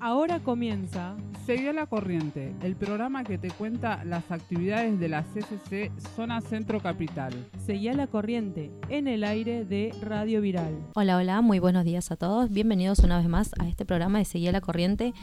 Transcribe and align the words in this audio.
Ahora 0.00 0.38
comienza 0.38 1.16
Seguí 1.44 1.72
la 1.72 1.86
corriente, 1.86 2.54
el 2.62 2.76
programa 2.76 3.24
que 3.24 3.38
te 3.38 3.50
cuenta 3.50 4.04
las 4.04 4.30
actividades 4.30 5.00
de 5.00 5.08
la 5.08 5.22
CCC 5.22 5.90
Zona 6.14 6.42
Centro 6.42 6.80
Capital. 6.80 7.32
Seguí 7.64 7.88
a 7.88 7.94
la 7.94 8.06
corriente 8.06 8.70
en 8.90 9.08
el 9.08 9.24
aire 9.24 9.64
de 9.64 9.94
Radio 10.02 10.42
Viral. 10.42 10.78
Hola, 10.94 11.16
hola, 11.16 11.40
muy 11.40 11.58
buenos 11.58 11.84
días 11.86 12.12
a 12.12 12.16
todos. 12.16 12.50
Bienvenidos 12.50 12.98
una 12.98 13.16
vez 13.16 13.28
más 13.28 13.50
a 13.58 13.66
este 13.66 13.86
programa 13.86 14.18
de 14.18 14.26
Seguí 14.26 14.46
a 14.46 14.52
la 14.52 14.60
corriente. 14.60 15.14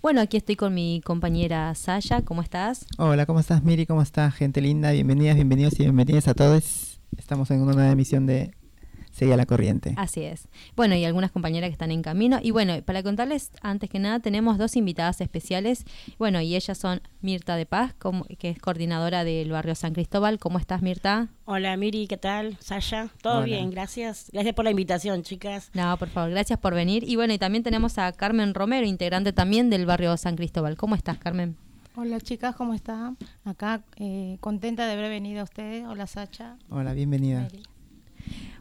Bueno, 0.00 0.22
aquí 0.22 0.38
estoy 0.38 0.56
con 0.56 0.72
mi 0.72 1.02
compañera 1.04 1.74
Saya. 1.74 2.22
¿Cómo 2.22 2.40
estás? 2.40 2.86
Hola, 2.96 3.26
¿cómo 3.26 3.40
estás, 3.40 3.62
Miri? 3.62 3.84
¿Cómo 3.84 4.00
estás, 4.00 4.34
gente 4.34 4.62
linda? 4.62 4.90
Bienvenidas, 4.90 5.34
bienvenidos 5.34 5.78
y 5.78 5.82
bienvenidas 5.82 6.28
a 6.28 6.34
todos. 6.34 6.98
Estamos 7.18 7.50
en 7.50 7.60
una 7.60 7.74
nueva 7.74 7.90
emisión 7.90 8.24
de 8.24 8.54
Seguía 9.14 9.36
la 9.36 9.46
corriente. 9.46 9.94
Así 9.96 10.24
es. 10.24 10.48
Bueno, 10.74 10.96
y 10.96 11.04
algunas 11.04 11.30
compañeras 11.30 11.68
que 11.68 11.72
están 11.72 11.92
en 11.92 12.02
camino. 12.02 12.40
Y 12.42 12.50
bueno, 12.50 12.74
para 12.84 13.00
contarles, 13.04 13.52
antes 13.62 13.88
que 13.88 14.00
nada, 14.00 14.18
tenemos 14.18 14.58
dos 14.58 14.74
invitadas 14.74 15.20
especiales. 15.20 15.84
Bueno, 16.18 16.40
y 16.40 16.56
ellas 16.56 16.76
son 16.76 17.00
Mirta 17.20 17.54
de 17.54 17.64
Paz, 17.64 17.94
como, 17.96 18.24
que 18.24 18.50
es 18.50 18.58
coordinadora 18.58 19.22
del 19.22 19.52
barrio 19.52 19.76
San 19.76 19.92
Cristóbal. 19.92 20.40
¿Cómo 20.40 20.58
estás, 20.58 20.82
Mirta? 20.82 21.28
Hola, 21.44 21.76
Miri, 21.76 22.08
¿qué 22.08 22.16
tal? 22.16 22.56
Sasha, 22.58 23.08
todo 23.22 23.36
Hola. 23.36 23.44
bien, 23.44 23.70
gracias. 23.70 24.30
Gracias 24.32 24.52
por 24.52 24.64
la 24.64 24.72
invitación, 24.72 25.22
chicas. 25.22 25.70
No, 25.74 25.96
por 25.96 26.08
favor, 26.08 26.30
gracias 26.30 26.58
por 26.58 26.74
venir. 26.74 27.04
Y 27.08 27.14
bueno, 27.14 27.32
y 27.34 27.38
también 27.38 27.62
tenemos 27.62 27.98
a 27.98 28.10
Carmen 28.10 28.52
Romero, 28.52 28.84
integrante 28.84 29.32
también 29.32 29.70
del 29.70 29.86
barrio 29.86 30.16
San 30.16 30.34
Cristóbal. 30.34 30.76
¿Cómo 30.76 30.96
estás, 30.96 31.18
Carmen? 31.18 31.56
Hola 31.96 32.20
chicas, 32.20 32.56
¿cómo 32.56 32.74
están? 32.74 33.16
Acá 33.44 33.84
eh, 33.94 34.38
contenta 34.40 34.84
de 34.86 34.94
haber 34.94 35.08
venido 35.08 35.42
a 35.42 35.44
ustedes. 35.44 35.86
Hola 35.86 36.08
Sacha. 36.08 36.56
Hola, 36.68 36.92
bienvenida. 36.92 37.42
Mary. 37.42 37.62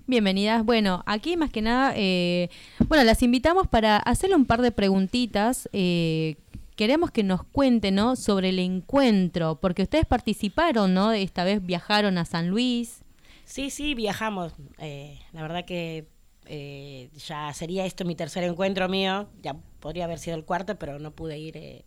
Bienvenidas. 0.06 0.66
Bueno, 0.66 1.02
aquí 1.06 1.38
más 1.38 1.50
que 1.50 1.62
nada, 1.62 1.94
eh, 1.96 2.50
bueno, 2.90 3.06
las 3.06 3.24
invitamos 3.24 3.68
para 3.68 3.98
hacerle 3.98 4.36
un 4.36 4.46
par 4.46 4.62
de 4.62 4.72
preguntitas. 4.72 5.70
eh, 5.72 6.36
queremos 6.76 7.12
que 7.12 7.24
nos 7.24 7.44
cuenten, 7.44 7.96
¿no? 7.96 8.16
Sobre 8.18 8.50
el 8.50 8.60
encuentro, 8.60 9.60
porque 9.62 9.84
ustedes 9.84 10.06
participaron, 10.06 10.94
¿no? 10.94 11.14
Esta 11.14 11.46
vez 11.46 11.66
viajaron 11.66 12.18
a 12.18 12.26
San 12.26 12.50
Luis. 12.50 13.02
Sí, 13.46 13.70
sí, 13.70 13.94
viajamos. 13.94 14.54
Eh, 14.80 15.20
la 15.32 15.42
verdad 15.42 15.64
que 15.66 16.08
eh, 16.48 17.10
ya 17.16 17.54
sería 17.54 17.86
esto 17.86 18.04
mi 18.04 18.16
tercer 18.16 18.44
encuentro 18.44 18.90
mío. 18.90 19.30
Ya 19.42 19.56
podría 19.80 20.06
haber 20.06 20.20
sido 20.20 20.36
el 20.36 20.44
cuarto, 20.44 20.78
pero 20.78 21.00
no 21.00 21.12
pude 21.12 21.38
ir 21.38 21.56
eh, 21.56 21.86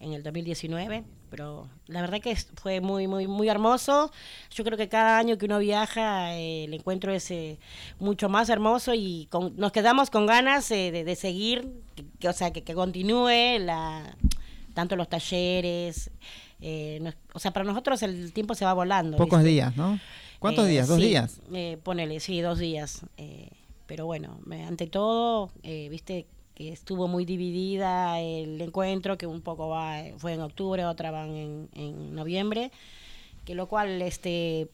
en 0.00 0.12
el 0.12 0.22
2019. 0.22 1.04
Pero 1.30 1.68
la 1.88 2.00
verdad 2.00 2.20
que 2.20 2.36
fue 2.36 2.80
muy, 2.80 3.08
muy, 3.08 3.26
muy 3.26 3.48
hermoso. 3.48 4.12
Yo 4.54 4.62
creo 4.64 4.78
que 4.78 4.88
cada 4.88 5.18
año 5.18 5.36
que 5.36 5.46
uno 5.46 5.58
viaja, 5.58 6.36
eh, 6.36 6.64
el 6.64 6.74
encuentro 6.74 7.12
es 7.12 7.30
eh, 7.32 7.58
mucho 7.98 8.28
más 8.28 8.48
hermoso 8.50 8.94
y 8.94 9.26
con- 9.30 9.56
nos 9.56 9.72
quedamos 9.72 10.10
con 10.10 10.26
ganas 10.26 10.70
eh, 10.70 10.92
de, 10.92 11.02
de 11.04 11.16
seguir, 11.16 11.68
que, 11.96 12.04
que, 12.20 12.28
o 12.28 12.32
sea, 12.32 12.52
que, 12.52 12.62
que 12.62 12.74
continúe 12.74 13.58
la, 13.58 14.16
tanto 14.74 14.94
los 14.96 15.08
talleres. 15.08 16.10
eh, 16.60 16.98
nos- 17.02 17.16
o 17.32 17.38
sea, 17.40 17.52
para 17.52 17.64
nosotros 17.64 18.02
el 18.04 18.32
tiempo 18.32 18.54
se 18.54 18.64
va 18.64 18.72
volando. 18.72 19.16
Pocos 19.16 19.40
¿viste? 19.40 19.50
días, 19.50 19.76
¿no? 19.76 19.98
¿Cuántos 20.38 20.66
Eh, 20.66 20.70
días? 20.70 20.86
¿Dos 20.88 20.98
sí, 21.00 21.06
días? 21.08 21.40
eh, 21.52 21.78
ponele, 21.82 22.20
sí, 22.20 22.40
dos 22.42 22.58
días. 22.58 23.00
eh, 23.16 23.48
pero 23.86 24.06
bueno, 24.06 24.38
ante 24.66 24.86
todo, 24.86 25.50
eh, 25.62 25.88
viste 25.90 26.26
que 26.54 26.70
estuvo 26.72 27.08
muy 27.08 27.24
dividida 27.24 28.20
el 28.20 28.60
encuentro, 28.60 29.18
que 29.18 29.26
un 29.26 29.40
poco 29.40 29.68
va, 29.68 29.96
fue 30.18 30.34
en 30.34 30.40
octubre, 30.40 30.84
otra 30.84 31.10
van 31.10 31.34
en, 31.34 31.68
en 31.74 32.14
noviembre, 32.14 32.70
que 33.44 33.54
lo 33.54 33.66
cual, 33.68 34.00
este, 34.02 34.68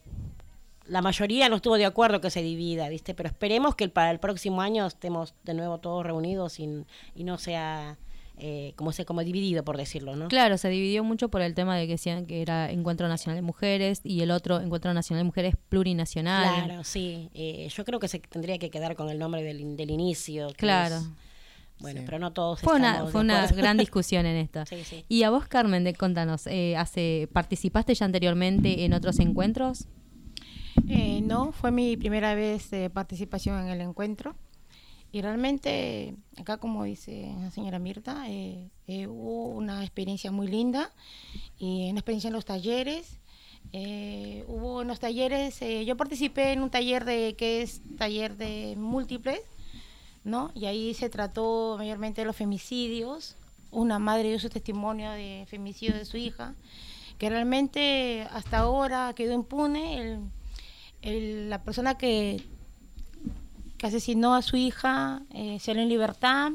la 0.87 1.03
mayoría 1.03 1.49
no 1.49 1.57
estuvo 1.57 1.77
de 1.77 1.87
acuerdo 1.87 2.21
que 2.21 2.31
se 2.31 2.43
divida, 2.43 2.89
viste, 2.89 3.15
pero 3.15 3.29
esperemos 3.29 3.75
que 3.77 3.85
el- 3.85 3.91
para 3.93 4.11
el 4.11 4.19
próximo 4.21 4.61
año 4.61 4.87
estemos 4.87 5.35
de 5.45 5.55
nuevo 5.55 5.79
todos 5.79 6.05
reunidos 6.05 6.59
y, 6.61 6.69
y 7.15 7.25
no 7.25 7.39
sea 7.39 7.97
eh, 8.43 8.73
como 8.77 8.91
se 8.93 9.05
como 9.05 9.23
dividido, 9.23 9.65
por 9.65 9.77
decirlo, 9.77 10.17
¿no? 10.17 10.29
Claro, 10.29 10.57
se 10.57 10.71
dividió 10.71 11.05
mucho 11.05 11.29
por 11.29 11.43
el 11.43 11.55
tema 11.55 11.77
de 11.77 11.85
que 11.87 11.93
decían 11.93 12.25
que 12.25 12.41
era 12.41 12.71
Encuentro 12.71 13.07
Nacional 13.07 13.37
de 13.37 13.43
Mujeres 13.43 14.01
y 14.03 14.23
el 14.23 14.31
otro 14.31 14.61
Encuentro 14.63 14.95
Nacional 14.95 15.21
de 15.21 15.27
Mujeres 15.27 15.55
Plurinacional. 15.69 16.65
Claro, 16.65 16.83
sí. 16.85 17.29
Eh, 17.35 17.69
yo 17.75 17.85
creo 17.85 18.01
que 18.01 18.09
se 18.09 18.19
tendría 18.19 18.57
que 18.59 18.71
quedar 18.71 18.97
con 18.97 19.11
el 19.11 19.19
nombre 19.19 19.43
del, 19.43 19.77
del 19.77 19.91
inicio. 19.91 20.49
que 20.49 20.55
Claro. 20.55 20.97
es- 20.97 21.09
bueno, 21.81 22.01
Sí. 22.01 22.07
pero 22.07 22.19
no 22.19 22.33
todos 22.33 22.61
Fue 22.61 22.77
una, 22.77 23.07
fue 23.07 23.21
una 23.23 23.47
gran 23.49 23.77
discusión 23.79 24.27
en 24.27 24.37
esto. 24.37 24.65
Sí, 24.67 24.85
sí. 24.85 25.05
Y 25.09 25.23
a 25.23 25.31
vos, 25.31 25.47
Carmen, 25.49 25.85
de, 25.85 25.95
contanos, 25.95 26.47
eh, 26.47 26.77
hace, 26.77 27.29
¿participaste 27.33 27.95
ya 27.95 28.05
anteriormente 28.07 28.85
en 28.85 28.93
otros 28.93 29.19
encuentros? 29.19 29.87
Eh, 30.89 31.21
no, 31.23 31.53
fue 31.53 31.71
mi 31.71 31.97
primera 31.97 32.35
vez 32.35 32.71
de 32.71 32.91
participación 32.91 33.59
en 33.61 33.69
el 33.69 33.81
encuentro. 33.81 34.35
Y 35.13 35.23
realmente, 35.23 36.15
acá 36.39 36.59
como 36.59 36.85
dice 36.85 37.35
la 37.41 37.51
señora 37.51 37.81
Mirta, 37.81 38.25
eh, 38.29 38.71
eh, 38.87 39.09
hubo 39.09 39.49
una 39.49 39.83
experiencia 39.83 40.31
muy 40.31 40.47
linda 40.47 40.93
y 41.59 41.91
una 41.91 41.99
experiencia 41.99 42.29
en 42.29 42.35
los 42.35 42.45
talleres. 42.45 43.19
Eh, 43.73 44.45
hubo 44.47 44.83
en 44.83 44.89
los 44.89 45.01
talleres, 45.01 45.61
eh, 45.63 45.85
yo 45.85 45.97
participé 45.97 46.53
en 46.53 46.63
un 46.63 46.71
taller 46.71 47.05
de 47.05 47.35
que 47.37 47.61
es 47.63 47.83
taller 47.99 48.37
de 48.37 48.75
múltiples, 48.77 49.41
¿no? 50.25 50.51
Y 50.55 50.67
ahí 50.67 50.95
se 50.95 51.09
trató 51.11 51.77
mayormente 51.79 52.21
de 52.23 52.27
los 52.27 52.37
femicidios. 52.37 53.37
Una 53.71 53.99
madre 53.99 54.29
dio 54.31 54.41
su 54.41 54.49
testimonio 54.51 55.11
de 55.13 55.47
femicidio 55.49 55.95
de 55.97 56.05
su 56.05 56.17
hija, 56.17 56.55
que 57.19 57.31
realmente 57.31 58.27
hasta 58.33 58.59
ahora 58.59 59.13
quedó 59.15 59.33
impune. 59.35 59.99
El, 60.01 60.21
el- 61.03 61.51
la 61.51 61.63
persona 61.63 61.97
que, 61.97 62.43
que 63.79 63.87
asesinó 63.87 64.35
a 64.35 64.43
su 64.43 64.57
hija 64.57 65.23
eh, 65.33 65.59
salió 65.61 65.83
en 65.83 65.89
libertad 65.89 66.53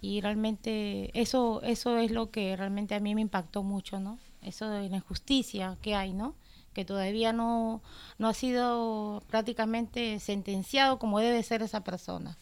y 0.00 0.20
realmente 0.20 1.10
eso 1.18 1.62
eso 1.62 1.96
es 1.96 2.10
lo 2.10 2.30
que 2.30 2.56
realmente 2.56 2.94
a 2.94 3.00
mí 3.00 3.14
me 3.14 3.22
impactó 3.22 3.62
mucho, 3.62 4.00
¿no? 4.00 4.18
Eso 4.42 4.68
de 4.68 4.88
la 4.90 4.96
injusticia 4.96 5.76
que 5.82 5.94
hay, 5.94 6.12
¿no? 6.12 6.34
Que 6.74 6.84
todavía 6.84 7.32
no, 7.32 7.80
no 8.18 8.28
ha 8.28 8.34
sido 8.34 9.22
prácticamente 9.30 10.20
sentenciado 10.20 10.98
como 10.98 11.20
debe 11.20 11.42
ser 11.42 11.62
esa 11.62 11.82
persona. 11.82 12.36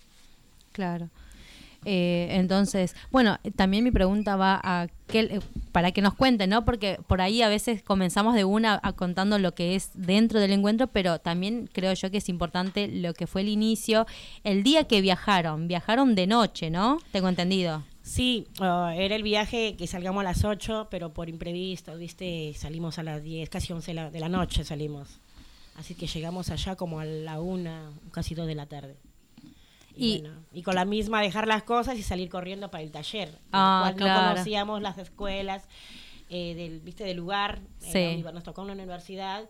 Claro. 0.72 1.10
Eh, 1.84 2.28
entonces, 2.30 2.94
bueno, 3.10 3.38
también 3.56 3.82
mi 3.82 3.90
pregunta 3.90 4.36
va 4.36 4.60
a 4.62 4.86
qué, 5.08 5.20
eh, 5.20 5.40
para 5.72 5.90
que 5.90 6.00
nos 6.00 6.14
cuenten, 6.14 6.50
¿no? 6.50 6.64
Porque 6.64 6.98
por 7.06 7.20
ahí 7.20 7.42
a 7.42 7.48
veces 7.48 7.82
comenzamos 7.82 8.34
de 8.34 8.44
una 8.44 8.78
a 8.82 8.92
contando 8.92 9.38
lo 9.38 9.54
que 9.54 9.74
es 9.74 9.90
dentro 9.94 10.38
del 10.38 10.52
encuentro, 10.52 10.86
pero 10.86 11.18
también 11.18 11.68
creo 11.72 11.92
yo 11.94 12.10
que 12.10 12.18
es 12.18 12.28
importante 12.28 12.86
lo 12.88 13.14
que 13.14 13.26
fue 13.26 13.40
el 13.40 13.48
inicio, 13.48 14.06
el 14.44 14.62
día 14.62 14.84
que 14.84 15.00
viajaron, 15.00 15.66
viajaron 15.66 16.14
de 16.14 16.26
noche, 16.26 16.70
¿no? 16.70 16.98
Tengo 17.10 17.28
entendido. 17.28 17.82
Sí, 18.02 18.48
ah, 18.60 18.92
era 18.96 19.14
el 19.14 19.22
viaje 19.22 19.76
que 19.76 19.86
salgamos 19.86 20.20
a 20.20 20.24
las 20.24 20.44
8, 20.44 20.88
pero 20.90 21.12
por 21.12 21.28
imprevisto, 21.28 21.96
¿viste? 21.96 22.52
Salimos 22.56 22.98
a 22.98 23.02
las 23.02 23.22
10, 23.22 23.48
casi 23.48 23.72
11 23.72 23.94
de 24.10 24.20
la, 24.20 24.28
noche 24.28 24.64
salimos. 24.64 25.20
Así 25.76 25.94
que 25.94 26.06
llegamos 26.06 26.50
allá 26.50 26.76
como 26.76 27.00
a 27.00 27.04
la 27.04 27.40
1, 27.40 27.92
casi 28.10 28.34
2 28.34 28.46
de 28.46 28.54
la 28.54 28.66
tarde. 28.66 28.96
Y, 29.94 30.14
Y- 30.14 30.20
bueno, 30.22 30.40
y 30.52 30.62
con 30.62 30.74
la 30.74 30.84
misma 30.84 31.20
dejar 31.22 31.46
las 31.46 31.62
cosas 31.62 31.96
y 31.98 32.02
salir 32.02 32.28
corriendo 32.28 32.70
para 32.70 32.82
el 32.82 32.90
taller. 32.90 33.38
Ah, 33.52 33.80
cual 33.84 33.94
claro. 33.96 34.22
No 34.22 34.28
conocíamos 34.32 34.82
las 34.82 34.98
escuelas 34.98 35.64
eh, 36.28 36.54
del, 36.54 36.80
¿viste? 36.80 37.04
del 37.04 37.18
lugar. 37.18 37.60
en 37.82 37.92
Sí. 37.92 37.98
uni- 38.24 38.32
nos 38.34 38.42
tocó 38.42 38.62
una 38.62 38.72
universidad. 38.72 39.48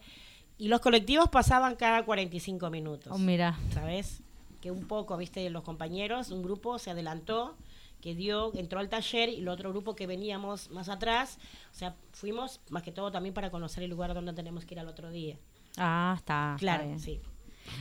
Y 0.59 0.69
los 0.69 0.81
colectivos 0.81 1.29
pasaban 1.31 1.77
cada 1.77 2.05
45 2.05 2.71
minutos. 2.71 3.13
Oh, 3.15 3.19
mira. 3.19 3.57
¿sabes? 3.73 4.21
Que 4.61 4.71
un 4.71 4.87
poco, 4.87 5.17
viste, 5.17 5.49
los 5.51 5.63
compañeros, 5.63 6.31
un 6.31 6.43
grupo 6.43 6.79
se 6.79 6.91
adelantó, 6.91 7.57
que 8.03 8.15
dio, 8.15 8.53
entró 8.55 8.81
al 8.81 8.91
taller 8.91 9.31
y 9.31 9.37
el 9.39 9.49
otro 9.49 9.71
grupo 9.71 9.95
que 9.95 10.07
veníamos 10.07 10.71
más 10.71 10.91
atrás, 10.91 11.39
o 11.71 11.75
sea, 11.75 11.95
fuimos 12.13 12.61
más 12.69 12.83
que 12.83 12.93
todo 12.93 13.11
también 13.11 13.33
para 13.33 13.51
conocer 13.51 13.85
el 13.85 13.91
lugar 13.91 14.13
donde 14.13 14.35
tenemos 14.35 14.67
que 14.67 14.75
ir 14.75 14.81
al 14.81 14.89
otro 14.89 15.11
día. 15.11 15.39
Ah, 15.79 16.15
está. 16.19 16.57
Claro, 16.59 16.85
sí. 16.99 17.21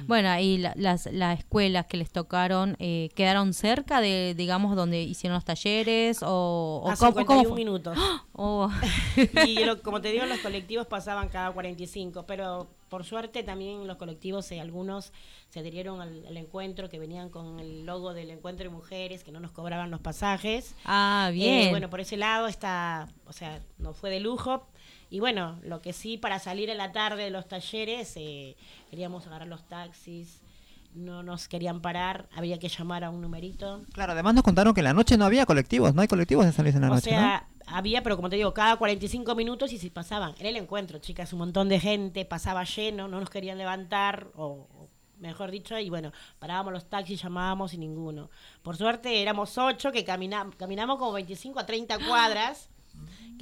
Bueno, 0.08 0.38
y 0.40 0.58
la- 0.58 0.74
las, 0.76 1.06
las 1.12 1.40
escuelas 1.40 1.86
que 1.88 1.98
les 1.98 2.12
tocaron, 2.12 2.76
eh, 2.80 3.10
¿quedaron 3.16 3.54
cerca 3.54 4.02
de, 4.02 4.34
digamos, 4.36 4.76
donde 4.76 5.02
hicieron 5.04 5.36
los 5.36 5.46
talleres? 5.46 6.22
¿O, 6.24 6.82
o 6.84 6.90
A 6.90 6.96
cómo- 6.96 7.12
51 7.12 7.26
cómo 7.26 7.44
fue? 7.50 7.58
minutos. 7.58 7.98
Oh. 8.44 8.72
y 9.46 9.64
lo- 9.66 9.82
como 9.84 10.02
te 10.02 10.12
digo, 10.12 10.26
los 10.26 10.40
colectivos 10.40 10.88
pasaban 10.88 11.30
cada 11.30 11.52
45, 11.52 12.26
pero 12.26 12.68
por 12.90 13.04
suerte 13.04 13.44
también 13.44 13.86
los 13.86 13.98
colectivos, 13.98 14.52
eh, 14.52 14.60
algunos 14.60 15.14
se 15.50 15.60
adherieron 15.60 16.02
al, 16.02 16.26
al 16.26 16.38
encuentro, 16.38 16.90
que 16.90 16.98
venían 16.98 17.30
con 17.30 17.60
el 17.60 17.86
logo 17.86 18.14
del 18.16 18.32
encuentro 18.32 18.64
de 18.64 18.70
mujeres, 18.76 19.24
que 19.24 19.32
no 19.32 19.40
nos 19.40 19.52
cobraban 19.52 19.92
los 19.92 20.00
pasajes. 20.00 20.74
Ah, 20.86 21.28
Eh, 21.30 21.34
bien. 21.34 21.70
bueno, 21.70 21.90
por 21.90 22.00
ese 22.00 22.18
lado 22.18 22.48
está, 22.48 23.10
o 23.28 23.34
sea, 23.34 23.62
no 23.78 23.94
fue 23.94 24.10
de 24.10 24.20
lujo. 24.22 24.66
Y 25.12 25.20
bueno, 25.20 25.60
lo 25.62 25.82
que 25.82 25.92
sí, 25.92 26.18
para 26.18 26.40
salir 26.40 26.70
en 26.70 26.78
la 26.78 26.94
tarde 26.94 27.26
de 27.26 27.32
los 27.32 27.46
talleres, 27.46 28.14
eh, 28.16 28.56
queríamos 28.90 29.28
agarrar 29.28 29.50
los 29.50 29.68
taxis, 29.68 30.42
no 30.96 31.22
nos 31.22 31.50
querían 31.50 31.82
parar, 31.82 32.30
había 32.34 32.60
que 32.60 32.70
llamar 32.70 33.04
a 33.04 33.10
un 33.10 33.20
numerito. 33.20 33.82
Claro, 33.92 34.14
además 34.14 34.36
nos 34.36 34.44
contaron 34.44 34.74
que 34.74 34.80
en 34.80 34.86
la 34.86 34.94
noche 34.94 35.18
no 35.18 35.26
había 35.26 35.46
colectivos, 35.46 35.94
no 35.94 36.02
hay 36.02 36.08
colectivos 36.08 36.46
de 36.46 36.54
San 36.54 36.64
Luis 36.64 36.76
en 36.76 36.82
la 36.84 36.92
o 36.92 36.96
noche, 36.96 37.10
sea, 37.10 37.46
había, 37.68 38.04
pero 38.04 38.16
como 38.16 38.30
te 38.30 38.38
digo, 38.38 38.54
cada 38.54 38.78
45 38.78 39.36
minutos 39.36 39.74
y 39.74 39.78
si 39.78 39.90
pasaban. 39.90 40.34
Era 40.40 40.48
el 40.48 40.56
encuentro, 40.56 41.00
chicas, 41.00 41.34
un 41.34 41.40
montón 41.40 41.68
de 41.68 41.82
gente, 41.82 42.24
pasaba 42.24 42.64
lleno, 42.64 43.10
no 43.10 43.20
nos 43.20 43.30
querían 43.30 43.58
levantar 43.58 44.30
o, 44.36 44.46
o 44.46 44.90
mejor 45.20 45.52
dicho, 45.52 45.78
y 45.78 45.90
bueno, 45.90 46.14
parábamos 46.40 46.72
los 46.72 46.90
taxis, 46.90 47.22
llamábamos 47.22 47.74
y 47.74 47.78
ninguno. 47.78 48.30
Por 48.62 48.78
suerte 48.78 49.22
éramos 49.22 49.58
ocho 49.58 49.92
que 49.92 50.06
caminamos, 50.06 50.56
caminamos 50.56 50.98
como 50.98 51.12
25 51.12 51.60
a 51.60 51.66
30 51.66 51.98
cuadras 52.08 52.71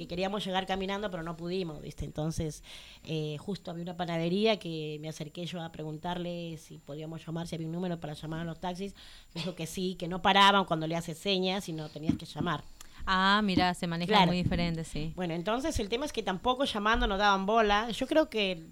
que 0.00 0.08
queríamos 0.08 0.44
llegar 0.44 0.66
caminando, 0.66 1.10
pero 1.10 1.22
no 1.22 1.36
pudimos, 1.36 1.82
¿viste? 1.82 2.06
Entonces, 2.06 2.64
eh, 3.04 3.36
justo 3.38 3.70
había 3.70 3.82
una 3.82 3.96
panadería 3.96 4.58
que 4.58 4.98
me 5.00 5.08
acerqué 5.10 5.44
yo 5.44 5.62
a 5.62 5.70
preguntarle 5.70 6.56
si 6.56 6.78
podíamos 6.78 7.24
llamar, 7.26 7.46
si 7.46 7.54
había 7.54 7.66
un 7.66 7.72
número 7.74 8.00
para 8.00 8.14
llamar 8.14 8.40
a 8.40 8.44
los 8.44 8.58
taxis. 8.58 8.94
Dijo 9.34 9.54
que 9.54 9.66
sí, 9.66 9.96
que 9.96 10.08
no 10.08 10.22
paraban 10.22 10.64
cuando 10.64 10.86
le 10.86 10.96
hace 10.96 11.14
señas, 11.14 11.64
sino 11.64 11.88
tenías 11.90 12.16
que 12.16 12.24
llamar. 12.24 12.64
Ah, 13.06 13.40
mira, 13.44 13.74
se 13.74 13.86
maneja 13.86 14.08
Claro. 14.12 14.28
muy 14.28 14.42
diferente, 14.42 14.84
sí. 14.84 15.12
Bueno, 15.16 15.34
entonces 15.34 15.78
el 15.80 15.88
tema 15.88 16.06
es 16.06 16.12
que 16.12 16.22
tampoco 16.22 16.64
llamando 16.64 17.06
nos 17.06 17.18
daban 17.18 17.44
bola. 17.46 17.90
Yo 17.90 18.06
creo 18.06 18.28
que 18.30 18.62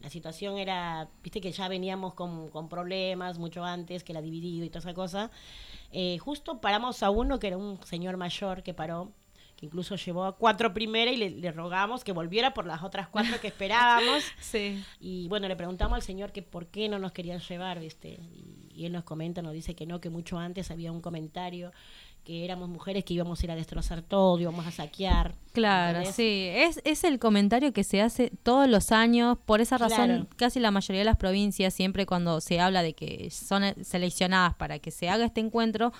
la 0.00 0.10
situación 0.10 0.58
era, 0.58 1.08
viste 1.22 1.40
que 1.40 1.52
ya 1.52 1.66
veníamos 1.68 2.12
con, 2.14 2.50
con 2.50 2.68
problemas 2.68 3.38
mucho 3.38 3.64
antes, 3.64 4.04
que 4.04 4.12
era 4.12 4.20
dividido 4.20 4.64
y 4.66 4.68
toda 4.68 4.80
esa 4.80 4.94
cosa. 4.94 5.30
Eh, 5.92 6.18
justo 6.18 6.60
paramos 6.60 7.02
a 7.02 7.08
uno 7.10 7.38
que 7.38 7.46
era 7.46 7.56
un 7.56 7.78
señor 7.84 8.16
mayor 8.18 8.62
que 8.62 8.74
paró, 8.74 9.12
que 9.56 9.66
incluso 9.66 9.96
llevó 9.96 10.24
a 10.24 10.36
cuatro 10.36 10.74
primera 10.74 11.10
y 11.10 11.16
le, 11.16 11.30
le 11.30 11.52
rogamos 11.52 12.02
que 12.04 12.12
volviera 12.12 12.54
por 12.54 12.66
las 12.66 12.82
otras 12.82 13.08
cuatro 13.08 13.40
que 13.40 13.48
esperábamos. 13.48 14.22
Sí. 14.40 14.82
Y 15.00 15.28
bueno, 15.28 15.48
le 15.48 15.56
preguntamos 15.56 15.94
al 15.96 16.02
señor 16.02 16.32
que 16.32 16.42
por 16.42 16.66
qué 16.66 16.88
no 16.88 16.98
nos 16.98 17.12
querían 17.12 17.40
llevar, 17.40 17.80
¿viste? 17.80 18.18
Y, 18.34 18.68
y 18.74 18.86
él 18.86 18.92
nos 18.92 19.04
comenta, 19.04 19.42
nos 19.42 19.52
dice 19.52 19.74
que 19.74 19.86
no, 19.86 20.00
que 20.00 20.10
mucho 20.10 20.38
antes 20.38 20.70
había 20.70 20.90
un 20.92 21.00
comentario 21.00 21.72
que 22.24 22.42
éramos 22.42 22.70
mujeres 22.70 23.04
que 23.04 23.12
íbamos 23.12 23.38
a 23.38 23.44
ir 23.44 23.50
a 23.50 23.54
destrozar 23.54 24.00
todo, 24.00 24.40
íbamos 24.40 24.66
a 24.66 24.70
saquear. 24.70 25.34
Claro, 25.52 25.98
¿entendés? 25.98 26.14
sí. 26.16 26.46
Es, 26.54 26.80
es 26.84 27.04
el 27.04 27.18
comentario 27.18 27.74
que 27.74 27.84
se 27.84 28.00
hace 28.00 28.30
todos 28.42 28.66
los 28.66 28.92
años. 28.92 29.36
Por 29.44 29.60
esa 29.60 29.76
razón, 29.76 30.06
Claro. 30.06 30.26
casi 30.36 30.58
la 30.58 30.70
mayoría 30.70 31.00
de 31.00 31.04
las 31.04 31.18
provincias, 31.18 31.74
siempre 31.74 32.06
cuando 32.06 32.40
se 32.40 32.60
habla 32.60 32.82
de 32.82 32.94
que 32.94 33.28
son 33.30 33.62
seleccionadas 33.84 34.54
para 34.54 34.78
que 34.78 34.90
se 34.90 35.10
haga 35.10 35.26
este 35.26 35.40
encuentro, 35.40 35.92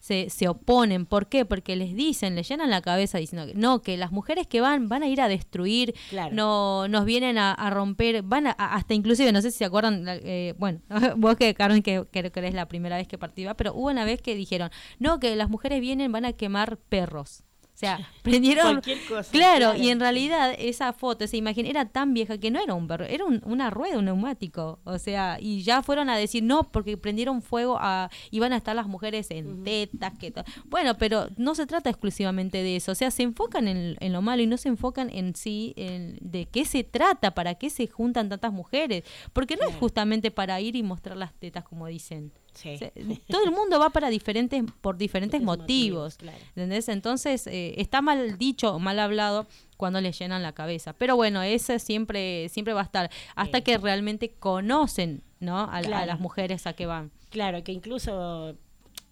se, 0.00 0.30
se 0.30 0.48
oponen. 0.48 1.06
¿Por 1.06 1.28
qué? 1.28 1.44
Porque 1.44 1.76
les 1.76 1.94
dicen, 1.94 2.34
les 2.36 2.48
llenan 2.48 2.70
la 2.70 2.80
cabeza 2.82 3.18
diciendo 3.18 3.46
que 3.52 3.54
no, 3.58 3.82
que 3.82 3.96
las 3.96 4.12
mujeres 4.12 4.46
que 4.46 4.60
van 4.60 4.88
van 4.88 5.02
a 5.02 5.08
ir 5.08 5.20
a 5.20 5.28
destruir, 5.28 5.94
Claro. 6.10 6.34
no 6.34 6.88
nos 6.88 7.04
vienen 7.04 7.38
a, 7.38 7.52
a 7.52 7.70
romper, 7.70 8.22
van 8.22 8.46
a, 8.46 8.50
hasta 8.52 8.94
inclusive, 8.94 9.32
no 9.32 9.42
sé 9.42 9.50
si 9.50 9.58
se 9.58 9.64
acuerdan, 9.64 10.04
eh, 10.08 10.54
bueno, 10.58 10.80
vos 11.16 11.36
que 11.36 11.54
Carmen, 11.54 11.82
que 11.82 12.04
creo 12.10 12.30
que 12.30 12.40
eres 12.40 12.54
la 12.54 12.66
primera 12.68 12.96
vez 12.96 13.08
que 13.08 13.18
participa, 13.18 13.54
pero 13.54 13.72
hubo 13.74 13.88
una 13.88 14.04
vez 14.04 14.22
que 14.22 14.34
dijeron, 14.34 14.70
no, 14.98 15.18
que 15.20 15.34
las 15.36 15.48
mujeres 15.50 15.80
vienen, 15.80 16.12
van 16.12 16.24
a 16.24 16.32
quemar 16.34 16.76
perros. 16.76 17.42
O 17.76 17.78
sea, 17.78 17.98
prendieron... 18.22 18.66
Cualquier 18.76 18.98
cosa, 19.06 19.30
Claro, 19.30 19.58
claro. 19.72 19.78
y 19.82 19.90
en 19.90 20.00
realidad 20.00 20.54
esa 20.58 20.94
foto, 20.94 21.24
esa 21.26 21.36
imagen 21.36 21.66
era 21.66 21.84
tan 21.84 22.14
vieja 22.14 22.38
que 22.38 22.50
no 22.50 22.58
era 22.58 22.72
un 22.72 22.88
perro, 22.88 23.04
era 23.04 23.26
un- 23.26 23.42
una 23.44 23.68
rueda, 23.68 23.98
un 23.98 24.06
neumático. 24.06 24.78
O 24.84 24.98
sea, 24.98 25.36
y 25.38 25.62
ya 25.62 25.82
fueron 25.82 26.08
a 26.08 26.16
decir 26.16 26.42
no, 26.42 26.62
porque 26.72 26.96
prendieron 26.96 27.42
fuego 27.42 27.76
a, 27.78 28.08
iban 28.30 28.54
a 28.54 28.56
estar 28.56 28.74
las 28.74 28.86
mujeres 28.86 29.30
en 29.30 29.62
tetas, 29.62 30.14
que 30.18 30.32
Bueno, 30.64 30.96
pero 30.96 31.28
no 31.36 31.54
se 31.54 31.66
trata 31.66 31.90
exclusivamente 31.90 32.62
de 32.62 32.76
eso. 32.76 32.92
O 32.92 32.94
sea, 32.94 33.10
se 33.10 33.22
enfocan 33.24 33.68
en, 33.68 33.96
en 34.00 34.12
lo 34.14 34.22
malo 34.22 34.42
y 34.42 34.46
no 34.46 34.56
se 34.56 34.70
enfocan 34.70 35.10
en 35.10 35.34
sí, 35.34 35.74
en 35.76 36.16
de 36.22 36.46
qué 36.46 36.64
se 36.64 36.82
trata, 36.82 37.34
para 37.34 37.56
qué 37.56 37.68
se 37.68 37.86
juntan 37.88 38.30
tantas 38.30 38.54
mujeres. 38.54 39.04
Porque 39.34 39.56
no 39.56 39.68
es 39.68 39.76
justamente 39.76 40.30
para 40.30 40.58
ir 40.62 40.76
y 40.76 40.82
mostrar 40.82 41.18
las 41.18 41.34
tetas, 41.34 41.62
como 41.64 41.86
dicen. 41.88 42.32
Sí. 42.56 42.78
Todo 43.28 43.44
el 43.44 43.52
mundo 43.52 43.78
va 43.78 43.90
para 43.90 44.08
diferentes, 44.10 44.64
por 44.80 44.96
diferentes 44.96 45.40
motivos. 45.42 45.60
motivos, 45.60 46.16
claro. 46.16 46.38
¿Entendés? 46.56 46.88
Entonces, 46.88 47.46
eh, 47.46 47.74
está 47.78 48.02
mal 48.02 48.38
dicho 48.38 48.74
o 48.74 48.78
mal 48.78 48.98
hablado 48.98 49.46
cuando 49.76 50.00
les 50.00 50.18
llenan 50.18 50.42
la 50.42 50.52
cabeza. 50.52 50.92
Pero 50.94 51.16
bueno, 51.16 51.42
ese 51.42 51.78
siempre, 51.78 52.48
siempre 52.48 52.72
va 52.74 52.80
a 52.80 52.84
estar. 52.84 53.10
Hasta 53.34 53.58
Sí. 53.58 53.64
que 53.64 53.78
realmente 53.78 54.30
conocen, 54.38 55.22
¿no? 55.38 55.58
A, 55.58 55.76
a 55.76 56.06
las 56.06 56.18
mujeres 56.20 56.66
a 56.66 56.72
que 56.72 56.86
van. 56.86 57.10
Claro, 57.30 57.62
que 57.62 57.72
incluso 57.72 58.56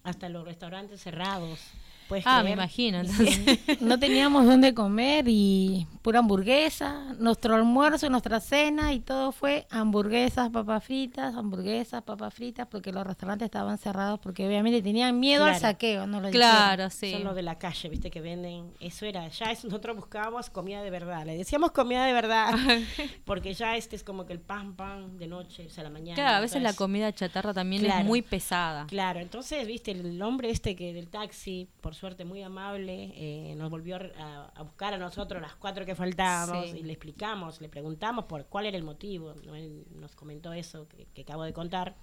hasta 0.03 0.29
los 0.29 0.43
restaurantes 0.45 1.01
cerrados. 1.01 1.59
¿Puedes 2.07 2.25
Ah, 2.27 2.43
me 2.43 2.51
imagino. 2.51 2.99
Entonces, 3.01 3.81
No 3.81 3.99
teníamos 3.99 4.45
dónde 4.45 4.73
comer 4.73 5.25
y 5.27 5.87
pura 6.01 6.19
hamburguesa. 6.19 7.13
Nuestro 7.19 7.55
almuerzo, 7.55 8.09
nuestra 8.09 8.39
cena 8.39 8.93
y 8.93 8.99
todo 8.99 9.31
fue 9.31 9.67
hamburguesas, 9.71 10.49
papas 10.49 10.83
fritas, 10.83 11.35
hamburguesas, 11.35 12.03
papas 12.03 12.33
fritas, 12.33 12.67
porque 12.69 12.91
los 12.91 13.05
restaurantes 13.05 13.45
estaban 13.45 13.77
cerrados 13.77 14.19
porque 14.19 14.45
obviamente 14.47 14.81
tenían 14.81 15.19
miedo 15.19 15.45
al 15.45 15.55
saqueo. 15.57 16.05
No 16.07 16.21
lo 16.21 16.29
claro, 16.29 16.89
sí. 16.89 17.11
Son 17.11 17.23
los 17.23 17.35
de 17.35 17.41
la 17.41 17.57
calle, 17.57 17.89
viste, 17.89 18.11
que 18.11 18.21
venden. 18.21 18.71
Eso 18.79 19.05
era, 19.05 19.27
ya 19.27 19.51
es, 19.51 19.63
nosotros 19.65 19.95
buscábamos 19.95 20.49
comida 20.49 20.81
de 20.83 20.89
verdad. 20.89 21.25
Le 21.25 21.37
decíamos 21.37 21.71
comida 21.71 22.05
de 22.05 22.13
verdad, 22.13 22.53
porque 23.25 23.53
ya 23.53 23.75
este 23.75 23.95
es 23.95 24.03
como 24.03 24.25
que 24.25 24.33
el 24.33 24.39
pan, 24.39 24.75
pan 24.75 25.17
de 25.17 25.27
noche, 25.27 25.65
o 25.67 25.69
sea, 25.69 25.83
la 25.83 25.89
mañana. 25.89 26.15
Claro, 26.15 26.37
a 26.37 26.39
veces 26.41 26.61
la 26.61 26.73
comida 26.73 27.11
chatarra 27.13 27.53
también 27.53 27.83
Claro. 27.83 28.01
es 28.01 28.05
muy 28.05 28.21
pesada. 28.21 28.85
Claro, 28.87 29.19
entonces, 29.19 29.65
viste, 29.67 29.91
el 29.91 30.21
hombre 30.21 30.49
este 30.49 30.75
que 30.75 30.93
del 30.93 31.07
taxi, 31.07 31.67
por 31.81 31.94
suerte 31.95 32.23
muy 32.25 32.43
amable, 32.43 33.11
eh, 33.15 33.55
nos 33.55 33.69
volvió 33.71 33.95
a, 33.95 34.51
a 34.53 34.61
buscar 34.61 34.93
a 34.93 34.97
nosotros 34.97 35.41
las 35.41 35.55
cuatro 35.55 35.85
que 35.85 35.95
faltábamos 35.95 36.69
Sí. 36.69 36.77
y 36.79 36.83
le 36.83 36.93
explicamos, 36.93 37.59
le 37.61 37.69
preguntamos 37.69 38.25
por 38.25 38.45
cuál 38.45 38.67
era 38.67 38.77
el 38.77 38.83
motivo. 38.83 39.33
¿no? 39.45 39.55
Él 39.55 39.85
nos 39.95 40.15
comentó 40.15 40.53
eso 40.53 40.87
que, 40.87 41.07
que 41.13 41.21
acabo 41.23 41.43
de 41.43 41.53
contar. 41.53 41.95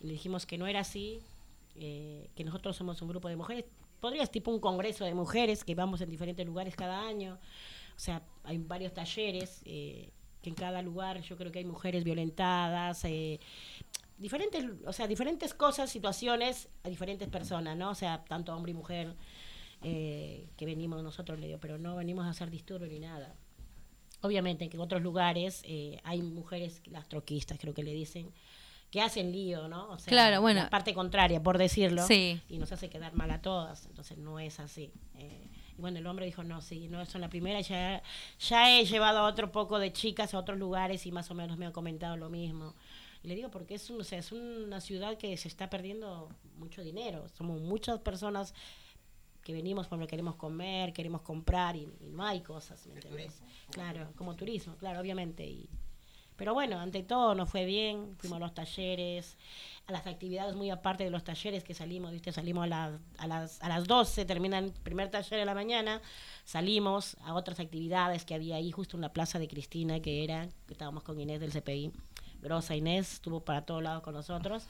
Le 0.00 0.12
dijimos 0.12 0.46
que 0.46 0.56
no 0.58 0.66
era 0.66 0.80
así, 0.80 1.20
eh, 1.76 2.28
que 2.36 2.44
nosotros 2.44 2.76
somos 2.76 3.00
un 3.02 3.08
grupo 3.08 3.28
de 3.28 3.36
mujeres. 3.36 3.64
Podrías 4.00 4.30
tipo 4.30 4.50
un 4.50 4.60
congreso 4.60 5.04
de 5.04 5.14
mujeres 5.14 5.64
que 5.64 5.74
vamos 5.74 6.00
en 6.00 6.10
diferentes 6.10 6.44
lugares 6.46 6.74
cada 6.76 7.06
año. 7.06 7.38
O 7.96 7.98
sea, 7.98 8.22
hay 8.44 8.58
varios 8.58 8.92
talleres 8.92 9.62
eh, 9.64 10.10
que 10.42 10.48
en 10.50 10.56
cada 10.56 10.82
lugar 10.82 11.20
yo 11.22 11.36
creo 11.36 11.52
que 11.52 11.60
hay 11.60 11.64
mujeres 11.64 12.02
violentadas, 12.02 13.04
eh, 13.04 13.38
diferentes, 14.22 14.64
o 14.86 14.92
sea, 14.92 15.06
diferentes 15.06 15.52
cosas, 15.52 15.90
situaciones 15.90 16.68
a 16.84 16.88
diferentes 16.88 17.28
personas, 17.28 17.76
¿no? 17.76 17.90
O 17.90 17.94
sea, 17.94 18.24
tanto 18.24 18.54
hombre 18.54 18.70
y 18.70 18.74
mujer 18.74 19.14
eh, 19.82 20.46
que 20.56 20.64
venimos 20.64 21.02
nosotros, 21.02 21.38
le 21.38 21.48
digo, 21.48 21.58
pero 21.60 21.76
no 21.76 21.96
venimos 21.96 22.24
a 22.24 22.30
hacer 22.30 22.48
disturbio 22.48 22.88
ni 22.88 23.00
nada. 23.00 23.34
Obviamente 24.20 24.68
que 24.68 24.76
en 24.76 24.80
otros 24.80 25.02
lugares 25.02 25.62
eh, 25.64 26.00
hay 26.04 26.22
mujeres, 26.22 26.80
las 26.86 27.08
troquistas 27.08 27.58
creo 27.58 27.74
que 27.74 27.82
le 27.82 27.92
dicen, 27.92 28.32
que 28.92 29.00
hacen 29.00 29.32
lío, 29.32 29.68
¿no? 29.68 29.90
O 29.90 29.98
sea, 29.98 30.10
Claro, 30.10 30.40
bueno. 30.40 30.62
La 30.62 30.70
parte 30.70 30.94
contraria, 30.94 31.42
por 31.42 31.58
decirlo. 31.58 32.06
Sí. 32.06 32.40
Y 32.48 32.58
nos 32.58 32.70
hace 32.70 32.88
quedar 32.88 33.14
mal 33.14 33.30
a 33.30 33.40
todas. 33.40 33.86
Entonces 33.86 34.18
no 34.18 34.38
es 34.38 34.60
así. 34.60 34.92
Eh, 35.16 35.48
y 35.76 35.80
bueno, 35.80 35.98
el 35.98 36.06
hombre 36.06 36.26
dijo, 36.26 36.44
no, 36.44 36.60
sí, 36.60 36.88
no 36.88 37.04
son 37.06 37.22
la 37.22 37.28
primera. 37.28 37.60
Ya, 37.62 38.02
ya 38.38 38.70
he 38.70 38.84
llevado 38.84 39.20
a 39.20 39.22
otro 39.26 39.50
poco 39.50 39.78
de 39.78 39.92
chicas 39.92 40.34
a 40.34 40.38
otros 40.38 40.58
lugares 40.58 41.06
y 41.06 41.10
más 41.10 41.30
o 41.30 41.34
menos 41.34 41.56
me 41.56 41.66
han 41.66 41.72
comentado 41.72 42.16
lo 42.16 42.28
mismo. 42.28 42.74
Y 43.22 43.28
le 43.28 43.36
digo, 43.36 43.50
porque 43.50 43.74
es, 43.74 43.88
un, 43.88 44.00
o 44.00 44.04
sea, 44.04 44.18
es 44.18 44.32
una 44.32 44.80
ciudad 44.80 45.16
que 45.16 45.36
se 45.36 45.48
está 45.48 45.70
perdiendo 45.70 46.28
mucho 46.56 46.82
dinero. 46.82 47.28
Somos 47.28 47.60
muchas 47.60 48.00
personas 48.00 48.54
que 49.42 49.52
venimos 49.52 49.88
porque 49.88 50.06
queremos 50.06 50.36
comer, 50.36 50.92
queremos 50.92 51.22
comprar 51.22 51.76
y, 51.76 51.88
y 52.00 52.10
no 52.10 52.24
hay 52.24 52.40
cosas, 52.40 52.86
¿me 52.86 52.94
entiendes? 52.94 53.42
Claro, 53.70 54.12
como 54.16 54.34
turismo, 54.34 54.76
claro, 54.76 55.00
obviamente. 55.00 55.44
Y, 55.44 55.68
pero 56.36 56.54
bueno, 56.54 56.78
ante 56.80 57.02
todo 57.02 57.34
nos 57.34 57.48
fue 57.48 57.64
bien, 57.64 58.16
fuimos 58.18 58.36
a 58.36 58.40
los 58.40 58.54
talleres, 58.54 59.36
a 59.86 59.92
las 59.92 60.06
actividades 60.06 60.56
muy 60.56 60.70
aparte 60.70 61.04
de 61.04 61.10
los 61.10 61.24
talleres 61.24 61.62
que 61.62 61.74
salimos, 61.74 62.10
¿viste? 62.12 62.32
Salimos 62.32 62.64
a, 62.64 62.66
las 62.66 63.00
a, 63.18 63.26
las, 63.26 63.62
a 63.62 63.68
las 63.68 63.86
12, 63.86 64.24
termina 64.24 64.58
el 64.58 64.72
primer 64.72 65.10
taller 65.10 65.38
de 65.38 65.44
la 65.44 65.54
mañana, 65.54 66.00
salimos 66.44 67.16
a 67.22 67.34
otras 67.34 67.60
actividades 67.60 68.24
que 68.24 68.34
había 68.34 68.56
ahí, 68.56 68.72
justo 68.72 68.96
en 68.96 69.02
la 69.02 69.12
plaza 69.12 69.38
de 69.38 69.48
Cristina, 69.48 70.00
que 70.00 70.24
era, 70.24 70.48
que 70.66 70.72
estábamos 70.72 71.02
con 71.02 71.20
Inés 71.20 71.40
del 71.40 71.52
CPI. 71.52 71.92
Grosa 72.42 72.74
Inés 72.76 73.14
estuvo 73.14 73.40
para 73.40 73.62
todos 73.64 73.82
lados 73.82 74.02
con 74.02 74.14
nosotros. 74.14 74.66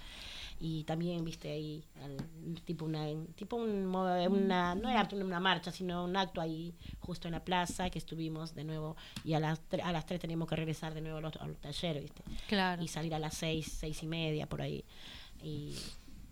Y 0.60 0.84
también 0.84 1.24
viste 1.24 1.50
ahí 1.50 1.82
al- 2.04 2.60
tipo 2.62 2.84
una 2.84 3.06
tipo 3.34 3.56
un, 3.56 3.86
una 3.86 4.74
no 4.76 4.88
era 4.88 5.08
una 5.12 5.40
marcha 5.40 5.72
sino 5.72 6.04
un 6.04 6.16
acto 6.16 6.40
ahí 6.40 6.72
justo 7.00 7.26
en 7.26 7.32
la 7.32 7.44
plaza 7.44 7.90
que 7.90 7.98
estuvimos 7.98 8.54
de 8.54 8.62
nuevo. 8.62 8.96
Y 9.24 9.34
a 9.34 9.40
las 9.40 9.60
tre- 9.68 9.82
a 9.82 9.90
las 9.90 10.06
tres 10.06 10.20
teníamos 10.20 10.46
que 10.48 10.54
regresar 10.54 10.94
de 10.94 11.00
nuevo 11.00 11.18
a 11.18 11.20
los, 11.20 11.34
a 11.36 11.46
los 11.48 11.56
talleres 11.58 12.02
viste. 12.02 12.22
Claro. 12.46 12.80
y 12.82 12.86
salir 12.88 13.12
a 13.14 13.18
las 13.18 13.34
seis 13.34 13.66
seis 13.80 14.02
y 14.04 14.06
media 14.06 14.46
por 14.48 14.62
ahí. 14.62 14.84
Y, 15.42 15.74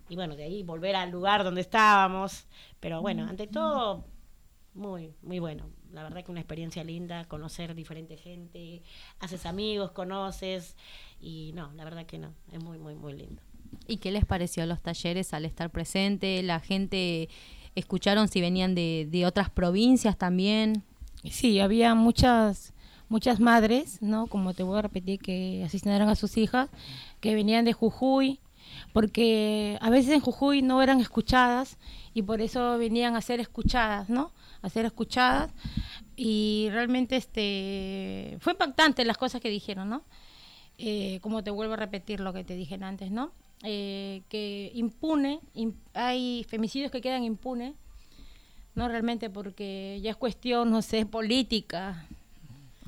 y 0.07 0.15
bueno 0.15 0.37
de 0.37 0.43
ahí 0.43 0.63
volver 0.63 0.95
al 0.95 1.09
lugar 1.11 1.43
donde 1.43 1.59
estábamos. 1.61 2.45
Pero 2.79 3.01
bueno 3.01 3.25
ante 3.27 3.47
todo 3.47 4.05
muy, 4.73 5.13
muy 5.23 5.39
bueno. 5.39 5.65
La 5.91 6.03
verdad 6.03 6.23
que 6.23 6.31
una 6.31 6.39
experiencia 6.39 6.85
linda, 6.85 7.25
conocer 7.25 7.75
diferente 7.75 8.15
gente, 8.15 8.81
haces 9.19 9.45
amigos, 9.45 9.91
conoces 9.91 10.77
y 11.21 11.51
no, 11.53 11.71
la 11.73 11.83
verdad 11.83 12.05
que 12.05 12.17
no, 12.17 12.33
es 12.51 12.63
muy, 12.63 12.79
muy, 12.79 12.95
muy 12.95 13.13
lindo. 13.13 13.41
¿Y 13.87 13.97
qué 13.97 14.11
les 14.11 14.25
pareció 14.25 14.65
los 14.65 14.81
talleres 14.81 15.33
al 15.33 15.45
estar 15.45 15.69
presente? 15.69 16.41
¿La 16.43 16.59
gente 16.59 17.29
escucharon 17.75 18.27
si 18.27 18.41
venían 18.41 18.75
de, 18.75 19.07
de 19.09 19.25
otras 19.25 19.49
provincias 19.49 20.17
también? 20.17 20.83
Sí, 21.29 21.59
había 21.59 21.95
muchas 21.95 22.73
muchas 23.11 23.41
madres, 23.41 24.01
¿no? 24.01 24.27
Como 24.27 24.53
te 24.53 24.63
voy 24.63 24.79
a 24.79 24.83
repetir, 24.83 25.19
que 25.19 25.63
asesinaron 25.65 26.07
a 26.07 26.15
sus 26.15 26.37
hijas, 26.37 26.69
que 27.19 27.35
venían 27.35 27.65
de 27.65 27.73
Jujuy, 27.73 28.39
porque 28.93 29.77
a 29.81 29.89
veces 29.89 30.13
en 30.13 30.21
Jujuy 30.21 30.61
no 30.61 30.81
eran 30.81 31.01
escuchadas 31.01 31.77
y 32.13 32.21
por 32.21 32.39
eso 32.39 32.77
venían 32.77 33.17
a 33.17 33.21
ser 33.21 33.41
escuchadas, 33.41 34.09
¿no? 34.09 34.31
A 34.61 34.69
ser 34.69 34.85
escuchadas 34.85 35.51
y 36.15 36.69
realmente 36.71 37.17
este 37.17 38.37
fue 38.39 38.53
impactante 38.53 39.03
las 39.03 39.17
cosas 39.17 39.41
que 39.41 39.49
dijeron, 39.49 39.89
¿no? 39.89 40.03
Eh, 40.83 41.19
como 41.21 41.43
te 41.43 41.51
vuelvo 41.51 41.73
a 41.73 41.77
repetir 41.77 42.19
lo 42.19 42.33
que 42.33 42.43
te 42.43 42.55
dije 42.55 42.77
antes, 42.81 43.11
¿no? 43.11 43.31
Eh, 43.63 44.23
que 44.29 44.71
impune, 44.73 45.39
im- 45.55 45.75
hay 45.93 46.43
femicidios 46.49 46.91
que 46.91 47.01
quedan 47.01 47.23
impunes, 47.23 47.75
no 48.73 48.87
realmente 48.87 49.29
porque 49.29 49.99
ya 50.01 50.09
es 50.11 50.15
cuestión, 50.17 50.71
no 50.71 50.81
sé, 50.81 51.05
política, 51.05 52.05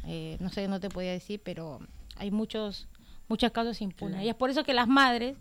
eh, 0.07 0.37
no 0.39 0.49
sé, 0.49 0.67
no 0.67 0.79
te 0.79 0.89
podía 0.89 1.11
decir, 1.11 1.39
pero 1.43 1.79
hay 2.15 2.31
muchos, 2.31 2.87
muchos 3.27 3.51
casos 3.51 3.81
impunes. 3.81 4.23
Y 4.25 4.29
es 4.29 4.35
por 4.35 4.49
eso 4.49 4.63
que 4.63 4.73
las 4.73 4.87
madres, 4.87 5.37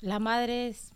las 0.00 0.20
madres 0.20 0.92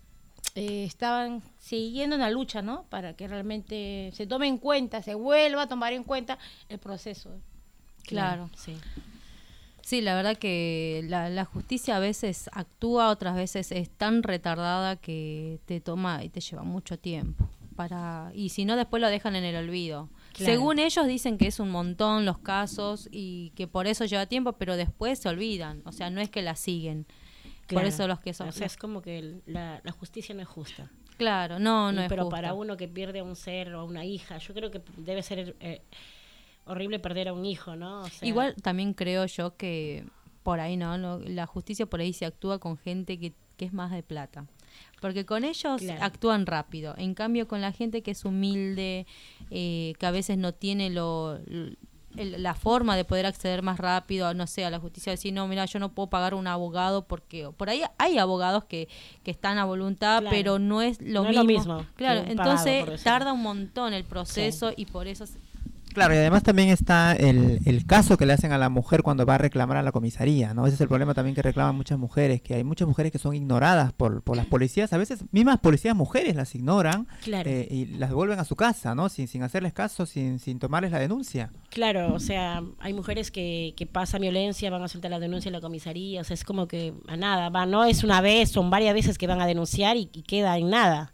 eh, 0.55 0.85
estaban 0.85 1.41
siguiendo 1.59 2.15
una 2.15 2.29
lucha, 2.29 2.61
¿no? 2.61 2.83
Para 2.89 3.13
que 3.15 3.27
realmente 3.27 4.11
se 4.13 4.25
tome 4.27 4.47
en 4.47 4.57
cuenta, 4.57 5.01
se 5.01 5.15
vuelva 5.15 5.63
a 5.63 5.67
tomar 5.67 5.91
en 5.93 6.03
cuenta 6.05 6.37
el 6.69 6.79
proceso. 6.79 7.31
Claro. 8.03 8.49
Sí. 8.55 8.77
Sí, 9.85 10.01
la 10.01 10.15
verdad 10.15 10.35
que 10.35 11.03
la, 11.07 11.29
la 11.29 11.45
justicia 11.45 11.97
a 11.97 11.99
veces 11.99 12.49
actúa, 12.53 13.11
otras 13.11 13.35
veces 13.35 13.71
es 13.71 13.87
tan 13.91 14.23
retardada 14.23 14.95
que 14.95 15.59
te 15.65 15.79
toma 15.79 16.23
y 16.23 16.29
te 16.29 16.41
lleva 16.41 16.63
mucho 16.63 16.97
tiempo. 16.97 17.47
Para, 17.75 18.31
y 18.33 18.49
si 18.49 18.65
no, 18.65 18.77
después 18.77 18.99
lo 18.99 19.09
dejan 19.09 19.35
en 19.35 19.43
el 19.43 19.55
olvido. 19.57 20.09
Claro. 20.33 20.51
Según 20.51 20.79
ellos 20.79 21.05
dicen 21.05 21.37
que 21.37 21.45
es 21.45 21.59
un 21.59 21.69
montón 21.69 22.25
los 22.25 22.39
casos 22.39 23.07
y 23.11 23.51
que 23.51 23.67
por 23.67 23.85
eso 23.85 24.05
lleva 24.05 24.25
tiempo, 24.25 24.53
pero 24.53 24.75
después 24.75 25.19
se 25.19 25.29
olvidan. 25.29 25.83
O 25.85 25.91
sea, 25.91 26.09
no 26.09 26.19
es 26.19 26.31
que 26.31 26.41
la 26.41 26.55
siguen. 26.55 27.05
Por 27.67 27.85
eso 27.85 28.07
los 28.07 28.19
que 28.19 28.33
son... 28.33 28.49
O 28.49 28.51
sea, 28.53 28.65
es 28.65 28.77
como 28.77 29.03
que 29.03 29.19
el- 29.19 29.43
la, 29.45 29.81
la 29.83 29.91
justicia 29.91 30.33
no 30.33 30.41
es 30.41 30.47
justa. 30.47 30.89
Claro, 31.17 31.59
no, 31.59 31.91
no 31.91 32.01
Y- 32.01 32.03
es 32.05 32.09
pero 32.09 32.23
justa. 32.23 32.35
para 32.37 32.53
uno 32.55 32.75
que 32.75 32.87
pierde 32.87 33.19
a 33.19 33.23
un 33.23 33.35
ser 33.35 33.75
o 33.75 33.81
a 33.81 33.83
una 33.83 34.03
hija, 34.03 34.39
yo 34.39 34.55
creo 34.55 34.71
que 34.71 34.81
debe 34.97 35.21
ser 35.21 35.55
eh, 35.59 35.81
horrible 36.65 36.99
perder 36.99 37.27
a 37.29 37.33
un 37.33 37.45
hijo, 37.45 37.75
¿no? 37.75 38.01
O 38.01 38.07
sea, 38.09 38.27
Igual 38.27 38.55
también 38.61 38.93
creo 38.93 39.25
yo 39.25 39.55
que 39.55 40.05
por 40.43 40.59
ahí 40.59 40.77
no, 40.77 40.97
la 41.19 41.45
justicia 41.45 41.85
por 41.85 41.99
ahí 42.01 42.13
se 42.13 42.25
actúa 42.25 42.59
con 42.59 42.77
gente 42.77 43.19
que, 43.19 43.33
que 43.57 43.65
es 43.65 43.73
más 43.73 43.91
de 43.91 44.03
plata. 44.03 44.45
Porque 45.01 45.25
con 45.25 45.43
ellos 45.43 45.81
Claro. 45.81 46.03
actúan 46.03 46.45
rápido. 46.45 46.93
En 46.97 47.13
cambio, 47.13 47.47
con 47.47 47.61
la 47.61 47.71
gente 47.71 48.01
que 48.01 48.11
es 48.11 48.25
humilde, 48.25 49.05
eh, 49.51 49.93
que 49.99 50.05
a 50.05 50.11
veces 50.11 50.37
no 50.37 50.53
tiene 50.53 50.89
lo, 50.89 51.39
la 52.17 52.53
forma 52.55 52.95
de 52.95 53.03
poder 53.05 53.25
acceder 53.25 53.61
más 53.61 53.77
rápido, 53.77 54.33
no 54.33 54.47
sé, 54.47 54.63
a 54.65 54.69
la 54.69 54.79
justicia, 54.79 55.11
decir, 55.11 55.33
no, 55.33 55.47
mira, 55.47 55.65
yo 55.65 55.79
no 55.79 55.93
puedo 55.93 56.09
pagar 56.09 56.33
un 56.33 56.47
abogado 56.47 57.05
porque 57.07 57.49
por 57.55 57.69
ahí 57.69 57.81
hay 57.97 58.17
abogados 58.17 58.63
que, 58.65 58.87
que 59.23 59.31
están 59.31 59.57
a 59.57 59.65
voluntad, 59.65 60.19
Claro. 60.21 60.35
pero 60.35 60.59
no 60.59 60.81
es 60.81 61.01
lo 61.01 61.23
No 61.23 61.29
es 61.29 61.45
mismo. 61.45 61.73
lo 61.73 61.79
mismo 61.79 61.85
Claro, 61.95 62.21
pagado, 62.21 62.31
entonces 62.31 63.03
tarda 63.03 63.33
un 63.33 63.41
montón 63.41 63.93
el 63.93 64.03
proceso 64.05 64.71
y 64.75 64.85
por 64.85 65.07
eso... 65.07 65.25
Claro, 65.95 66.13
y 66.13 66.17
además 66.17 66.43
también 66.43 66.69
está 66.69 67.13
el, 67.13 67.59
el 67.65 67.85
caso 67.85 68.17
que 68.17 68.25
le 68.25 68.33
hacen 68.33 68.51
a 68.51 68.57
la 68.57 68.69
mujer 68.69 69.01
cuando 69.01 69.25
va 69.25 69.35
a 69.35 69.37
reclamar 69.37 69.77
a 69.77 69.81
la 69.81 69.91
comisaría, 69.91 70.53
¿no? 70.53 70.67
Ese 70.67 70.75
es 70.75 70.81
el 70.81 70.87
problema 70.89 71.13
también 71.13 71.33
que 71.35 71.41
reclaman 71.41 71.75
muchas 71.75 71.97
mujeres, 71.97 72.41
que 72.41 72.53
hay 72.53 72.63
muchas 72.63 72.87
mujeres 72.87 73.11
que 73.11 73.17
son 73.17 73.33
ignoradas 73.33 73.93
por, 73.93 74.21
por 74.21 74.35
las 74.37 74.45
policías, 74.45 74.91
a 74.93 74.97
veces 74.97 75.23
mismas 75.31 75.59
policías 75.59 75.95
mujeres 75.95 76.35
las 76.35 76.53
ignoran 76.53 77.07
Claro. 77.23 77.49
eh, 77.49 77.67
y 77.71 77.85
las 77.85 78.09
devuelven 78.09 78.37
a 78.39 78.43
su 78.43 78.55
casa, 78.55 78.93
¿no? 78.93 79.09
Sin, 79.09 79.27
sin 79.27 79.41
hacerles 79.41 79.73
caso, 79.73 80.05
sin, 80.05 80.37
sin 80.39 80.59
tomarles 80.59 80.91
la 80.91 80.99
denuncia. 80.99 81.49
Claro, 81.69 82.13
o 82.13 82.19
sea, 82.19 82.61
hay 82.79 82.93
mujeres 82.93 83.31
que, 83.31 83.73
que 83.77 83.85
pasan 83.87 84.21
violencia, 84.21 84.69
van 84.69 84.83
a 84.83 84.87
soltar 84.89 85.09
la 85.11 85.19
denuncia 85.19 85.49
en 85.49 85.53
la 85.53 85.61
comisaría, 85.61 86.21
o 86.21 86.23
sea, 86.25 86.33
es 86.33 86.43
como 86.43 86.67
que 86.67 86.93
a 87.07 87.15
nada, 87.17 87.49
va, 87.49 87.65
no 87.65 87.85
es 87.85 88.03
una 88.03 88.19
vez, 88.21 88.51
son 88.51 88.69
varias 88.69 88.93
veces 88.93 89.17
que 89.17 89.27
van 89.27 89.39
a 89.41 89.47
denunciar 89.47 89.95
y, 89.95 90.09
y 90.13 90.23
queda 90.23 90.57
en 90.57 90.69
nada. 90.69 91.13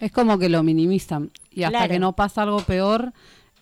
Es 0.00 0.12
como 0.12 0.38
que 0.38 0.50
lo 0.50 0.62
minimizan 0.62 1.30
y 1.50 1.62
hasta 1.62 1.78
Claro. 1.78 1.92
que 1.92 1.98
no 1.98 2.14
pasa 2.14 2.42
algo 2.42 2.60
peor 2.60 3.14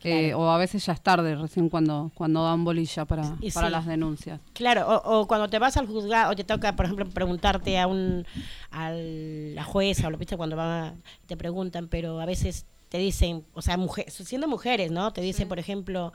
eh, 0.05 0.35
o 0.35 0.51
a 0.51 0.59
veces 0.59 0.85
ya 0.87 0.93
es 0.93 1.01
tarde 1.01 1.35
recién 1.35 1.69
cuando 1.69 2.11
cuando 2.15 2.45
dan 2.45 2.63
bolilla 2.65 3.05
para, 3.05 3.37
Y 3.41 3.51
para 3.51 3.67
sí. 3.69 3.73
las 3.73 3.87
denuncias. 3.87 4.41
Claro, 4.53 4.87
o, 4.89 5.21
o 5.21 5.27
cuando 5.27 5.49
te 5.49 5.59
vas 5.59 5.77
al 5.77 5.87
juzgado, 5.87 6.33
o 6.33 6.37
te 6.37 6.45
toca, 6.45 6.77
por 6.77 6.85
ejemplo, 6.85 7.07
preguntarte 7.09 7.79
a 7.79 7.87
un 7.87 8.25
a 8.71 8.91
la 8.93 9.65
jueza, 9.65 10.07
o 10.09 10.11
lo 10.11 10.19
viste 10.19 10.37
cuando 10.37 10.57
van 10.57 10.69
a- 10.69 10.95
te 11.27 11.37
preguntan, 11.37 11.89
pero 11.89 12.21
a 12.21 12.27
veces 12.27 12.67
te 12.95 13.01
dicen, 13.01 13.45
o 13.55 13.61
sea, 13.61 13.77
mujer, 13.77 14.09
siendo 14.09 14.47
mujeres, 14.47 14.93
¿no? 14.93 15.13
Te 15.13 15.21
dicen, 15.21 15.49
por 15.49 15.59
ejemplo, 15.59 16.13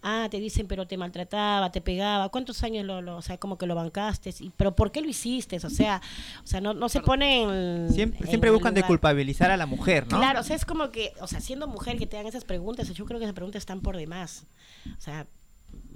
ah, 0.00 0.28
te 0.30 0.38
dicen, 0.38 0.68
pero 0.68 0.86
te 0.86 0.96
maltrataba, 0.96 1.72
te 1.72 1.80
pegaba, 1.80 2.28
¿cuántos 2.28 2.62
años 2.62 2.86
lo, 2.86 3.02
lo- 3.02 3.16
o 3.16 3.20
sea, 3.22 3.36
como 3.36 3.58
que 3.58 3.66
lo 3.66 3.74
bancaste? 3.74 4.32
Y, 4.38 4.52
pero 4.56 4.76
¿por 4.76 4.92
qué 4.92 5.00
lo 5.00 5.08
hiciste? 5.08 5.56
O 5.56 5.68
sea, 5.70 6.00
o 6.44 6.46
sea, 6.46 6.60
no, 6.60 6.72
no 6.72 6.88
se 6.88 7.00
ponen... 7.00 7.88
Siempre, 7.92 8.20
en 8.20 8.28
siempre 8.28 8.48
el 8.50 8.54
buscan 8.54 8.74
de 8.74 8.84
culpabilizar 8.84 9.50
a 9.50 9.56
la 9.56 9.66
mujer, 9.66 10.06
¿no? 10.08 10.18
Claro, 10.18 10.38
o 10.38 10.44
sea, 10.44 10.54
es 10.54 10.64
como 10.64 10.92
que, 10.92 11.14
o 11.20 11.26
sea, 11.26 11.40
siendo 11.40 11.66
mujer 11.66 11.98
que 11.98 12.06
te 12.06 12.16
hagan 12.16 12.28
esas 12.28 12.44
preguntas, 12.44 12.88
yo 12.94 13.04
creo 13.06 13.18
que 13.18 13.24
esas 13.24 13.34
preguntas 13.34 13.58
están 13.62 13.80
por 13.80 13.96
demás. 13.96 14.46
O 14.96 15.00
sea, 15.00 15.26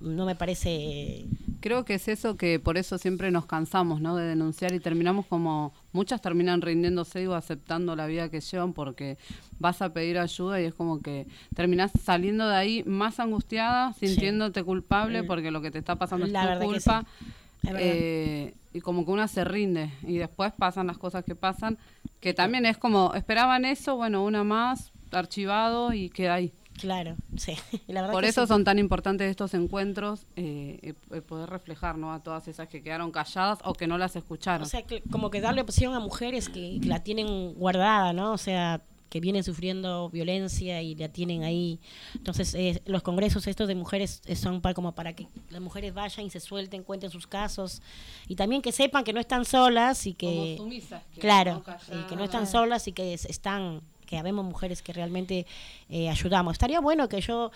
no 0.01 0.27
me 0.27 0.35
parece... 0.35 1.25
Creo 1.61 1.87
que 1.87 1.95
es 1.95 2.09
eso 2.09 2.37
que 2.37 2.61
por 2.61 2.77
eso 2.77 2.99
siempre 2.99 3.31
nos 3.31 3.47
cansamos, 3.47 4.01
¿no? 4.01 4.17
De 4.17 4.27
denunciar 4.27 4.75
y 4.75 4.81
terminamos 4.81 5.25
como 5.25 5.73
muchas 5.93 6.21
terminan 6.21 6.61
rindiéndose 6.61 7.27
o 7.27 7.35
aceptando 7.35 7.97
la 7.97 8.07
vida 8.07 8.29
que 8.29 8.41
llevan 8.43 8.75
porque 8.75 9.17
vas 9.59 9.81
a 9.81 9.95
pedir 9.95 10.19
ayuda 10.19 10.61
y 10.61 10.67
es 10.67 10.75
como 10.75 11.01
que 11.01 11.27
terminás 11.55 11.91
saliendo 12.03 12.47
de 12.47 12.55
ahí 12.57 12.83
más 12.85 13.19
angustiada, 13.19 13.95
sintiéndote 13.95 14.63
culpable 14.63 15.23
Mm. 15.23 15.27
porque 15.27 15.51
lo 15.51 15.63
que 15.63 15.71
te 15.71 15.79
está 15.79 15.97
pasando 15.97 16.27
La 16.27 16.53
es 16.53 16.59
tu 16.59 16.65
culpa. 16.67 17.05
sí. 17.21 17.27
Es 17.69 17.73
verdad. 17.73 17.89
Eh, 17.91 18.55
y 18.75 18.81
como 18.83 19.07
que 19.07 19.11
una 19.13 19.27
se 19.27 19.45
rinde 19.45 19.91
y 20.03 20.19
después 20.19 20.53
pasan 20.53 20.89
las 20.89 20.99
cosas 20.99 21.25
que 21.25 21.35
pasan, 21.35 21.79
que 22.21 22.35
también 22.35 22.67
es 22.67 22.77
como, 22.77 23.15
esperaban 23.15 23.65
eso, 23.65 23.97
bueno, 23.97 24.23
una 24.23 24.45
más, 24.45 24.91
archivado 25.13 25.95
y 25.95 26.11
queda 26.11 26.35
ahí. 26.35 26.53
Claro, 26.81 27.17
sí. 27.37 27.55
La 27.87 28.01
verdad 28.03 28.13
Por 28.13 28.25
eso 28.25 28.43
sí. 28.43 28.49
son 28.49 28.65
tan 28.65 28.79
importantes 28.79 29.31
estos 29.31 29.55
encuentros, 29.55 30.27
eh, 30.37 30.95
poder 31.27 31.49
reflejar 31.51 31.97
¿no? 31.97 32.13
a 32.13 32.23
todas 32.23 32.49
esas 32.49 32.69
que 32.69 32.83
quedaron 32.83 33.11
calladas 33.13 33.59
o 33.65 33.73
que 33.75 33.87
no 33.87 33.97
las 33.99 34.17
escucharon. 34.17 34.63
O 34.63 34.69
sea, 34.69 34.83
que- 34.83 35.03
como 35.11 35.31
que 35.31 35.41
darle 35.41 35.61
opción 35.61 35.95
a 35.95 36.01
mujeres 36.01 36.49
que, 36.49 36.79
que 36.81 36.89
la 36.89 37.01
tienen 37.03 37.55
guardada, 37.55 38.13
¿no? 38.13 38.33
O 38.33 38.39
sea, 38.39 38.83
que 39.09 39.21
vienen 39.21 39.45
sufriendo 39.45 40.11
violencia 40.11 40.83
y 40.83 40.97
la 40.97 41.09
tienen 41.09 41.45
ahí. 41.45 41.79
Entonces, 42.17 42.53
eh, 42.57 42.83
los 42.87 43.03
congresos 43.03 43.47
estos 43.47 43.69
de 43.69 43.77
mujeres 43.77 44.21
eh, 44.27 44.35
son 44.35 44.61
para, 44.61 44.75
como 44.75 44.93
para 44.97 45.13
que 45.13 45.29
las 45.51 45.61
mujeres 45.61 45.95
vayan 45.95 46.27
y 46.27 46.31
se 46.31 46.41
suelten, 46.41 46.83
cuenten 46.83 47.11
sus 47.11 47.29
casos 47.29 47.81
y 48.27 48.35
también 48.35 48.61
que 48.61 48.73
sepan 48.73 49.05
que 49.05 49.13
no 49.13 49.21
están 49.21 49.45
solas 49.45 50.05
y 50.09 50.15
que... 50.15 50.57
Como 50.59 50.69
que 50.71 51.21
claro, 51.21 51.63
no 51.93 52.01
y 52.01 52.03
que 52.07 52.17
no 52.17 52.25
están 52.25 52.49
solas 52.49 52.89
y 52.89 52.93
que 52.93 53.15
es- 53.15 53.27
están, 53.27 53.83
que 54.05 54.19
habemos 54.19 54.45
mujeres 54.45 54.83
que 54.83 54.93
realmente 54.93 55.47
eh, 55.89 56.09
ayudamos. 56.09 56.53
Estaría 56.53 56.81
bueno 56.81 57.09
que 57.09 57.21
yo, 57.21 57.51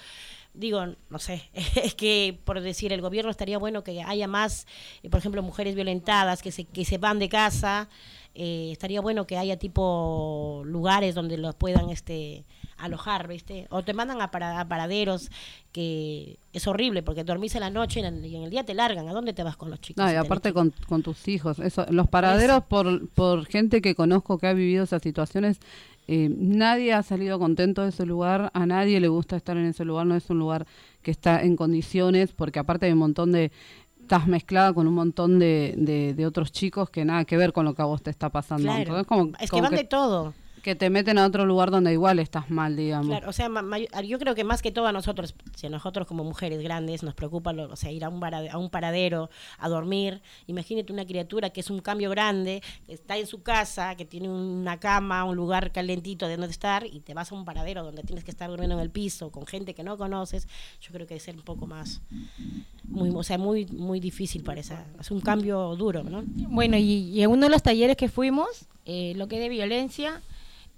digo, 0.54 0.84
no 1.10 1.18
sé, 1.18 1.48
es 1.82 1.94
que 1.94 2.38
por 2.44 2.60
decir 2.60 2.92
el 2.92 3.00
gobierno 3.00 3.30
estaría 3.30 3.58
bueno 3.58 3.84
que 3.84 4.02
haya 4.02 4.26
más, 4.28 4.66
eh, 5.02 5.10
por 5.10 5.18
ejemplo, 5.20 5.42
mujeres 5.42 5.74
violentadas 5.74 6.42
que 6.42 6.52
se, 6.52 6.64
que 6.64 6.84
se 6.84 6.98
van 6.98 7.18
de 7.18 7.28
casa. 7.28 7.88
eh, 8.34 8.70
estaría 8.72 9.00
bueno 9.00 9.26
que 9.26 9.36
haya 9.36 9.56
tipo 9.58 10.62
lugares 10.64 11.14
donde 11.14 11.36
los 11.38 11.54
puedan 11.56 11.90
este 11.90 12.44
alojar, 12.76 13.26
¿viste? 13.26 13.66
O 13.70 13.82
te 13.82 13.92
mandan 13.92 14.20
a, 14.22 14.30
para- 14.30 14.60
a 14.60 14.68
paraderos 14.68 15.30
que 15.72 16.38
es 16.52 16.66
horrible 16.68 17.02
porque 17.02 17.24
dormís 17.24 17.54
en 17.56 17.62
la 17.62 17.70
noche 17.70 17.98
y 18.00 18.04
en, 18.04 18.24
y 18.24 18.36
en 18.36 18.42
el 18.44 18.50
día 18.50 18.62
te 18.64 18.74
largan. 18.74 19.08
¿A 19.08 19.12
dónde 19.12 19.32
te 19.32 19.42
vas 19.42 19.56
con 19.56 19.70
los 19.70 19.80
chicos? 19.80 20.04
No, 20.04 20.12
y 20.12 20.14
aparte 20.14 20.52
con, 20.52 20.72
con 20.88 21.02
tus 21.02 21.26
hijos. 21.26 21.58
Eso, 21.58 21.84
los 21.90 22.06
paraderos, 22.06 22.62
por, 22.64 23.08
por 23.08 23.46
gente 23.46 23.80
que 23.82 23.96
conozco 23.96 24.38
que 24.38 24.46
ha 24.46 24.52
vivido 24.52 24.84
esas 24.84 25.02
situaciones, 25.02 25.58
eh, 26.08 26.28
nadie 26.36 26.94
ha 26.94 27.02
salido 27.02 27.38
contento 27.38 27.82
de 27.82 27.90
ese 27.90 28.06
lugar, 28.06 28.50
a 28.54 28.66
nadie 28.66 28.98
le 28.98 29.08
gusta 29.08 29.36
estar 29.36 29.56
en 29.56 29.66
ese 29.66 29.84
lugar, 29.84 30.06
no 30.06 30.16
es 30.16 30.28
un 30.30 30.38
lugar 30.38 30.66
que 31.02 31.10
está 31.10 31.42
en 31.42 31.54
condiciones, 31.54 32.32
porque 32.32 32.58
aparte 32.58 32.86
hay 32.86 32.92
un 32.92 32.98
montón 32.98 33.30
de... 33.30 33.52
Estás 34.00 34.26
mezclada 34.26 34.72
con 34.72 34.86
un 34.88 34.94
montón 34.94 35.38
de, 35.38 35.74
de, 35.76 36.14
de 36.14 36.26
otros 36.26 36.50
chicos 36.50 36.88
que 36.88 37.04
nada 37.04 37.26
que 37.26 37.36
ver 37.36 37.52
con 37.52 37.66
lo 37.66 37.74
que 37.74 37.82
a 37.82 37.84
vos 37.84 38.02
te 38.02 38.08
está 38.08 38.30
pasando. 38.30 38.62
Claro. 38.62 38.78
Entonces, 38.78 39.06
como, 39.06 39.32
es 39.38 39.50
que 39.50 39.60
van 39.60 39.74
de 39.74 39.84
todo. 39.84 40.32
Que 40.62 40.74
te 40.74 40.90
meten 40.90 41.18
a 41.18 41.26
otro 41.26 41.44
lugar 41.46 41.70
donde 41.70 41.92
igual 41.92 42.18
estás 42.18 42.50
mal, 42.50 42.76
digamos. 42.76 43.08
Claro, 43.08 43.28
o 43.30 43.32
sea, 43.32 43.48
yo 44.02 44.18
creo 44.18 44.34
que 44.34 44.44
más 44.44 44.62
que 44.62 44.70
todo 44.70 44.86
a 44.86 44.92
nosotros, 44.92 45.34
si 45.56 45.66
a 45.66 45.70
nosotros 45.70 46.06
como 46.06 46.24
mujeres 46.24 46.60
grandes 46.62 47.02
nos 47.02 47.14
preocupa, 47.14 47.52
lo- 47.52 47.70
o 47.72 47.76
sea, 47.76 47.90
ir 47.90 48.04
a 48.04 48.08
un, 48.08 48.22
a 48.24 48.58
un 48.58 48.70
paradero 48.70 49.30
a 49.58 49.68
dormir. 49.68 50.20
Imagínate 50.46 50.92
una 50.92 51.06
criatura 51.06 51.50
que 51.50 51.60
es 51.60 51.70
un 51.70 51.80
cambio 51.80 52.10
grande, 52.10 52.62
que 52.86 52.94
está 52.94 53.16
en 53.16 53.26
su 53.26 53.42
casa, 53.42 53.94
que 53.96 54.04
tiene 54.04 54.28
una 54.28 54.78
cama, 54.78 55.24
un 55.24 55.36
lugar 55.36 55.72
calentito 55.72 56.26
de 56.28 56.36
donde 56.36 56.50
estar, 56.52 56.86
y 56.86 57.00
te 57.00 57.14
vas 57.14 57.32
a 57.32 57.34
un 57.34 57.44
paradero 57.44 57.84
donde 57.84 58.02
tienes 58.02 58.24
que 58.24 58.30
estar 58.30 58.48
durmiendo 58.50 58.74
en 58.76 58.80
el 58.82 58.90
piso 58.90 59.30
con 59.30 59.46
gente 59.46 59.74
que 59.74 59.82
no 59.82 59.96
conoces. 59.96 60.46
Yo 60.80 60.92
creo 60.92 61.06
que 61.06 61.14
debe 61.14 61.20
ser 61.24 61.36
un 61.36 61.42
poco 61.42 61.66
más, 61.66 62.00
muy, 62.84 63.10
o 63.10 63.22
sea, 63.22 63.38
muy, 63.38 63.66
muy 63.66 64.00
difícil 64.00 64.42
para 64.42 64.60
esa. 64.60 64.86
Es 65.00 65.10
un 65.10 65.20
cambio 65.20 65.76
duro, 65.76 66.02
¿no? 66.02 66.22
Bueno, 66.26 66.76
y, 66.76 66.82
y 67.10 67.22
en 67.22 67.30
uno 67.30 67.46
de 67.46 67.50
los 67.50 67.62
talleres 67.62 67.96
que 67.96 68.08
fuimos, 68.08 68.48
eh, 68.86 69.12
lo 69.16 69.28
que 69.28 69.36
es 69.36 69.42
de 69.42 69.48
violencia, 69.48 70.20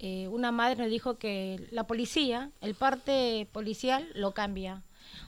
eh, 0.03 0.27
una 0.29 0.51
madre 0.51 0.77
nos 0.77 0.89
dijo 0.89 1.19
que 1.19 1.67
la 1.69 1.85
policía, 1.85 2.49
el 2.59 2.73
parte 2.73 3.47
policial, 3.51 4.09
lo 4.15 4.33
cambia. 4.33 4.81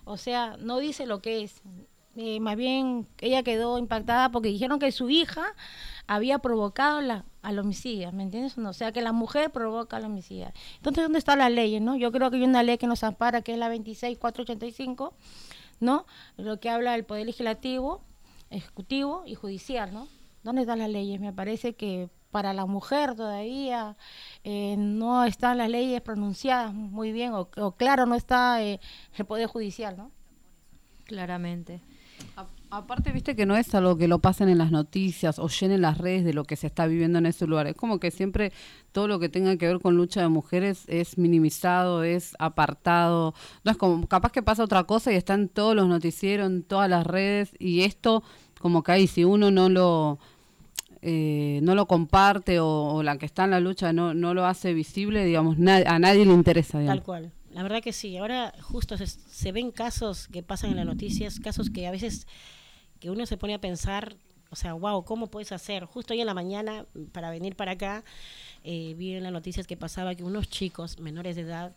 O 0.03 0.17
sea, 0.17 0.57
no 0.57 0.79
dice 0.79 1.05
lo 1.05 1.21
que 1.21 1.43
es. 1.43 1.61
Eh, 2.15 2.39
más 2.39 2.55
bien, 2.55 3.07
ella 3.21 3.43
quedó 3.43 3.77
impactada 3.77 4.31
porque 4.31 4.49
dijeron 4.49 4.79
que 4.79 4.91
su 4.91 5.11
hija 5.11 5.45
había 6.07 6.39
provocado 6.39 7.01
la, 7.01 7.23
al 7.43 7.59
homicidio, 7.59 8.11
¿me 8.13 8.23
entiendes? 8.23 8.57
O 8.57 8.73
sea, 8.73 8.91
que 8.91 9.03
la 9.03 9.11
mujer 9.11 9.51
provoca 9.51 9.97
al 9.97 10.05
homicidio. 10.05 10.51
Entonces, 10.77 11.03
¿dónde 11.03 11.19
está 11.19 11.35
la 11.35 11.51
ley? 11.51 11.79
¿no? 11.79 11.95
Yo 11.95 12.11
creo 12.11 12.31
que 12.31 12.37
hay 12.37 12.43
una 12.43 12.63
ley 12.63 12.79
que 12.79 12.87
nos 12.87 13.03
ampara, 13.03 13.43
que 13.43 13.53
es 13.53 13.59
la 13.59 13.69
26485, 13.69 15.13
¿no? 15.81 16.07
Lo 16.37 16.59
que 16.59 16.71
habla 16.71 16.93
del 16.93 17.05
Poder 17.05 17.27
Legislativo, 17.27 18.01
ejecutivo 18.49 19.21
y 19.27 19.35
judicial, 19.35 19.93
¿no? 19.93 20.07
¿Dónde 20.41 20.61
están 20.61 20.79
las 20.79 20.89
leyes? 20.89 21.19
Me 21.19 21.31
parece 21.31 21.75
que 21.75 22.09
para 22.33 22.51
la 22.53 22.65
mujer 22.65 23.15
todavía 23.15 23.95
eh, 24.43 24.75
no 24.77 25.23
están 25.23 25.59
las 25.59 25.69
leyes 25.69 26.01
pronunciadas 26.01 26.73
muy 26.73 27.13
bien 27.13 27.31
o, 27.33 27.47
o 27.55 27.71
claro 27.71 28.05
no 28.05 28.15
está 28.15 28.61
eh, 28.61 28.81
el 29.15 29.25
poder 29.25 29.47
judicial, 29.47 29.95
¿no? 29.95 30.11
Claramente. 31.05 31.79
A- 32.35 32.45
Aparte, 32.75 33.11
viste 33.11 33.35
que 33.35 33.45
no 33.45 33.55
es 33.55 33.75
algo 33.75 33.97
que 33.97 34.07
lo 34.07 34.17
pasen 34.17 34.49
en 34.49 34.57
las 34.57 34.71
noticias 34.71 35.37
o 35.37 35.47
llenen 35.47 35.81
las 35.81 35.99
redes 35.99 36.25
de 36.25 36.33
lo 36.33 36.43
que 36.43 36.55
se 36.55 36.65
está 36.65 36.87
viviendo 36.87 37.19
en 37.19 37.27
ese 37.27 37.45
lugar. 37.45 37.67
Es 37.67 37.75
como 37.75 37.99
que 37.99 38.09
siempre 38.09 38.51
todo 38.91 39.07
lo 39.07 39.19
que 39.19 39.29
tenga 39.29 39.55
que 39.57 39.67
ver 39.67 39.79
con 39.79 39.95
lucha 39.95 40.21
de 40.21 40.27
mujeres 40.29 40.85
es 40.87 41.19
minimizado, 41.19 42.01
es 42.03 42.35
apartado. 42.39 43.35
No 43.63 43.69
es 43.71 43.77
como, 43.77 44.07
capaz 44.07 44.31
que 44.31 44.41
pasa 44.41 44.63
otra 44.63 44.85
cosa 44.85 45.11
y 45.13 45.15
está 45.17 45.35
en 45.35 45.49
todos 45.49 45.75
los 45.75 45.87
noticieros, 45.87 46.47
en 46.47 46.63
todas 46.63 46.89
las 46.89 47.05
redes. 47.05 47.51
Y 47.59 47.81
esto, 47.83 48.23
como 48.59 48.81
que 48.81 48.91
ahí, 48.93 49.05
si 49.05 49.23
uno 49.23 49.51
no 49.51 49.69
lo, 49.69 50.17
eh, 51.05 51.59
no 51.61 51.75
lo 51.75 51.85
comparte 51.85 52.59
o, 52.59 52.67
o 52.67 53.03
la 53.03 53.17
que 53.17 53.25
está 53.25 53.43
en 53.43 53.51
la 53.51 53.59
lucha 53.59 53.91
no, 53.93 54.13
no 54.13 54.33
lo 54.33 54.45
hace 54.45 54.73
visible, 54.73 55.25
digamos, 55.25 55.57
na- 55.59 55.83
a 55.85 55.99
nadie 55.99 56.25
le 56.25 56.33
interesa. 56.33 56.79
digamos. 56.79 56.99
Tal 56.99 57.05
cual. 57.05 57.31
La 57.51 57.61
verdad 57.61 57.81
que 57.83 57.93
sí. 57.93 58.17
Ahora 58.17 58.53
justo 58.61 58.97
se, 58.97 59.05
se 59.07 59.51
ven 59.51 59.71
casos 59.71 60.27
que 60.29 60.41
pasan 60.43 60.71
en 60.71 60.77
las 60.77 60.85
noticias, 60.85 61.39
casos 61.39 61.69
que 61.69 61.85
a 61.87 61.91
veces 61.91 62.25
que 62.99 63.11
uno 63.11 63.25
se 63.25 63.37
pone 63.37 63.53
a 63.53 63.59
pensar, 63.61 64.15
o 64.49 64.55
sea, 64.55 64.73
wow, 64.73 65.03
¿cómo 65.03 65.27
puedes 65.27 65.51
hacer? 65.51 65.85
Justo 65.85 66.13
hoy 66.13 66.21
en 66.21 66.25
la 66.27 66.33
mañana, 66.33 66.85
para 67.11 67.29
venir 67.31 67.55
para 67.55 67.73
acá, 67.73 68.03
eh, 68.63 68.95
vi 68.97 69.13
en 69.13 69.23
las 69.23 69.31
noticias 69.33 69.67
que 69.67 69.75
pasaba 69.77 70.15
que 70.15 70.23
unos 70.23 70.47
chicos 70.49 70.99
menores 70.99 71.35
de 71.35 71.41
edad 71.41 71.75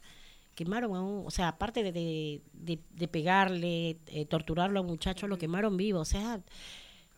quemaron 0.55 0.95
a 0.95 1.03
un, 1.03 1.27
o 1.27 1.31
sea, 1.31 1.49
aparte 1.49 1.83
de, 1.83 1.93
de, 1.93 2.41
de- 2.55 2.79
de 2.95 3.09
pegarle, 3.09 3.97
eh, 4.07 4.25
torturarlo 4.25 4.79
a 4.79 4.83
un 4.83 4.89
muchacho, 4.89 5.27
lo 5.27 5.37
quemaron 5.37 5.77
vivo. 5.77 6.01
O 6.01 6.05
sea, 6.07 6.41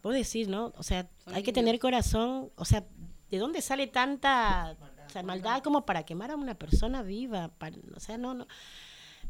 vos 0.02 0.14
decís, 0.14 0.49
¿no? 0.49 0.73
O 0.76 0.83
sea, 0.83 1.09
hay 1.26 1.43
que 1.43 1.52
tener 1.52 1.78
corazón, 1.78 2.50
o 2.57 2.64
sea, 2.64 2.85
¿de 3.31 3.38
dónde 3.38 3.62
sale 3.62 3.87
tanta 3.87 4.76
o 5.07 5.11
sea, 5.11 5.23
maldad 5.23 5.62
como 5.62 5.85
para 5.85 6.05
quemar 6.05 6.31
a 6.31 6.37
una 6.37 6.55
persona 6.55 7.02
viva? 7.02 7.50
O 7.95 8.00
sea, 8.00 8.19
no, 8.19 8.35
no. 8.35 8.47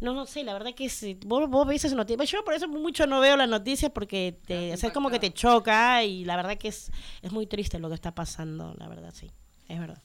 No, 0.00 0.14
no 0.14 0.26
sé, 0.26 0.44
la 0.44 0.52
verdad 0.52 0.74
que 0.76 0.84
es, 0.84 1.02
eh, 1.02 1.18
vos, 1.26 1.50
vos 1.50 1.66
ves 1.66 1.84
esas 1.84 1.96
noticias. 1.96 2.30
Yo 2.30 2.44
por 2.44 2.54
eso 2.54 2.68
mucho 2.68 3.08
no 3.08 3.18
veo 3.18 3.36
las 3.36 3.48
noticias 3.48 3.90
porque 3.90 4.38
te, 4.46 4.72
o 4.72 4.76
sea, 4.76 4.90
es 4.90 4.94
como 4.94 5.10
que 5.10 5.18
te 5.18 5.32
choca 5.32 6.04
y 6.04 6.24
la 6.24 6.36
verdad 6.36 6.56
que 6.56 6.68
es, 6.68 6.92
es 7.20 7.32
muy 7.32 7.48
triste 7.48 7.80
lo 7.80 7.88
que 7.88 7.96
está 7.96 8.14
pasando, 8.14 8.74
la 8.78 8.86
verdad, 8.86 9.12
sí, 9.12 9.32
es 9.66 9.80
verdad. 9.80 10.00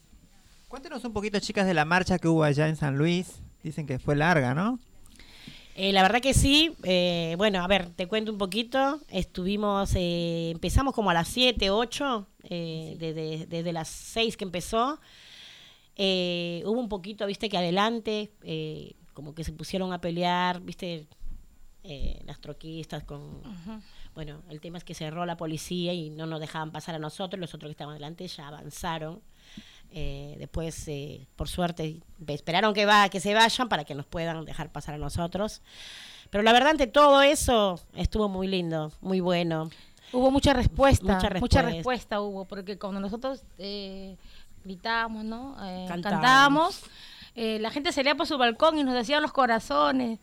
Cuéntenos 0.66 1.04
un 1.04 1.12
poquito, 1.12 1.38
chicas, 1.38 1.64
de 1.64 1.74
la 1.74 1.84
marcha 1.84 2.18
que 2.18 2.26
hubo 2.26 2.42
allá 2.42 2.66
en 2.66 2.74
San 2.74 2.98
Luis. 2.98 3.40
Dicen 3.62 3.86
que 3.86 4.00
fue 4.00 4.16
larga, 4.16 4.52
¿no? 4.52 4.80
Eh, 5.76 5.92
la 5.92 6.02
verdad 6.02 6.20
que 6.20 6.34
sí. 6.34 6.74
eh, 6.84 7.34
bueno, 7.36 7.62
a 7.62 7.66
ver, 7.66 7.90
te 7.90 8.06
cuento 8.06 8.30
un 8.32 8.38
poquito. 8.38 9.00
Estuvimos, 9.08 9.92
eh, 9.96 10.50
empezamos 10.50 10.94
como 10.94 11.10
a 11.10 11.14
las 11.14 11.28
7, 11.28 11.70
8, 11.70 12.28
eh, 12.44 12.96
desde, 12.98 13.46
desde 13.46 13.72
las 13.72 13.88
6 13.88 14.36
que 14.36 14.44
empezó. 14.44 15.00
Eh, 15.96 16.62
hubo 16.66 16.78
un 16.80 16.88
poquito, 16.88 17.26
viste, 17.26 17.48
que 17.48 17.58
adelante, 17.58 18.32
eh, 18.42 18.94
como 19.14 19.34
que 19.34 19.44
se 19.44 19.52
pusieron 19.52 19.92
a 19.92 20.00
pelear, 20.00 20.60
viste, 20.60 21.06
eh, 21.82 22.20
las 22.24 22.40
troquistas 22.40 23.04
con... 23.04 23.42
Bueno, 24.14 24.42
el 24.48 24.60
tema 24.60 24.78
es 24.78 24.84
que 24.84 24.94
cerró 24.94 25.26
la 25.26 25.36
policía 25.36 25.92
y 25.92 26.08
no 26.10 26.26
nos 26.26 26.40
dejaban 26.40 26.70
pasar 26.70 26.94
a 26.94 26.98
nosotros, 27.00 27.40
los 27.40 27.52
otros 27.52 27.68
que 27.68 27.72
estaban 27.72 27.92
adelante 27.92 28.26
ya 28.28 28.46
avanzaron. 28.46 29.20
Eh, 29.96 30.34
después, 30.40 30.88
eh, 30.88 31.24
por 31.36 31.48
suerte, 31.48 32.00
esperaron 32.26 32.74
que, 32.74 32.84
va, 32.84 33.08
que 33.08 33.20
se 33.20 33.32
vayan 33.32 33.68
para 33.68 33.84
que 33.84 33.94
nos 33.94 34.04
puedan 34.06 34.44
dejar 34.44 34.72
pasar 34.72 34.96
a 34.96 34.98
nosotros. 34.98 35.62
Pero 36.30 36.42
la 36.42 36.52
verdad, 36.52 36.70
ante 36.70 36.88
todo 36.88 37.22
eso, 37.22 37.78
estuvo 37.94 38.28
muy 38.28 38.48
lindo, 38.48 38.90
muy 39.00 39.20
bueno. 39.20 39.70
Hubo 40.12 40.32
mucha 40.32 40.52
respuesta, 40.52 41.14
Mucha 41.14 41.30
mucha 41.38 41.62
respuesta. 41.62 42.20
hubo, 42.20 42.44
porque 42.44 42.76
cuando 42.76 42.98
nosotros 42.98 43.44
eh, 43.58 44.16
gritábamos, 44.64 45.24
¿no? 45.24 45.54
Eh, 45.64 45.84
Cantábamos. 45.86 46.80
cantábamos, 46.80 46.82
la 47.62 47.70
gente 47.70 47.92
salía 47.92 48.16
por 48.16 48.26
su 48.26 48.36
balcón 48.36 48.76
y 48.76 48.82
nos 48.82 48.94
decían 48.94 49.22
los 49.22 49.32
corazones. 49.32 50.18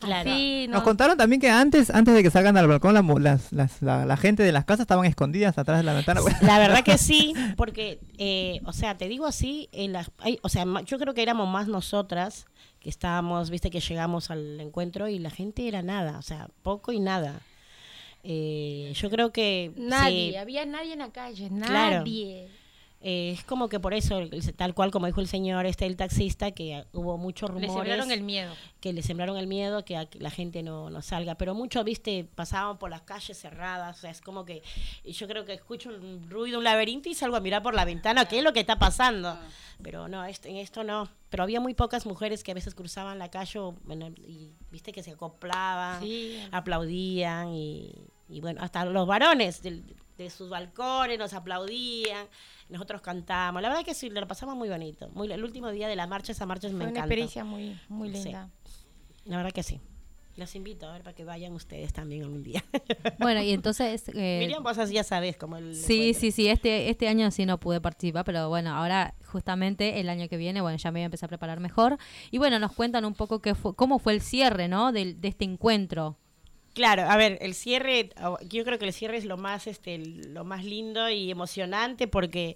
Claro. 0.00 0.30
Así, 0.30 0.66
Nos 0.68 0.76
nos- 0.76 0.82
contaron 0.84 1.16
también 1.16 1.40
que 1.40 1.50
antes, 1.50 1.90
antes 1.90 2.14
de 2.14 2.22
que 2.22 2.30
salgan 2.30 2.56
al 2.56 2.68
balcón, 2.68 2.94
la, 2.94 3.02
mu- 3.02 3.18
las, 3.18 3.52
las- 3.52 3.82
la, 3.82 4.06
la 4.06 4.16
gente 4.16 4.42
de 4.44 4.52
las 4.52 4.64
casas 4.64 4.82
estaban 4.82 5.04
escondidas 5.06 5.58
atrás 5.58 5.78
de 5.78 5.82
la 5.82 5.92
ventana. 5.92 6.20
La 6.42 6.58
verdad 6.60 6.84
que 6.84 6.98
sí, 6.98 7.34
porque, 7.56 7.98
eh, 8.16 8.60
o 8.64 8.72
sea, 8.72 8.96
te 8.96 9.08
digo 9.08 9.26
así, 9.26 9.68
en 9.72 9.92
las- 9.92 10.10
hay- 10.18 10.38
o 10.42 10.48
sea, 10.48 10.64
yo 10.84 10.98
creo 10.98 11.14
que 11.14 11.22
éramos 11.22 11.48
más 11.48 11.66
nosotras 11.66 12.46
que 12.78 12.88
estábamos, 12.90 13.50
viste, 13.50 13.70
que 13.70 13.80
llegamos 13.80 14.30
al 14.30 14.60
encuentro 14.60 15.08
y 15.08 15.18
la 15.18 15.30
gente 15.30 15.66
era 15.66 15.82
nada, 15.82 16.16
o 16.18 16.22
sea, 16.22 16.48
poco 16.62 16.92
y 16.92 17.00
nada. 17.00 17.40
Eh, 18.24 18.92
yo 18.96 19.10
creo 19.10 19.32
que 19.32 19.72
Nadie, 19.76 20.30
sí, 20.30 20.36
había 20.36 20.66
nadie 20.66 20.92
en 20.92 20.98
la 21.00 21.10
calle, 21.10 21.48
Claro. 21.64 22.04
Eh, 23.00 23.30
es 23.32 23.44
como 23.44 23.68
que 23.68 23.78
por 23.78 23.94
eso, 23.94 24.20
tal 24.56 24.74
cual 24.74 24.90
como 24.90 25.06
dijo 25.06 25.20
el 25.20 25.28
señor, 25.28 25.66
este 25.66 25.86
el 25.86 25.96
taxista, 25.96 26.50
que 26.50 26.84
hubo 26.92 27.16
muchos 27.16 27.48
Le 27.50 27.54
rumores 27.66 27.72
sembraron 27.74 28.10
el 28.10 28.22
miedo. 28.22 28.52
que 28.80 28.92
le 28.92 29.02
sembraron 29.02 29.36
el 29.36 29.46
miedo 29.46 29.84
que, 29.84 29.96
a 29.96 30.06
que 30.06 30.18
la 30.18 30.30
gente 30.30 30.62
no, 30.64 30.90
no 30.90 31.00
salga. 31.00 31.36
Pero 31.36 31.54
muchos, 31.54 31.84
viste, 31.84 32.28
pasaban 32.34 32.78
por 32.78 32.90
las 32.90 33.02
calles 33.02 33.38
cerradas. 33.38 33.98
O 33.98 34.00
sea, 34.00 34.10
es 34.10 34.20
como 34.20 34.44
que 34.44 34.62
yo 35.04 35.28
creo 35.28 35.44
que 35.44 35.52
escucho 35.52 35.90
un 35.90 36.28
ruido, 36.28 36.58
un 36.58 36.64
laberinto 36.64 37.08
y 37.08 37.14
salgo 37.14 37.36
a 37.36 37.40
mirar 37.40 37.62
por 37.62 37.74
la 37.74 37.84
ventana 37.84 38.24
qué 38.26 38.38
es 38.38 38.44
lo 38.44 38.52
que 38.52 38.60
está 38.60 38.78
pasando. 38.80 39.38
Pero 39.80 40.08
no, 40.08 40.24
esto- 40.24 40.48
en 40.48 40.56
esto 40.56 40.82
no. 40.82 41.08
Pero 41.30 41.44
había 41.44 41.60
muy 41.60 41.74
pocas 41.74 42.04
mujeres 42.04 42.42
que 42.42 42.50
a 42.50 42.54
veces 42.54 42.74
cruzaban 42.74 43.18
la 43.20 43.30
calle 43.30 43.60
bueno, 43.84 44.08
y 44.26 44.50
viste 44.72 44.90
que 44.90 45.04
se 45.04 45.12
acoplaban, 45.12 46.02
Sí. 46.02 46.40
aplaudían 46.50 47.52
y, 47.54 47.92
y 48.28 48.40
bueno, 48.40 48.60
hasta 48.62 48.84
los 48.84 49.06
varones 49.06 49.62
del- 49.62 49.84
de, 50.18 50.28
sus 50.30 50.50
balcones 50.50 51.18
nos 51.18 51.32
aplaudían. 51.32 52.26
Nosotros 52.68 53.00
cantábamos. 53.00 53.62
La 53.62 53.68
verdad 53.70 53.84
que 53.84 53.94
sí, 53.94 54.10
lo 54.10 54.26
pasamos 54.28 54.56
muy 54.56 54.68
bonito. 54.68 55.08
Muy, 55.14 55.32
el 55.32 55.42
último 55.42 55.70
día 55.70 55.88
de 55.88 55.96
la 55.96 56.06
marcha, 56.06 56.32
esa 56.32 56.44
marcha 56.44 56.68
me 56.68 56.72
Fue 56.74 56.80
una 56.82 56.90
encanta. 56.90 57.00
experiencia 57.06 57.44
muy, 57.44 57.78
muy 57.88 58.08
Sí. 58.10 58.24
linda. 58.24 58.50
La 59.24 59.36
verdad 59.38 59.52
que 59.52 59.62
sí. 59.62 59.80
Los 60.36 60.54
invito 60.54 60.86
a 60.86 60.92
ver 60.92 61.02
para 61.02 61.16
que 61.16 61.24
vayan 61.24 61.52
ustedes 61.54 61.92
también 61.92 62.22
algún 62.22 62.44
día. 62.44 62.62
Bueno, 63.18 63.42
y 63.42 63.50
entonces... 63.52 64.08
eh, 64.14 64.36
Miriam, 64.38 64.62
vos 64.62 64.78
así 64.78 64.94
ya 64.94 65.02
sabes 65.02 65.36
cómo 65.36 65.56
el 65.56 65.74
Sí, 65.74 65.94
encuentro. 65.94 66.20
sí, 66.20 66.30
sí, 66.30 66.48
este, 66.48 66.90
este 66.90 67.08
año 67.08 67.28
sí 67.32 67.44
no 67.44 67.58
pude 67.58 67.80
participar, 67.80 68.24
pero 68.24 68.48
bueno, 68.48 68.70
ahora 68.74 69.14
justamente 69.26 69.98
el 69.98 70.08
año 70.08 70.28
que 70.28 70.36
viene, 70.36 70.60
bueno, 70.60 70.78
ya 70.78 70.92
me 70.92 71.00
voy 71.00 71.02
a 71.02 71.06
empezar 71.06 71.26
a 71.26 71.28
preparar 71.30 71.58
mejor. 71.58 71.98
Y 72.30 72.38
bueno, 72.38 72.58
nos 72.60 72.72
cuentan 72.72 73.04
un 73.04 73.14
poco 73.14 73.40
qué 73.40 73.56
fue, 73.56 73.74
cómo 73.74 73.98
fue 73.98 74.12
el 74.12 74.20
cierre, 74.20 74.68
¿no? 74.68 74.92
Del- 74.92 75.20
de 75.20 75.28
este 75.28 75.44
encuentro. 75.44 76.16
Claro, 76.78 77.10
a 77.10 77.16
ver, 77.16 77.38
el 77.40 77.54
cierre, 77.54 78.10
ah, 78.18 78.36
yo 78.48 78.62
creo 78.64 78.78
que 78.78 78.84
el 78.84 78.92
cierre 78.92 79.16
es 79.16 79.24
lo 79.24 79.36
más, 79.36 79.66
este, 79.66 79.98
lo 79.98 80.44
más 80.44 80.64
lindo 80.64 81.10
y 81.10 81.28
emocionante 81.28 82.06
porque 82.06 82.54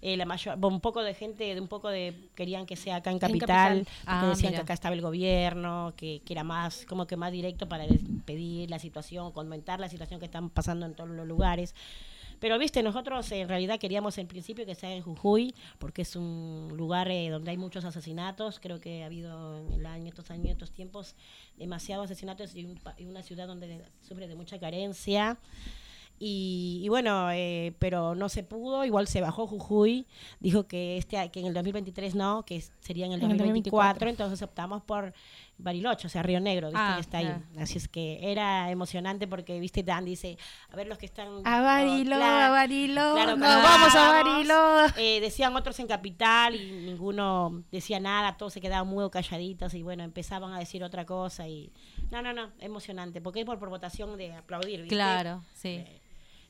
eh, 0.00 0.16
la 0.16 0.24
mayor, 0.24 0.56
un 0.64 0.80
poco 0.80 1.02
de 1.02 1.12
gente, 1.12 1.54
de 1.54 1.60
un 1.60 1.68
poco 1.68 1.90
de 1.90 2.14
querían 2.34 2.64
que 2.64 2.74
sea 2.74 2.96
acá 2.96 3.10
en 3.10 3.18
capital, 3.18 3.84
Capital. 3.84 3.84
porque 3.84 4.00
Ah, 4.06 4.26
decían 4.30 4.52
mira. 4.52 4.60
que 4.60 4.62
acá 4.62 4.72
estaba 4.72 4.94
el 4.94 5.02
gobierno, 5.02 5.92
que, 5.94 6.22
que 6.24 6.32
era 6.32 6.42
más, 6.42 6.86
como 6.86 7.06
que 7.06 7.16
más 7.16 7.32
directo 7.32 7.68
para 7.68 7.84
pedir 8.24 8.70
la 8.70 8.78
situación, 8.78 9.30
comentar 9.32 9.78
la 9.78 9.90
situación 9.90 10.20
que 10.20 10.24
están 10.24 10.48
pasando 10.48 10.86
en 10.86 10.94
todos 10.94 11.10
los 11.10 11.26
lugares. 11.26 11.74
Pero 12.40 12.58
viste, 12.58 12.82
nosotros 12.82 13.30
en 13.32 13.48
realidad 13.48 13.78
queríamos 13.78 14.16
en 14.18 14.26
principio 14.26 14.66
que 14.66 14.74
sea 14.74 14.92
en 14.92 15.02
Jujuy, 15.02 15.54
porque 15.78 16.02
es 16.02 16.16
un 16.16 16.72
lugar 16.74 17.10
eh, 17.10 17.28
donde 17.28 17.50
hay 17.50 17.58
muchos 17.58 17.84
asesinatos. 17.84 18.58
Creo 18.60 18.80
que 18.80 19.02
ha 19.02 19.06
habido 19.06 19.58
en 19.58 19.72
el 19.72 19.86
año, 19.86 20.08
estos 20.08 20.30
años, 20.30 20.50
estos 20.50 20.72
tiempos, 20.72 21.14
demasiados 21.58 22.06
asesinatos 22.06 22.56
y, 22.56 22.64
un 22.64 22.80
y 22.96 23.04
una 23.04 23.22
ciudad 23.22 23.46
donde 23.46 23.84
sufre 24.00 24.26
de 24.26 24.34
mucha 24.34 24.58
carencia. 24.58 25.38
Y, 26.22 26.82
y 26.84 26.88
bueno, 26.90 27.30
eh, 27.30 27.74
pero 27.78 28.14
no 28.14 28.28
se 28.28 28.42
pudo, 28.42 28.84
igual 28.84 29.06
se 29.06 29.22
bajó 29.22 29.46
Jujuy, 29.46 30.06
dijo 30.38 30.66
que 30.66 30.98
este 30.98 31.30
que 31.30 31.40
en 31.40 31.46
el 31.46 31.54
2023 31.54 32.14
no, 32.14 32.44
que 32.44 32.62
sería 32.80 33.06
en 33.06 33.12
el 33.12 33.22
En 33.22 33.30
el 33.30 33.38
2024, 33.38 34.00
2024. 34.00 34.08
entonces 34.10 34.42
optamos 34.42 34.82
por 34.82 35.14
Bariloche, 35.62 36.06
o 36.06 36.10
sea, 36.10 36.22
Río 36.22 36.40
Negro, 36.40 36.68
¿viste? 36.68 36.80
Ah, 36.82 36.94
que 36.96 37.00
está 37.00 37.18
ahí. 37.18 37.34
Así 37.58 37.78
es 37.78 37.88
que 37.88 38.18
era 38.32 38.70
emocionante 38.70 39.26
porque, 39.26 39.58
viste, 39.60 39.82
Dan 39.82 40.04
dice, 40.04 40.38
a 40.70 40.76
ver 40.76 40.86
los 40.86 40.98
que 40.98 41.06
están... 41.06 41.28
A 41.44 41.60
Barilo, 41.60 42.16
oh, 42.16 42.18
claro, 42.18 42.44
a 42.44 42.48
Barilo, 42.50 43.14
claro, 43.14 43.36
vamos 43.36 43.94
a 43.94 44.22
Barilo. 44.22 44.86
eh, 44.96 45.20
decían 45.20 45.54
otros 45.56 45.78
en 45.80 45.86
Capital 45.86 46.54
y 46.54 46.70
ninguno 46.72 47.64
decía 47.70 48.00
nada, 48.00 48.36
todos 48.36 48.52
se 48.52 48.60
quedaban 48.60 48.88
muy 48.88 49.08
calladitos 49.10 49.74
y 49.74 49.82
bueno, 49.82 50.02
empezaban 50.02 50.52
a 50.52 50.58
decir 50.58 50.82
otra 50.84 51.04
cosa 51.04 51.46
y... 51.48 51.72
No, 52.10 52.22
no, 52.22 52.32
no, 52.32 52.50
emocionante, 52.58 53.20
porque 53.20 53.40
es 53.40 53.46
por, 53.46 53.58
por 53.58 53.68
votación 53.68 54.16
de 54.16 54.32
aplaudir, 54.32 54.80
¿viste? 54.80 54.94
Claro, 54.94 55.44
sí. 55.54 55.68
Eh, 55.68 56.00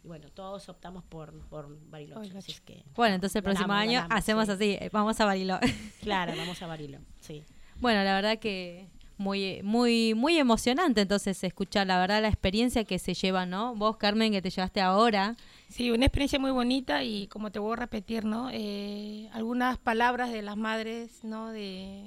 y 0.02 0.08
bueno, 0.08 0.30
todos 0.30 0.68
optamos 0.70 1.04
por, 1.04 1.32
por 1.48 1.68
Bariloche, 1.90 2.36
así 2.38 2.52
es 2.52 2.60
que... 2.60 2.84
Bueno, 2.94 3.16
entonces 3.16 3.36
el 3.36 3.42
próximo 3.42 3.68
Ganamos, 3.68 3.82
año 3.88 4.00
ganamos, 4.00 4.18
hacemos 4.18 4.46
sí. 4.46 4.52
así, 4.52 4.70
eh, 4.80 4.90
vamos 4.92 5.20
a 5.20 5.24
Barilo. 5.26 5.58
Claro, 6.00 6.32
vamos 6.36 6.62
a 6.62 6.66
Barilo, 6.66 6.98
sí. 7.20 7.44
bueno, 7.76 8.02
la 8.02 8.14
verdad 8.14 8.38
que 8.38 8.88
muy, 9.20 9.60
muy, 9.62 10.14
muy 10.14 10.38
emocionante 10.38 11.02
entonces 11.02 11.44
escuchar, 11.44 11.86
la 11.86 11.98
verdad, 11.98 12.22
la 12.22 12.28
experiencia 12.28 12.84
que 12.84 12.98
se 12.98 13.12
lleva, 13.12 13.44
¿no? 13.44 13.74
Vos, 13.74 13.98
Carmen, 13.98 14.32
que 14.32 14.40
te 14.40 14.48
llevaste 14.48 14.80
ahora. 14.80 15.36
Sí, 15.68 15.90
una 15.90 16.06
experiencia 16.06 16.38
muy 16.38 16.50
bonita 16.50 17.04
y 17.04 17.26
como 17.26 17.52
te 17.52 17.58
voy 17.58 17.74
a 17.74 17.76
repetir, 17.76 18.24
¿no? 18.24 18.48
Eh, 18.50 19.28
algunas 19.34 19.76
palabras 19.76 20.32
de 20.32 20.40
las 20.40 20.56
madres, 20.56 21.22
¿no? 21.22 21.50
De 21.50 22.02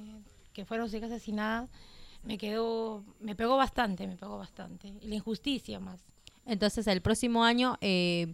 que 0.53 0.65
fueron 0.65 0.87
asesinadas, 0.87 1.69
me 2.23 2.39
quedó, 2.39 3.03
me 3.19 3.35
pegó 3.35 3.57
bastante, 3.57 4.07
me 4.07 4.17
pegó 4.17 4.39
bastante. 4.39 4.91
Y 4.99 5.07
la 5.07 5.15
injusticia 5.15 5.79
más. 5.79 6.01
Entonces 6.47 6.87
el 6.87 7.01
próximo 7.01 7.43
año 7.43 7.77
eh, 7.81 8.33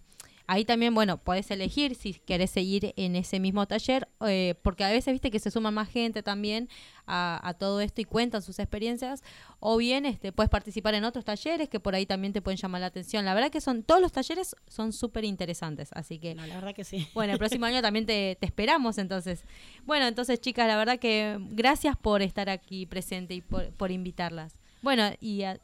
Ahí 0.51 0.65
también, 0.65 0.95
bueno, 0.95 1.19
podés 1.19 1.51
elegir 1.51 1.93
si 1.93 2.15
querés 2.15 2.49
seguir 2.49 2.95
en 2.97 3.15
ese 3.15 3.39
mismo 3.39 3.67
taller, 3.67 4.07
eh, 4.25 4.55
porque 4.63 4.83
a 4.83 4.89
veces 4.89 5.12
viste 5.12 5.29
que 5.29 5.38
se 5.38 5.51
suma 5.51 5.69
más 5.69 5.88
gente 5.88 6.23
también 6.23 6.69
a, 7.05 7.55
todo 7.59 7.81
esto 7.81 8.01
y 8.01 8.05
cuentan 8.05 8.41
sus 8.41 8.57
experiencias, 8.57 9.21
o 9.59 9.77
bien 9.77 10.07
este, 10.07 10.31
puedes 10.31 10.49
participar 10.49 10.95
en 10.95 11.03
otros 11.03 11.23
talleres 11.23 11.69
que 11.69 11.79
por 11.79 11.93
ahí 11.93 12.07
también 12.07 12.33
te 12.33 12.41
pueden 12.41 12.57
llamar 12.57 12.81
la 12.81 12.88
atención. 12.88 13.25
La 13.25 13.35
verdad 13.35 13.51
que 13.51 13.62
son 13.62 13.83
todos 13.83 14.01
los 14.01 14.12
talleres 14.12 14.55
son 14.67 14.91
súper 14.91 15.23
interesantes, 15.23 15.89
así 15.93 16.17
que... 16.17 16.33
la 16.33 16.47
verdad 16.47 16.73
que 16.73 16.83
sí. 16.83 17.07
Bueno, 17.13 17.33
el 17.33 17.38
próximo 17.38 17.67
año 17.67 17.83
también 17.83 18.07
te, 18.07 18.35
te, 18.39 18.47
esperamos 18.47 18.97
entonces. 18.97 19.43
Bueno, 19.85 20.07
entonces 20.07 20.41
chicas, 20.41 20.67
la 20.67 20.77
verdad 20.77 20.97
que 20.97 21.38
gracias 21.51 21.95
por 21.95 22.23
estar 22.23 22.49
aquí 22.49 22.88
presente 22.88 23.35
y 23.35 23.41
por, 23.41 23.71
por 23.73 23.91
invitarlas. 23.91 24.55
Bueno, 24.81 25.12
y 25.21 25.43
a, 25.43 25.59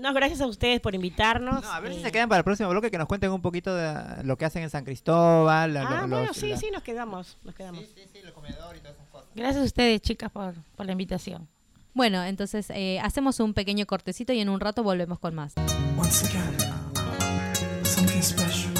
no, 0.00 0.14
gracias 0.14 0.40
a 0.40 0.46
ustedes 0.46 0.80
por 0.80 0.94
invitarnos. 0.94 1.64
a 1.64 1.80
ver 1.80 1.94
si 1.94 2.02
se 2.02 2.12
quedan 2.12 2.28
para 2.28 2.38
el 2.38 2.44
próximo 2.44 2.68
bloque 2.70 2.90
que 2.90 2.98
nos 2.98 3.06
cuenten 3.06 3.30
un 3.30 3.42
poquito 3.42 3.74
de 3.74 4.24
lo 4.24 4.36
que 4.36 4.44
hacen 4.44 4.62
en 4.62 4.70
San 4.70 4.84
Cristóbal. 4.84 5.76
Ah, 5.76 6.06
bueno, 6.08 6.34
sí, 6.34 6.54
sí, 6.56 6.70
nos 6.72 6.82
quedamos, 6.82 7.36
nos 7.44 7.54
quedamos. 7.54 7.80
Sí, 7.80 7.92
sí, 7.94 8.02
sí, 8.12 8.18
el 8.24 8.32
comedor 8.32 8.76
y 8.76 8.80
todas 8.80 8.96
esas 8.96 9.08
cosas. 9.08 9.28
Gracias 9.34 9.62
a 9.62 9.66
ustedes, 9.66 10.00
chicas, 10.00 10.30
por, 10.30 10.54
por 10.76 10.86
la 10.86 10.92
invitación. 10.92 11.48
Bueno, 11.94 12.22
entonces 12.22 12.70
eh, 12.70 13.00
hacemos 13.00 13.40
un 13.40 13.54
pequeño 13.54 13.86
cortecito 13.86 14.32
y 14.32 14.40
en 14.40 14.48
un 14.48 14.60
rato 14.60 14.82
volvemos 14.82 15.18
con 15.18 15.34
más. 15.34 15.54
Once 15.98 16.26
again, 16.26 17.84
something 17.84 18.22
special. 18.22 18.72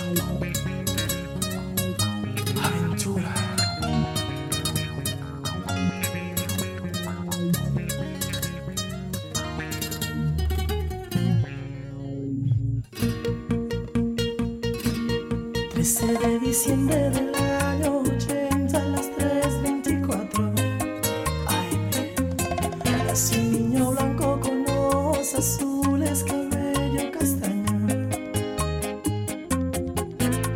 13 15.88 16.18
de 16.18 16.38
diciembre 16.40 17.09
del 17.09 17.35
año 17.35 18.01
80 18.01 18.79
a 18.79 18.85
las 18.88 19.11
3.24 19.12 20.53
AM 21.46 23.07
Nació 23.07 23.38
un 23.38 23.53
niño 23.53 23.90
blanco 23.92 24.38
con 24.38 24.68
ojos 24.68 25.35
azules, 25.35 26.24
cabello 26.24 27.11
castaño. 27.11 27.87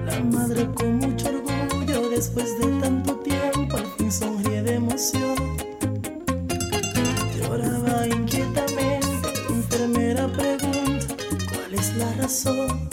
La 0.04 0.20
madre 0.20 0.68
con 0.74 0.98
mucho 0.98 1.30
orgullo 1.30 2.10
después 2.10 2.58
de 2.58 2.66
tanto 2.82 3.16
tiempo 3.20 3.78
al 3.78 3.86
fin 3.96 4.12
sonríe 4.12 4.62
de 4.62 4.74
emoción. 4.74 5.56
Lloraba 7.38 8.06
inquietamente, 8.06 9.32
enfermera 9.48 10.28
pregunta 10.28 11.16
cuál 11.48 11.72
es 11.72 11.96
la 11.96 12.12
razón 12.20 12.91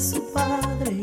su 0.00 0.22
descripción. 0.32 0.99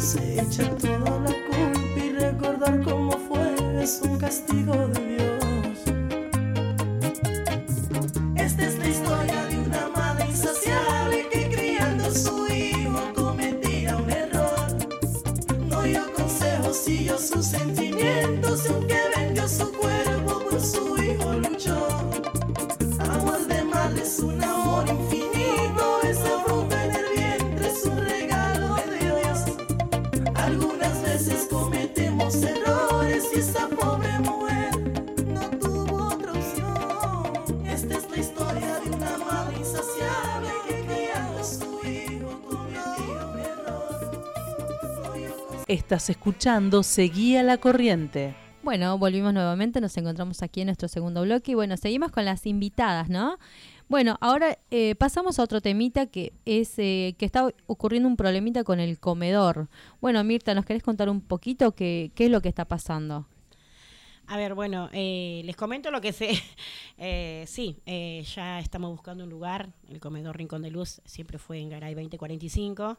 Se 0.00 0.40
echa 0.40 0.74
toda 0.76 1.20
la 1.20 1.30
culpa 1.30 2.00
y 2.04 2.12
recordar 2.12 2.82
cómo 2.82 3.12
fue 3.28 3.82
es 3.82 4.00
un 4.02 4.18
castigo 4.18 4.88
de 4.88 5.09
Estás 45.90 46.08
escuchando 46.08 46.84
Seguía 46.84 47.42
la 47.42 47.58
Corriente. 47.58 48.36
Bueno, 48.62 48.96
volvimos 48.96 49.34
nuevamente, 49.34 49.80
nos 49.80 49.96
encontramos 49.96 50.40
aquí 50.40 50.60
en 50.60 50.66
nuestro 50.66 50.86
segundo 50.86 51.22
bloque 51.22 51.50
y 51.50 51.54
bueno, 51.56 51.76
seguimos 51.76 52.12
con 52.12 52.24
las 52.24 52.46
invitadas, 52.46 53.08
¿no? 53.08 53.38
Bueno, 53.88 54.16
ahora 54.20 54.56
eh, 54.70 54.94
pasamos 54.94 55.40
a 55.40 55.42
otro 55.42 55.60
temita 55.60 56.06
que 56.06 56.32
es 56.44 56.78
eh, 56.78 57.16
que 57.18 57.26
está 57.26 57.48
ocurriendo 57.66 58.08
un 58.08 58.16
problemita 58.16 58.62
con 58.62 58.78
el 58.78 59.00
comedor. 59.00 59.68
Bueno, 60.00 60.22
Mirta, 60.22 60.54
¿nos 60.54 60.64
querés 60.64 60.84
contar 60.84 61.08
un 61.08 61.20
poquito 61.20 61.72
qué, 61.72 62.12
qué 62.14 62.26
es 62.26 62.30
lo 62.30 62.40
que 62.40 62.50
está 62.50 62.66
pasando? 62.66 63.26
A 64.28 64.36
ver, 64.36 64.54
bueno, 64.54 64.90
eh, 64.92 65.42
les 65.44 65.56
comento 65.56 65.90
lo 65.90 66.00
que 66.00 66.12
sé. 66.12 66.30
Eh, 67.02 67.44
sí, 67.48 67.80
eh, 67.86 68.22
ya 68.36 68.60
estamos 68.60 68.90
buscando 68.90 69.24
un 69.24 69.30
lugar. 69.30 69.72
El 69.88 69.98
comedor 69.98 70.36
Rincón 70.36 70.62
de 70.62 70.70
Luz 70.70 71.00
siempre 71.04 71.38
fue 71.38 71.58
en 71.58 71.70
Garay 71.70 71.94
2045. 71.94 72.96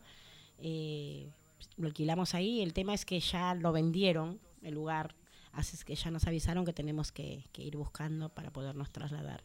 Lo 1.77 1.87
alquilamos 1.87 2.33
ahí. 2.35 2.61
El 2.61 2.73
tema 2.73 2.93
es 2.93 3.05
que 3.05 3.19
ya 3.19 3.53
lo 3.55 3.71
vendieron, 3.71 4.39
el 4.61 4.73
lugar. 4.73 5.15
Así 5.51 5.75
es 5.75 5.83
que 5.83 5.95
ya 5.95 6.11
nos 6.11 6.27
avisaron 6.27 6.65
que 6.65 6.73
tenemos 6.73 7.11
que, 7.11 7.45
que 7.51 7.61
ir 7.63 7.75
buscando 7.77 8.29
para 8.29 8.51
podernos 8.51 8.91
trasladar. 8.91 9.43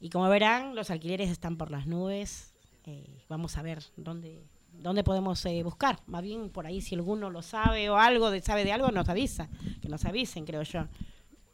Y 0.00 0.10
como 0.10 0.28
verán, 0.28 0.74
los 0.74 0.90
alquileres 0.90 1.30
están 1.30 1.56
por 1.56 1.70
las 1.70 1.86
nubes. 1.86 2.52
Eh, 2.84 3.22
vamos 3.28 3.56
a 3.56 3.62
ver 3.62 3.84
dónde, 3.96 4.42
dónde 4.72 5.04
podemos 5.04 5.44
eh, 5.46 5.62
buscar. 5.62 6.00
Más 6.06 6.22
bien 6.22 6.50
por 6.50 6.66
ahí, 6.66 6.80
si 6.80 6.96
alguno 6.96 7.30
lo 7.30 7.42
sabe 7.42 7.88
o 7.88 7.96
algo, 7.96 8.32
de, 8.32 8.40
sabe 8.40 8.64
de 8.64 8.72
algo, 8.72 8.90
nos 8.90 9.08
avisa. 9.08 9.48
Que 9.80 9.88
nos 9.88 10.04
avisen, 10.04 10.44
creo 10.44 10.62
yo. 10.64 10.88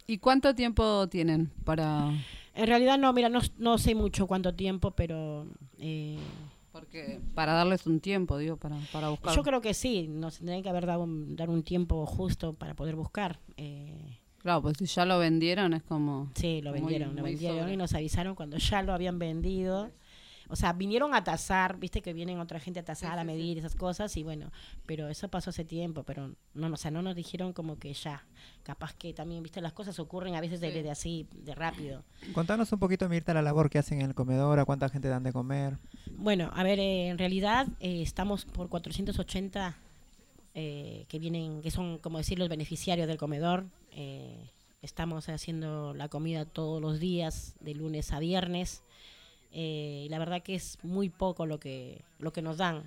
¿Y 0.07 0.17
cuánto 0.17 0.55
tiempo 0.55 1.07
tienen 1.09 1.53
para...? 1.65 2.11
En 2.55 2.67
realidad 2.67 2.99
no, 2.99 3.13
mira, 3.13 3.29
no, 3.29 3.41
no 3.59 3.77
sé 3.77 3.95
mucho 3.95 4.27
cuánto 4.27 4.55
tiempo, 4.55 4.93
pero 4.93 5.47
eh, 5.79 6.19
Porque 6.91 7.21
para 7.35 7.53
darles 7.53 7.87
un 7.87 8.01
tiempo, 8.01 8.39
digo, 8.39 8.57
para, 8.57 8.77
para 8.93 9.11
buscar. 9.11 9.35
yo 9.37 9.43
creo 9.43 9.61
que 9.61 9.75
sí, 9.75 10.09
nos 10.09 10.39
tendrían 10.39 10.63
que 10.63 10.71
haber 10.71 10.87
dado 10.87 11.03
un, 11.05 11.37
dar 11.37 11.51
un 11.51 11.63
tiempo 11.63 12.07
justo 12.07 12.55
para 12.55 12.75
poder 12.75 12.97
buscar. 12.97 13.39
Eh, 13.57 14.19
Claro, 14.41 14.63
pues 14.63 14.77
si 14.79 14.87
ya 14.87 15.05
lo 15.05 15.19
vendieron 15.19 15.75
es 15.75 15.83
como... 15.83 16.31
sí, 16.35 16.63
lo 16.63 16.71
Muy- 16.71 16.81
vendieron, 16.81 17.09
lo 17.17 17.23
muy 17.23 17.31
vendieron 17.33 17.59
sobre. 17.61 17.73
y 17.75 17.77
nos 17.77 17.93
avisaron 17.93 18.35
cuando 18.37 18.57
ya 18.57 18.83
lo 18.83 18.93
habían 18.95 19.19
vendido. 19.19 19.91
O 20.49 20.57
sea, 20.57 20.73
vinieron 20.73 21.15
a 21.15 21.23
tasar, 21.25 21.79
viste 21.79 22.01
que 22.01 22.13
vienen 22.13 22.39
otra 22.41 22.59
gente 22.61 22.81
a 22.81 22.85
tasar, 22.85 23.19
a 23.19 23.25
medir 23.25 23.59
esas 23.59 23.75
cosas 23.75 24.17
y 24.17 24.23
bueno, 24.23 24.51
pero 24.87 25.09
eso 25.09 25.29
pasó 25.29 25.51
hace 25.51 25.65
tiempo, 25.65 26.05
pero 26.05 26.29
no, 26.55 26.69
no, 26.69 26.75
o 26.75 26.77
sea, 26.77 26.91
no 26.91 27.03
nos 27.03 27.15
dijeron 27.15 27.53
como 27.53 27.79
que 27.79 27.93
ya. 27.93 28.25
Capaz 28.63 28.95
que 28.95 29.13
también, 29.13 29.43
viste, 29.43 29.61
las 29.61 29.73
cosas 29.73 29.99
ocurren 29.99 30.35
a 30.35 30.41
veces 30.41 30.61
de, 30.61 30.73
Sí. 30.73 30.83
de 30.83 30.91
así, 30.91 31.27
de 31.33 31.55
rápido. 31.55 32.03
Contanos 32.33 32.73
un 32.73 32.79
poquito, 32.79 33.09
Mirta, 33.09 33.35
la 33.35 33.43
labor 33.43 33.69
que 33.71 33.79
hacen 33.79 34.01
en 34.01 34.09
el 34.09 34.15
comedor, 34.15 34.59
a 34.59 34.65
cuánta 34.65 34.89
gente 34.89 35.09
dan 35.09 35.23
de 35.23 35.33
comer. 35.33 35.79
Bueno, 36.17 36.51
a 36.55 36.63
ver, 36.63 36.79
eh, 36.79 37.09
en 37.09 37.19
realidad 37.19 37.67
eh, 37.81 38.03
estamos 38.03 38.45
por 38.45 38.69
480 38.69 39.77
eh, 40.55 41.05
que 41.09 41.19
vienen, 41.19 41.61
que 41.63 41.71
son, 41.71 41.99
como 41.99 42.19
decir, 42.19 42.39
los 42.39 42.49
beneficiarios 42.49 43.07
del 43.07 43.17
comedor. 43.19 43.67
Eh, 43.93 44.51
estamos 44.83 45.29
haciendo 45.29 45.95
la 45.95 46.09
comida 46.09 46.45
todos 46.47 46.81
los 46.81 46.99
días, 47.01 47.55
de 47.61 47.75
lunes 47.75 48.13
a 48.13 48.19
viernes. 48.19 48.83
Eh, 49.53 50.05
y 50.07 50.09
la 50.11 50.19
verdad 50.19 50.43
que 50.43 50.55
es 50.55 50.79
muy 50.83 51.09
poco 51.09 51.47
lo 51.47 51.59
que, 51.59 52.03
lo 52.19 52.33
que 52.33 52.43
nos 52.43 52.59
dan. 52.59 52.83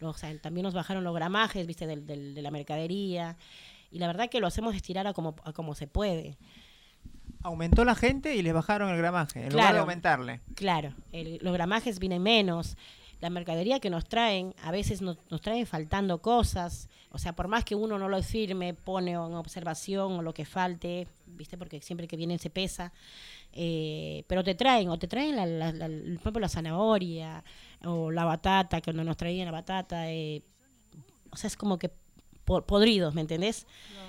O 0.00 0.12
sea, 0.14 0.36
también 0.38 0.64
nos 0.64 0.74
bajaron 0.74 1.04
los 1.04 1.14
gramajes, 1.14 1.66
viste, 1.66 1.86
del, 1.86 2.06
del- 2.06 2.34
de 2.34 2.42
la 2.42 2.50
mercadería. 2.50 3.36
Y 3.92 3.98
la 3.98 4.06
verdad 4.06 4.28
que 4.28 4.40
lo 4.40 4.46
hacemos 4.46 4.74
estirar 4.74 5.06
a 5.06 5.12
como, 5.12 5.36
a 5.44 5.52
como 5.52 5.74
se 5.74 5.86
puede. 5.86 6.36
Aumentó 7.42 7.84
la 7.84 7.94
gente 7.94 8.34
y 8.34 8.42
les 8.42 8.52
bajaron 8.52 8.90
el 8.90 8.96
gramaje, 8.96 9.40
en 9.44 9.50
lugar 9.50 9.66
de 9.66 9.68
Claro. 9.70 9.80
aumentarle. 9.82 10.40
Claro, 10.54 10.94
el- 11.12 11.38
los 11.42 11.52
gramajes 11.52 11.98
vienen 11.98 12.22
menos. 12.22 12.76
La 13.20 13.30
mercadería 13.30 13.80
que 13.80 13.88
nos 13.88 14.04
traen, 14.06 14.54
a 14.62 14.70
veces 14.72 15.00
nos, 15.00 15.16
nos 15.30 15.40
traen 15.40 15.66
faltando 15.66 16.18
cosas. 16.20 16.88
O 17.12 17.18
sea, 17.18 17.34
por 17.34 17.48
más 17.48 17.64
que 17.64 17.74
uno 17.74 17.98
no 17.98 18.08
lo 18.08 18.22
firme, 18.22 18.74
pone 18.74 19.12
en 19.12 19.16
observación 19.18 20.12
o 20.14 20.22
lo 20.22 20.34
que 20.34 20.44
falte, 20.44 21.06
¿viste? 21.26 21.56
Porque 21.56 21.80
siempre 21.80 22.08
que 22.08 22.16
vienen 22.16 22.38
se 22.38 22.50
pesa. 22.50 22.92
Eh, 23.58 24.24
pero 24.28 24.44
te 24.44 24.54
traen, 24.54 24.90
o 24.90 24.98
te 24.98 25.08
traen, 25.08 25.34
la, 25.36 25.46
la, 25.46 25.72
la- 25.72 25.86
por 25.88 26.20
ejemplo, 26.20 26.40
la 26.40 26.48
zanahoria 26.50 27.42
o 27.84 28.10
la 28.10 28.24
batata, 28.26 28.80
que 28.82 28.92
no 28.92 29.02
nos 29.02 29.16
traían 29.16 29.46
la 29.46 29.52
batata. 29.52 30.10
eh, 30.12 30.42
o 31.30 31.36
sea, 31.36 31.48
es 31.48 31.56
como 31.56 31.78
que 31.78 31.90
po- 32.44 32.62
podridos, 32.66 33.14
¿me 33.14 33.22
entendés? 33.22 33.66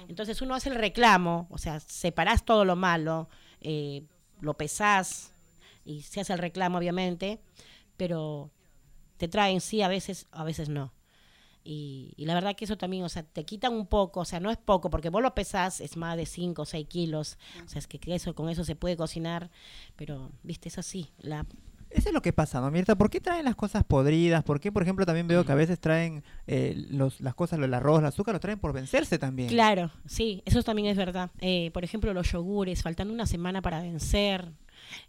Entonces 0.10 0.41
uno 0.41 0.53
hace 0.53 0.69
el 0.69 0.75
reclamo, 0.75 1.47
o 1.49 1.57
sea, 1.57 1.79
separás 1.79 2.43
todo 2.45 2.65
lo 2.65 2.75
malo, 2.75 3.29
eh, 3.62 4.03
lo 4.41 4.53
pesás 4.55 5.33
y 5.86 6.01
se 6.01 6.19
hace 6.21 6.33
el 6.33 6.39
reclamo, 6.39 6.77
obviamente, 6.77 7.39
pero 7.95 8.51
te 9.17 9.27
traen 9.29 9.62
sí 9.62 9.81
a 9.81 9.88
veces, 9.88 10.27
a 10.31 10.43
veces 10.43 10.67
no. 10.69 10.91
Y, 11.69 12.13
y 12.15 12.23
la 12.25 12.34
verdad 12.34 12.56
que 12.56 12.63
eso 12.63 12.77
también, 12.77 13.03
o 13.03 13.10
sea, 13.10 13.23
te 13.23 13.43
quitan 13.43 13.73
un 13.73 13.88
poco, 13.88 14.21
o 14.21 14.25
sea, 14.25 14.39
no 14.39 14.49
es 14.49 14.58
poco, 14.58 14.89
porque 14.89 15.10
vos 15.10 15.21
lo 15.21 15.36
pesás, 15.36 15.82
es 15.82 15.97
más 15.97 16.15
de 16.15 16.25
5 16.25 16.62
o 16.62 16.65
6 16.65 16.88
kilos, 16.88 17.38
o 17.65 17.67
sea, 17.67 17.80
es 17.80 17.88
que 17.88 17.99
eso, 18.15 18.34
con 18.36 18.47
eso 18.47 18.63
se 18.63 18.77
puede 18.77 18.95
cocinar, 18.95 19.49
pero, 19.97 20.32
viste, 20.43 20.69
es 20.69 20.77
así, 20.77 21.10
la, 21.19 21.45
Eso 21.89 22.08
es 22.08 22.13
lo 22.13 22.21
que 22.21 22.32
pasa, 22.32 22.62
¿no, 22.62 22.71
Mirta? 22.71 22.97
¿Por 22.97 23.10
qué 23.10 23.19
traen 23.19 23.43
las 23.43 23.56
cosas 23.58 23.84
podridas? 23.84 24.43
¿Por 24.45 24.62
qué, 24.62 24.71
por 24.71 24.82
ejemplo, 24.84 25.06
también 25.06 25.27
veo 25.27 25.43
que 25.45 25.51
a 25.51 25.56
veces 25.56 25.77
traen 25.77 26.23
eh, 26.45 26.73
los, 26.89 27.19
las 27.19 27.36
cosas, 27.36 27.60
el 27.60 27.73
arroz, 27.73 27.99
el 27.99 28.06
azúcar, 28.06 28.34
lo 28.34 28.39
traen 28.39 28.60
por 28.60 28.71
vencerse 28.71 29.19
también? 29.19 29.49
Claro, 29.49 29.91
sí, 30.06 30.43
eso 30.45 30.63
también 30.63 30.88
es 30.88 30.95
verdad. 30.95 31.32
Eh, 31.41 31.71
por 31.73 31.84
ejemplo, 31.84 32.13
los 32.13 32.32
yogures, 32.32 32.82
faltando 32.82 33.13
una 33.13 33.25
semana 33.25 33.62
para 33.62 33.82
vencer. 33.82 34.53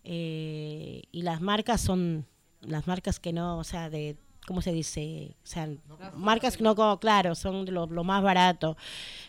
eh, 0.05 1.03
y 1.13 1.23
las 1.23 1.41
marcas 1.41 1.81
son 1.81 2.27
las 2.63 2.87
marcas 2.89 3.21
que 3.21 3.33
no, 3.33 3.59
o 3.59 3.65
sea, 3.65 3.89
de, 3.91 4.17
¿cómo 4.49 4.63
se 4.63 4.73
dice? 4.73 5.37
O 5.45 5.47
sea, 5.47 5.69
marcas 6.15 6.57
que 6.57 6.65
no, 6.65 6.75
como, 6.75 6.99
claro, 6.99 7.35
son 7.35 7.67
lo, 7.67 7.87
lo 7.87 8.03
más 8.03 8.23
barato. 8.23 8.79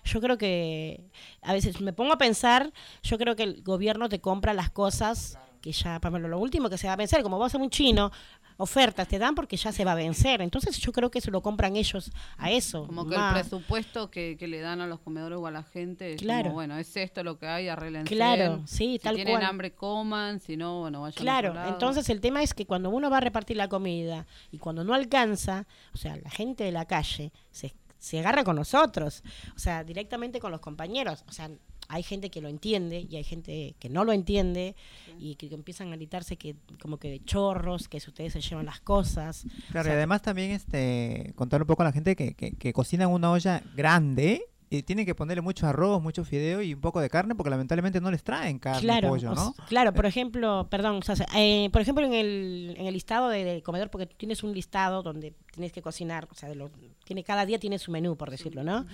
Yo 0.05 0.21
creo 0.21 0.37
que, 0.37 1.11
a 1.41 1.51
veces 1.51 1.81
me 1.81 1.91
pongo 1.91 2.13
a 2.13 2.17
pensar, 2.17 2.71
yo 3.03 3.17
creo 3.17 3.35
que 3.35 3.43
el 3.43 3.61
gobierno 3.61 4.07
te 4.07 4.21
compra 4.21 4.53
las 4.53 4.69
cosas 4.69 5.37
que 5.61 5.71
ya, 5.71 5.97
ejemplo, 5.97 6.27
lo 6.27 6.39
último 6.39 6.69
que 6.69 6.77
se 6.77 6.87
va 6.87 6.93
a 6.93 6.95
vencer, 6.97 7.21
como 7.23 7.37
vos 7.37 7.53
a 7.53 7.57
un 7.57 7.69
chino, 7.69 8.11
ofertas 8.57 9.07
te 9.07 9.17
dan 9.19 9.35
porque 9.35 9.55
ya 9.55 9.71
se 9.71 9.85
va 9.85 9.93
a 9.93 9.95
vencer. 9.95 10.41
Entonces 10.41 10.77
yo 10.79 10.91
creo 10.91 11.09
que 11.09 11.21
se 11.21 11.31
lo 11.31 11.41
compran 11.41 11.75
ellos 11.77 12.11
a 12.37 12.51
eso. 12.51 12.85
Como 12.87 13.07
que 13.07 13.15
más. 13.15 13.35
el 13.35 13.41
presupuesto 13.41 14.11
que, 14.11 14.35
que 14.37 14.47
le 14.47 14.59
dan 14.59 14.81
a 14.81 14.87
los 14.87 14.99
comedores 14.99 15.37
o 15.39 15.47
a 15.47 15.51
la 15.51 15.63
gente 15.63 16.13
es 16.13 16.21
Claro. 16.21 16.43
como, 16.45 16.55
bueno, 16.55 16.77
es 16.77 16.95
esto 16.97 17.23
lo 17.23 17.37
que 17.39 17.47
hay, 17.47 17.69
arreglense. 17.69 18.13
Claro, 18.13 18.61
sí, 18.65 18.93
si 18.93 18.99
tal 18.99 19.15
tienen 19.15 19.35
cual. 19.35 19.45
hambre, 19.45 19.71
coman, 19.71 20.39
si 20.41 20.57
no, 20.57 20.81
bueno, 20.81 21.01
vayan 21.01 21.17
a 21.17 21.21
Claro, 21.21 21.53
entonces 21.69 22.09
el 22.09 22.19
tema 22.19 22.43
es 22.43 22.53
que 22.53 22.65
cuando 22.65 22.89
uno 22.89 23.09
va 23.09 23.17
a 23.17 23.21
repartir 23.21 23.55
la 23.55 23.69
comida 23.69 24.27
y 24.51 24.57
cuando 24.57 24.83
no 24.83 24.93
alcanza, 24.93 25.65
o 25.93 25.97
sea, 25.97 26.17
la 26.17 26.29
gente 26.29 26.65
de 26.65 26.71
la 26.73 26.83
calle 26.85 27.31
se, 27.51 27.73
se 27.97 28.19
agarra 28.19 28.43
con 28.43 28.57
nosotros, 28.57 29.23
o 29.55 29.59
sea, 29.59 29.83
directamente 29.85 30.39
con 30.41 30.51
los 30.51 30.59
compañeros, 30.59 31.23
o 31.29 31.31
sea, 31.31 31.49
hay 31.89 32.03
gente 32.03 32.29
que 32.29 32.39
lo 32.39 32.47
entiende 32.49 33.05
y 33.09 33.15
hay 33.15 33.23
gente 33.23 33.75
que 33.79 33.89
no 33.89 34.05
lo 34.05 34.13
entiende 34.13 34.75
y 35.19 35.35
que, 35.35 35.49
que 35.49 35.55
empiezan 35.55 35.91
a 35.91 35.95
gritarse 35.95 36.37
que 36.37 36.55
como 36.81 36.97
que 36.97 37.09
de 37.09 37.23
chorros, 37.25 37.87
que 37.89 37.99
si 37.99 38.09
ustedes 38.09 38.31
se 38.33 38.41
llevan 38.41 38.67
las 38.67 38.79
cosas. 38.79 39.43
Claro, 39.71 39.81
O 39.81 39.83
sea, 39.85 39.93
y 39.93 39.97
además 39.97 40.21
también 40.21 40.51
este, 40.51 41.33
contar 41.35 41.61
un 41.61 41.67
poco 41.67 41.81
a 41.81 41.85
la 41.85 41.91
gente 41.91 42.15
que, 42.15 42.35
que, 42.35 42.51
que 42.51 42.73
cocina 42.73 43.05
en 43.05 43.09
una 43.09 43.31
olla 43.31 43.61
grande 43.75 44.43
y 44.71 44.83
tienen 44.83 45.03
que 45.03 45.15
ponerle 45.15 45.41
mucho 45.41 45.65
arroz, 45.65 45.99
mucho 45.99 46.23
fideo 46.23 46.61
y 46.61 46.75
un 46.75 46.79
poco 46.79 47.01
de 47.01 47.09
carne 47.09 47.33
porque 47.33 47.49
lamentablemente 47.49 47.99
no 47.99 48.11
les 48.11 48.23
traen 48.23 48.59
carne, 48.59 48.81
Claro, 48.81 49.09
pollo, 49.09 49.33
¿no? 49.33 49.55
claro, 49.67 49.91
por 49.93 50.05
ejemplo, 50.05 50.67
perdón, 50.69 50.97
o 50.97 51.15
sea, 51.15 51.25
eh, 51.35 51.71
por 51.73 51.81
ejemplo 51.81 52.05
en 52.05 52.13
el, 52.13 52.75
en 52.77 52.85
el 52.85 52.93
listado 52.93 53.29
de, 53.29 53.43
de 53.43 53.63
comedor, 53.63 53.89
porque 53.89 54.05
tú 54.05 54.15
tienes 54.15 54.43
un 54.43 54.53
listado 54.53 55.01
donde 55.01 55.33
tienes 55.51 55.71
que 55.71 55.81
cocinar, 55.81 56.27
o 56.29 56.35
sea, 56.35 56.49
de 56.49 56.53
lo- 56.53 56.69
tiene, 57.03 57.23
cada 57.23 57.47
día 57.47 57.57
tiene 57.57 57.79
su 57.79 57.89
menú, 57.89 58.15
por 58.15 58.29
decirlo, 58.29 58.63
¿no? 58.63 58.85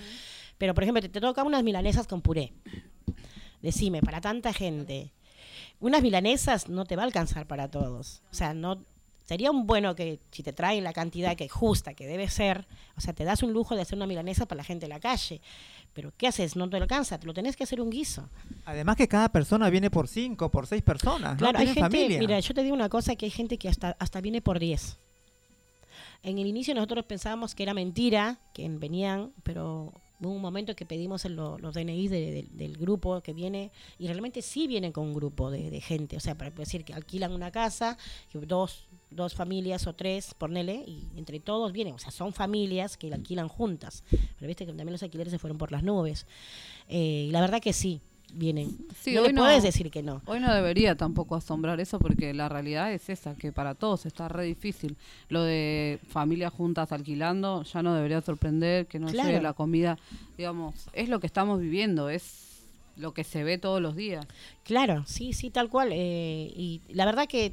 Pero, 0.58 0.74
por 0.74 0.84
ejemplo, 0.84 1.00
te, 1.00 1.08
te 1.08 1.20
toca 1.20 1.42
unas 1.44 1.62
milanesas 1.62 2.06
con 2.06 2.22
puré. 2.22 2.52
decime, 3.62 4.00
para 4.00 4.20
tanta 4.20 4.52
gente, 4.52 5.12
unas 5.80 6.02
milanesas 6.02 6.68
no 6.68 6.84
te 6.84 6.96
va 6.96 7.02
a 7.02 7.06
alcanzar 7.06 7.46
para 7.46 7.70
todos. 7.70 8.22
O 8.30 8.34
sea, 8.34 8.54
no 8.54 8.84
sería 9.26 9.50
un 9.50 9.66
bueno 9.66 9.94
que 9.96 10.20
si 10.30 10.42
te 10.42 10.52
traen 10.52 10.84
la 10.84 10.92
cantidad 10.92 11.36
que 11.36 11.48
justa, 11.48 11.94
que 11.94 12.06
debe 12.06 12.28
ser, 12.28 12.66
o 12.96 13.00
sea, 13.00 13.12
te 13.12 13.24
das 13.24 13.42
un 13.42 13.52
lujo 13.52 13.74
de 13.74 13.82
hacer 13.82 13.96
una 13.96 14.06
milanesa 14.06 14.46
para 14.46 14.58
la 14.58 14.64
gente 14.64 14.86
de 14.86 14.90
la 14.90 15.00
calle. 15.00 15.40
Pero 15.92 16.12
¿qué 16.16 16.28
haces? 16.28 16.56
No 16.56 16.68
te 16.70 16.76
alcanza, 16.76 17.18
te 17.18 17.26
lo 17.26 17.34
tenés 17.34 17.56
que 17.56 17.64
hacer 17.64 17.80
un 17.80 17.90
guiso. 17.90 18.28
Además 18.64 18.96
que 18.96 19.08
cada 19.08 19.28
persona 19.30 19.68
viene 19.68 19.90
por 19.90 20.08
cinco, 20.08 20.50
por 20.50 20.66
seis 20.66 20.82
personas. 20.82 21.36
Claro, 21.36 21.54
¿no? 21.54 21.58
hay 21.58 21.66
gente, 21.66 21.80
familia. 21.80 22.18
mira, 22.18 22.40
yo 22.40 22.54
te 22.54 22.62
digo 22.62 22.74
una 22.74 22.88
cosa, 22.88 23.16
que 23.16 23.26
hay 23.26 23.30
gente 23.30 23.58
que 23.58 23.68
hasta, 23.68 23.96
hasta 23.98 24.20
viene 24.20 24.40
por 24.40 24.58
10. 24.58 24.96
En 26.22 26.38
el 26.38 26.46
inicio 26.46 26.74
nosotros 26.74 27.04
pensábamos 27.04 27.54
que 27.54 27.62
era 27.62 27.74
mentira, 27.74 28.38
que 28.52 28.68
venían, 28.68 29.32
pero 29.42 29.92
hubo 30.20 30.30
un 30.30 30.40
momento 30.40 30.74
que 30.74 30.86
pedimos 30.86 31.24
los 31.26 31.74
DNI 31.74 32.08
de- 32.08 32.30
de- 32.32 32.48
del 32.52 32.76
grupo 32.76 33.20
que 33.20 33.32
viene, 33.32 33.70
y 33.98 34.06
realmente 34.06 34.40
sí 34.42 34.66
vienen 34.66 34.92
con 34.92 35.04
un 35.06 35.14
grupo 35.14 35.50
de, 35.50 35.80
gente, 35.80 36.16
o 36.16 36.20
sea, 36.20 36.34
para 36.36 36.50
decir 36.50 36.84
que 36.84 36.94
alquilan 36.94 37.32
una 37.32 37.50
casa, 37.50 37.98
dos, 38.32 38.86
dos 39.10 39.34
familias 39.34 39.86
o 39.86 39.94
tres, 39.94 40.34
ponele, 40.34 40.84
y 40.86 41.06
entre 41.16 41.38
todos 41.40 41.72
vienen, 41.72 41.94
o 41.94 41.98
sea, 41.98 42.10
son 42.10 42.32
familias 42.32 42.96
que 42.96 43.08
la 43.10 43.16
alquilan 43.16 43.48
juntas, 43.48 44.02
pero 44.10 44.46
viste 44.48 44.64
que 44.64 44.72
también 44.72 44.92
los 44.92 45.02
alquileres 45.02 45.30
se 45.30 45.38
fueron 45.38 45.58
por 45.58 45.70
las 45.70 45.82
nubes. 45.82 46.26
Eh, 46.88 47.26
y 47.28 47.30
la 47.30 47.40
verdad 47.40 47.60
que 47.60 47.72
sí, 47.72 48.00
vienen. 48.36 48.76
Sí, 49.00 49.14
no 49.14 49.22
hoy 49.22 49.26
le 49.28 49.32
no- 49.32 49.42
puedes 49.42 49.62
decir 49.62 49.90
que 49.90 50.02
no. 50.02 50.22
Hoy 50.26 50.40
no 50.40 50.52
debería 50.54 50.96
tampoco 50.96 51.34
asombrar 51.36 51.80
eso 51.80 51.98
porque 51.98 52.32
la 52.34 52.48
realidad 52.48 52.92
es 52.92 53.08
esa, 53.08 53.34
que 53.34 53.52
para 53.52 53.74
todos 53.74 54.06
está 54.06 54.28
re 54.28 54.44
difícil. 54.44 54.96
Lo 55.28 55.42
de 55.42 55.98
familias 56.08 56.52
juntas 56.52 56.92
alquilando 56.92 57.62
ya 57.62 57.82
no 57.82 57.94
debería 57.94 58.20
sorprender, 58.20 58.86
que 58.86 58.98
no 58.98 59.08
Claro. 59.08 59.28
llegue 59.28 59.42
la 59.42 59.52
comida, 59.54 59.98
digamos, 60.36 60.88
es 60.92 61.08
lo 61.08 61.20
que 61.20 61.26
estamos 61.26 61.60
viviendo, 61.60 62.08
es 62.10 62.44
lo 62.96 63.12
que 63.12 63.24
se 63.24 63.44
ve 63.44 63.58
todos 63.58 63.82
los 63.82 63.94
días. 63.94 64.26
Claro, 64.64 65.04
sí, 65.06 65.34
sí, 65.34 65.50
tal 65.50 65.68
cual. 65.68 65.90
eh, 65.92 66.50
y 66.56 66.80
la 66.88 67.04
verdad 67.04 67.26
que 67.28 67.52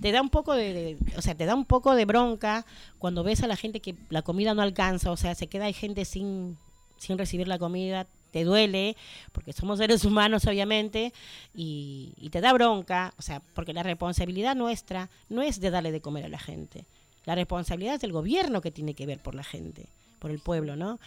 te 0.00 0.12
da 0.12 0.22
un 0.22 0.30
poco 0.30 0.54
de, 0.54 0.72
de- 0.72 0.98
o 1.16 1.22
sea, 1.22 1.34
te 1.34 1.46
da 1.46 1.54
un 1.56 1.64
poco 1.64 1.94
de 1.96 2.04
bronca 2.04 2.64
cuando 2.98 3.24
ves 3.24 3.42
a 3.42 3.48
la 3.48 3.56
gente 3.56 3.80
que 3.80 3.96
la 4.08 4.22
comida 4.22 4.54
no 4.54 4.62
alcanza, 4.62 5.10
o 5.10 5.16
sea, 5.16 5.34
se 5.34 5.48
queda 5.48 5.64
hay 5.64 5.72
gente 5.72 6.04
sin, 6.04 6.56
sin 6.96 7.18
recibir 7.18 7.48
la 7.48 7.58
comida, 7.58 8.06
te 8.34 8.42
duele, 8.42 8.96
porque 9.30 9.52
somos 9.52 9.78
seres 9.78 10.04
humanos, 10.04 10.44
obviamente, 10.46 11.12
y, 11.54 12.12
y 12.18 12.30
te 12.30 12.40
da 12.40 12.52
bronca, 12.52 13.14
o 13.16 13.22
sea, 13.22 13.40
porque 13.54 13.72
la 13.72 13.84
responsabilidad 13.84 14.56
nuestra 14.56 15.08
no 15.28 15.40
es 15.42 15.60
de 15.60 15.70
darle 15.70 15.92
de 15.92 16.00
comer 16.00 16.24
a 16.24 16.28
la 16.28 16.38
gente. 16.40 16.84
La 17.26 17.36
responsabilidad 17.36 17.94
es 17.94 18.00
del 18.00 18.10
gobierno 18.12 18.60
que 18.60 18.72
tiene 18.72 18.94
que 18.94 19.06
ver 19.06 19.20
por 19.20 19.36
la 19.36 19.44
gente, 19.44 19.86
por 20.18 20.32
el 20.32 20.40
pueblo, 20.40 20.74
¿no? 20.74 20.98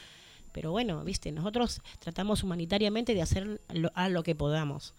Pero 0.53 0.71
bueno, 0.71 1.03
viste, 1.03 1.33
nosotros 1.33 1.81
tratamos 1.99 2.43
humanitariamente 2.43 3.13
de 3.13 3.21
hacer 3.21 3.59
lo, 3.73 3.91
a 3.93 4.07
lo 4.07 4.23
que 4.23 4.33
podamos. 4.33 4.93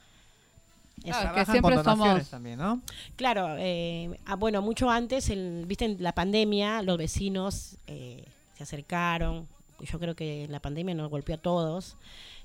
Claro, 1.03 1.19
que 1.19 1.45
Trabajan 1.45 1.55
siempre 1.55 1.83
somos- 1.83 2.29
también, 2.31 2.59
¿no? 2.59 2.83
Claro, 3.17 3.55
eh, 3.59 4.19
ah, 4.27 4.37
bueno, 4.37 4.61
mucho 4.61 4.91
antes, 4.91 5.31
el, 5.31 5.65
viste, 5.67 5.87
en 5.87 6.03
la 6.03 6.13
pandemia, 6.13 6.83
los 6.83 6.99
vecinos 6.99 7.77
eh, 7.87 8.23
se 8.57 8.65
acercaron. 8.65 9.49
Yo 9.81 9.99
creo 9.99 10.15
que 10.15 10.47
la 10.49 10.61
pandemia 10.61 10.95
nos 10.95 11.11
golpeó 11.11 11.37
a 11.37 11.39
todos, 11.39 11.97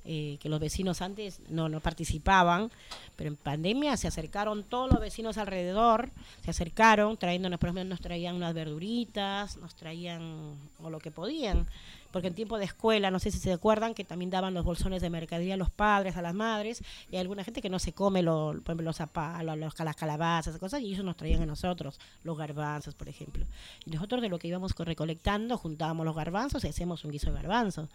eh, 0.06 0.38
que 0.42 0.50
los 0.50 0.60
vecinos 0.60 1.02
antes 1.02 1.40
no, 1.50 1.70
no 1.70 1.80
participaban, 1.80 2.70
pero 3.16 3.30
en 3.30 3.38
pandemia 3.38 3.96
se 3.96 4.08
acercaron 4.08 4.64
todos 4.64 4.92
los 4.92 5.00
vecinos 5.00 5.38
alrededor, 5.38 6.12
se 6.44 6.52
acercaron, 6.52 7.16
trayéndonos, 7.16 7.60
por 7.60 7.70
ejemplo, 7.70 7.86
nos 7.86 8.02
traían 8.02 8.36
unas 8.36 8.54
verduritas, 8.54 9.58
nos 9.58 9.76
traían 9.76 10.58
o 10.82 10.90
lo 10.90 11.00
que 11.00 11.10
podían, 11.10 11.68
porque 12.14 12.30
en 12.30 12.36
tiempo 12.36 12.58
de 12.58 12.64
escuela, 12.66 13.12
no 13.12 13.20
sé 13.20 13.32
si 13.32 13.40
se 13.40 13.52
acuerdan, 13.52 13.94
que 13.94 14.06
también 14.06 14.32
daban 14.32 14.54
los 14.54 14.64
bolsones 14.64 15.02
de 15.02 15.10
mercadería 15.10 15.56
a 15.56 15.58
los 15.58 15.70
padres, 15.70 16.16
a 16.16 16.22
las 16.22 16.34
madres, 16.34 16.82
y 17.12 17.16
hay 17.18 17.22
alguna 17.22 17.44
gente 17.44 17.62
que 17.62 17.70
no 17.70 17.80
se 17.80 17.92
come 17.92 18.22
lo- 18.24 18.52
por 18.64 18.70
ejemplo, 18.72 18.86
los 18.86 18.96
zapatos, 18.96 19.44
los, 19.58 19.78
las 19.80 19.96
calabazas, 19.98 20.58
cosas, 20.60 20.80
y 20.82 20.94
ellos 20.94 21.04
nos 21.04 21.18
traían 21.18 21.42
a 21.42 21.46
nosotros 21.46 22.00
los 22.24 22.38
garbanzos, 22.38 22.96
por 22.96 23.10
ejemplo. 23.10 23.46
Y 23.86 23.92
nosotros 23.92 24.22
de 24.22 24.30
lo 24.30 24.40
que 24.40 24.48
íbamos 24.48 24.74
co- 24.74 24.86
recolectando, 24.86 25.58
juntábamos 25.58 26.06
los 26.06 26.16
garbanzos 26.16 26.64
y 26.64 26.68
hacemos 26.70 27.04
un 27.04 27.12
guiso 27.12 27.32
de 27.32 27.36
garbanzos. 27.36 27.90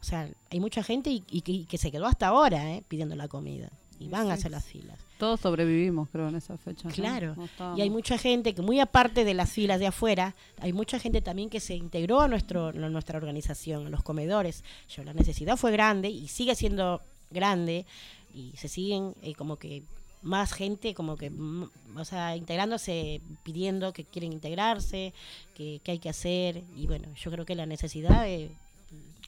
O 0.00 0.04
sea, 0.04 0.30
hay 0.50 0.60
mucha 0.60 0.82
gente 0.82 1.10
y, 1.10 1.22
y 1.28 1.42
y 1.44 1.64
que 1.66 1.76
se 1.76 1.90
quedó 1.90 2.06
hasta 2.06 2.28
ahora 2.28 2.70
¿eh? 2.72 2.84
pidiendo 2.88 3.16
la 3.16 3.28
comida. 3.28 3.70
Y 3.98 4.08
van 4.08 4.30
a 4.30 4.34
hacer 4.34 4.50
las 4.50 4.64
filas. 4.64 4.98
Todos 5.18 5.40
sobrevivimos, 5.40 6.08
creo, 6.10 6.28
en 6.28 6.36
esa 6.36 6.58
fecha. 6.58 6.88
Claro. 6.88 7.36
No 7.58 7.76
Y 7.76 7.80
hay 7.80 7.90
mucha 7.90 8.18
gente 8.18 8.54
que, 8.54 8.62
muy 8.62 8.80
aparte 8.80 9.24
de 9.24 9.34
las 9.34 9.50
filas 9.50 9.78
de 9.78 9.86
afuera, 9.86 10.34
hay 10.60 10.72
mucha 10.72 10.98
gente 10.98 11.20
también 11.22 11.50
que 11.50 11.60
se 11.60 11.74
integró 11.74 12.20
a, 12.20 12.28
nuestro, 12.28 12.68
a 12.68 12.72
nuestra 12.72 13.18
organización, 13.18 13.86
a 13.86 13.90
los 13.90 14.02
comedores. 14.02 14.64
Yo, 14.88 15.04
la 15.04 15.14
necesidad 15.14 15.56
fue 15.56 15.72
grande 15.72 16.08
y 16.10 16.28
sigue 16.28 16.54
siendo 16.54 17.00
grande 17.30 17.86
y 18.34 18.52
se 18.56 18.68
siguen 18.68 19.14
eh, 19.22 19.34
como 19.34 19.56
que 19.56 19.82
más 20.22 20.52
gente 20.52 20.94
como 20.94 21.16
que 21.16 21.30
mm, 21.30 21.70
o 21.96 22.04
sea 22.04 22.34
integrándose 22.36 23.20
pidiendo 23.42 23.92
que 23.92 24.04
quieren 24.04 24.32
integrarse 24.32 25.12
que, 25.54 25.80
que 25.84 25.92
hay 25.92 25.98
que 25.98 26.08
hacer 26.08 26.64
y 26.74 26.86
bueno 26.86 27.08
yo 27.14 27.30
creo 27.30 27.44
que 27.44 27.54
la 27.54 27.66
necesidad 27.66 28.22
de 28.22 28.50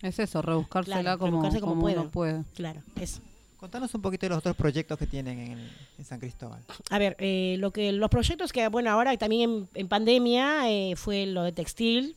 Es 0.03 0.19
eso, 0.19 0.41
rebuscársela 0.41 1.01
Claro, 1.03 1.19
como, 1.19 1.31
rebuscarse 1.33 1.61
como 1.61 1.75
como 1.75 1.87
uno 1.87 2.11
puede. 2.11 2.45
claro 2.55 2.83
eso 2.99 3.21
Contanos 3.57 3.95
un 3.95 4.03
poquito 4.03 4.27
de 4.27 4.31
los 4.31 4.39
otros 4.39 4.55
proyectos 4.55 4.99
que 4.99 5.07
tienen 5.07 5.59
en, 5.99 6.05
San 6.05 6.21
Cristóbal. 6.21 6.63
A 6.91 6.99
ver, 6.99 7.17
eh, 7.19 7.57
lo 7.59 7.73
que 7.73 7.91
los 7.93 8.11
proyectos 8.11 8.53
que, 8.53 8.69
bueno, 8.69 8.91
ahora 8.91 9.17
también 9.17 9.51
en, 9.51 9.69
en 9.75 9.89
pandemia 9.89 10.71
eh, 10.71 10.95
fue 10.97 11.27
lo 11.27 11.43
de 11.43 11.53
textil, 11.53 12.17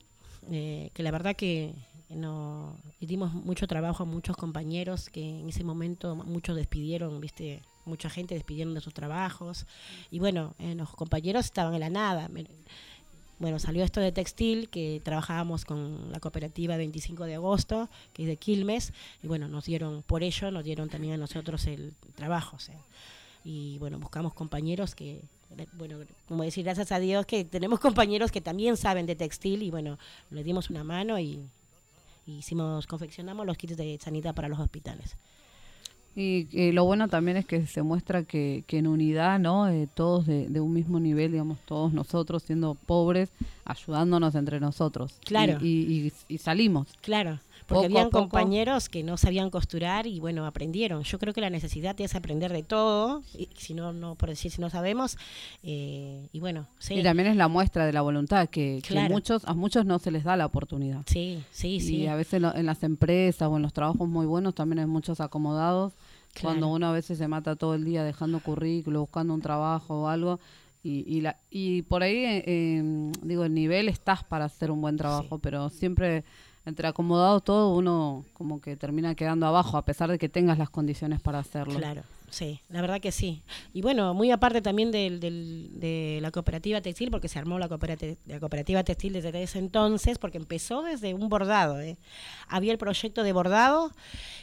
eh, 0.50 0.90
que 0.92 1.02
la 1.02 1.10
verdad 1.10 1.34
que 1.36 1.74
no 2.10 2.76
dimos 3.00 3.32
mucho 3.32 3.66
trabajo 3.66 4.02
a 4.02 4.06
muchos 4.06 4.36
compañeros 4.36 5.08
que 5.08 5.40
en 5.40 5.48
ese 5.48 5.64
momento 5.64 6.16
muchos 6.16 6.56
despidieron, 6.56 7.20
viste, 7.20 7.62
mucha 7.84 8.10
gente 8.10 8.34
despidieron 8.34 8.74
de 8.74 8.80
sus 8.80 8.92
trabajos 8.92 9.66
y 10.10 10.18
bueno, 10.18 10.54
eh, 10.58 10.74
los 10.74 10.90
compañeros 10.90 11.44
estaban 11.44 11.74
en 11.74 11.80
la 11.80 11.90
nada. 11.90 12.28
Bueno, 13.40 13.58
salió 13.58 13.82
esto 13.82 14.00
de 14.00 14.12
textil, 14.12 14.68
que 14.68 15.00
trabajábamos 15.02 15.64
con 15.64 16.12
la 16.12 16.20
cooperativa 16.20 16.76
25 16.76 17.24
de 17.24 17.36
agosto, 17.36 17.88
que 18.12 18.24
es 18.24 18.28
de 18.28 18.36
Quilmes, 18.36 18.92
y 19.22 19.28
bueno, 19.28 19.48
nos 19.48 19.64
dieron, 19.64 20.02
por 20.02 20.22
ello, 20.22 20.50
nos 20.50 20.62
dieron 20.62 20.90
también 20.90 21.14
a 21.14 21.16
nosotros 21.16 21.66
el 21.66 21.94
trabajo, 22.14 22.58
y 23.42 23.78
bueno, 23.78 23.98
buscamos 23.98 24.34
compañeros 24.34 24.94
que, 24.94 25.22
bueno, 25.72 26.00
como 26.28 26.42
decir, 26.42 26.64
gracias 26.64 26.92
a 26.92 26.98
Dios 26.98 27.24
que 27.24 27.46
tenemos 27.46 27.80
compañeros 27.80 28.30
que 28.30 28.42
también 28.42 28.76
saben 28.76 29.06
de 29.06 29.16
textil 29.16 29.62
y 29.62 29.70
bueno, 29.70 29.98
le 30.30 30.44
dimos 30.44 30.68
una 30.68 30.84
mano 30.84 31.18
y, 31.18 31.40
y 32.26 32.32
hicimos, 32.38 32.86
confeccionamos 32.86 33.46
los 33.46 33.56
kits 33.56 33.78
de 33.78 33.98
sanidad 33.98 34.34
para 34.34 34.48
los 34.48 34.60
hospitales. 34.60 35.16
Y 36.16 36.48
eh, 36.52 36.72
lo 36.72 36.84
bueno 36.84 37.06
también 37.08 37.36
es 37.36 37.46
que 37.46 37.66
se 37.66 37.82
muestra 37.82 38.24
que, 38.24 38.64
que 38.66 38.78
en 38.78 38.88
unidad, 38.88 39.38
¿no? 39.38 39.68
Eh, 39.68 39.88
todos 39.94 40.26
de, 40.26 40.48
de 40.48 40.60
un 40.60 40.72
mismo 40.72 40.98
nivel, 40.98 41.30
digamos, 41.32 41.58
todos 41.64 41.92
nosotros 41.92 42.42
siendo 42.42 42.74
pobres, 42.74 43.30
ayudándonos 43.64 44.34
entre 44.34 44.58
nosotros. 44.60 45.18
Claro. 45.24 45.58
Y, 45.62 45.68
y- 45.68 46.06
y- 46.08 46.34
y 46.34 46.38
salimos. 46.38 46.88
Claro, 47.00 47.38
porque 47.70 47.86
habían 47.86 48.10
compañeros 48.10 48.88
que 48.90 49.02
no 49.02 49.16
sabían 49.16 49.48
costurar 49.48 50.06
y 50.06 50.20
bueno, 50.20 50.44
aprendieron. 50.44 51.02
Yo 51.04 51.18
creo 51.18 51.32
que 51.32 51.40
la 51.40 51.48
necesidad 51.48 51.98
es 52.00 52.14
aprender 52.14 52.52
de 52.52 52.62
todo, 52.62 53.22
y 53.32 53.48
si 53.56 53.72
no, 53.72 53.92
no 53.94 54.14
por 54.16 54.28
decir 54.28 54.50
si 54.50 54.60
no 54.60 54.68
sabemos, 54.68 55.16
eh, 55.62 56.28
y 56.32 56.40
bueno, 56.40 56.66
sí, 56.78 56.94
Y 56.94 57.02
también 57.02 57.28
es 57.28 57.36
la 57.36 57.48
muestra 57.48 57.86
de 57.86 57.92
la 57.92 58.02
voluntad, 58.02 58.48
que, 58.48 58.80
que 58.82 58.88
Claro. 58.94 59.14
muchos, 59.14 59.44
a 59.46 59.54
muchos 59.54 59.86
no 59.86 59.98
se 59.98 60.10
les 60.10 60.24
da 60.24 60.36
la 60.36 60.46
oportunidad. 60.46 61.02
sí, 61.06 61.42
sí, 61.50 61.76
Y 61.76 61.80
sí. 61.80 62.06
a 62.06 62.14
veces 62.16 62.40
lo- 62.42 62.54
en 62.54 62.66
las 62.66 62.82
empresas 62.82 63.48
o 63.48 63.56
en 63.56 63.62
los 63.62 63.72
trabajos 63.72 64.08
muy 64.08 64.26
buenos 64.26 64.54
también 64.54 64.80
hay 64.80 64.86
muchos 64.86 65.20
acomodados. 65.20 65.92
Claro. 66.32 66.42
Cuando 66.42 66.68
uno 66.68 66.86
a 66.88 66.92
veces 66.92 67.18
se 67.18 67.26
mata 67.26 67.56
todo 67.56 67.74
el 67.74 67.84
día 67.84 68.04
dejando 68.04 68.40
currículo, 68.40 69.00
buscando 69.00 69.34
un 69.34 69.40
trabajo 69.40 70.02
o 70.02 70.08
algo. 70.08 70.38
Y, 70.82 71.04
y, 71.06 71.20
la, 71.20 71.36
y 71.50 71.82
por 71.82 72.02
ahí, 72.02 72.16
eh, 72.24 72.44
eh, 72.46 73.12
digo, 73.22 73.44
el 73.44 73.52
nivel 73.52 73.88
estás 73.88 74.24
para 74.24 74.46
hacer 74.46 74.70
un 74.70 74.80
buen 74.80 74.96
trabajo, 74.96 75.36
Sí. 75.36 75.40
pero 75.42 75.68
siempre 75.68 76.24
entre 76.70 76.88
acomodados 76.88 77.44
todo 77.44 77.74
uno 77.74 78.24
como 78.32 78.60
que 78.60 78.76
termina 78.76 79.14
quedando 79.14 79.46
abajo, 79.46 79.76
a 79.76 79.84
pesar 79.84 80.10
de 80.10 80.18
que 80.18 80.28
tengas 80.28 80.58
las 80.58 80.70
condiciones 80.70 81.20
para 81.20 81.40
hacerlo. 81.40 81.78
Claro, 81.78 82.02
sí, 82.30 82.60
la 82.70 82.80
verdad 82.80 83.00
que 83.00 83.12
sí. 83.12 83.42
Y 83.74 83.82
bueno, 83.82 84.14
muy 84.14 84.30
aparte 84.30 84.62
también 84.62 84.90
del, 84.90 85.20
de 85.20 86.18
la 86.22 86.30
cooperativa 86.30 86.80
textil, 86.80 87.10
porque 87.10 87.28
se 87.28 87.38
armó 87.38 87.58
la 87.58 87.68
cooperativa, 87.68 88.14
la 88.26 88.40
cooperativa 88.40 88.82
textil 88.82 89.12
desde 89.12 89.42
ese 89.42 89.58
entonces, 89.58 90.16
porque 90.18 90.38
empezó 90.38 90.82
desde 90.82 91.12
un 91.12 91.28
bordado. 91.28 91.80
¿eh? 91.80 91.98
Había 92.48 92.72
el 92.72 92.78
proyecto 92.78 93.22
de 93.22 93.32
bordado, 93.32 93.92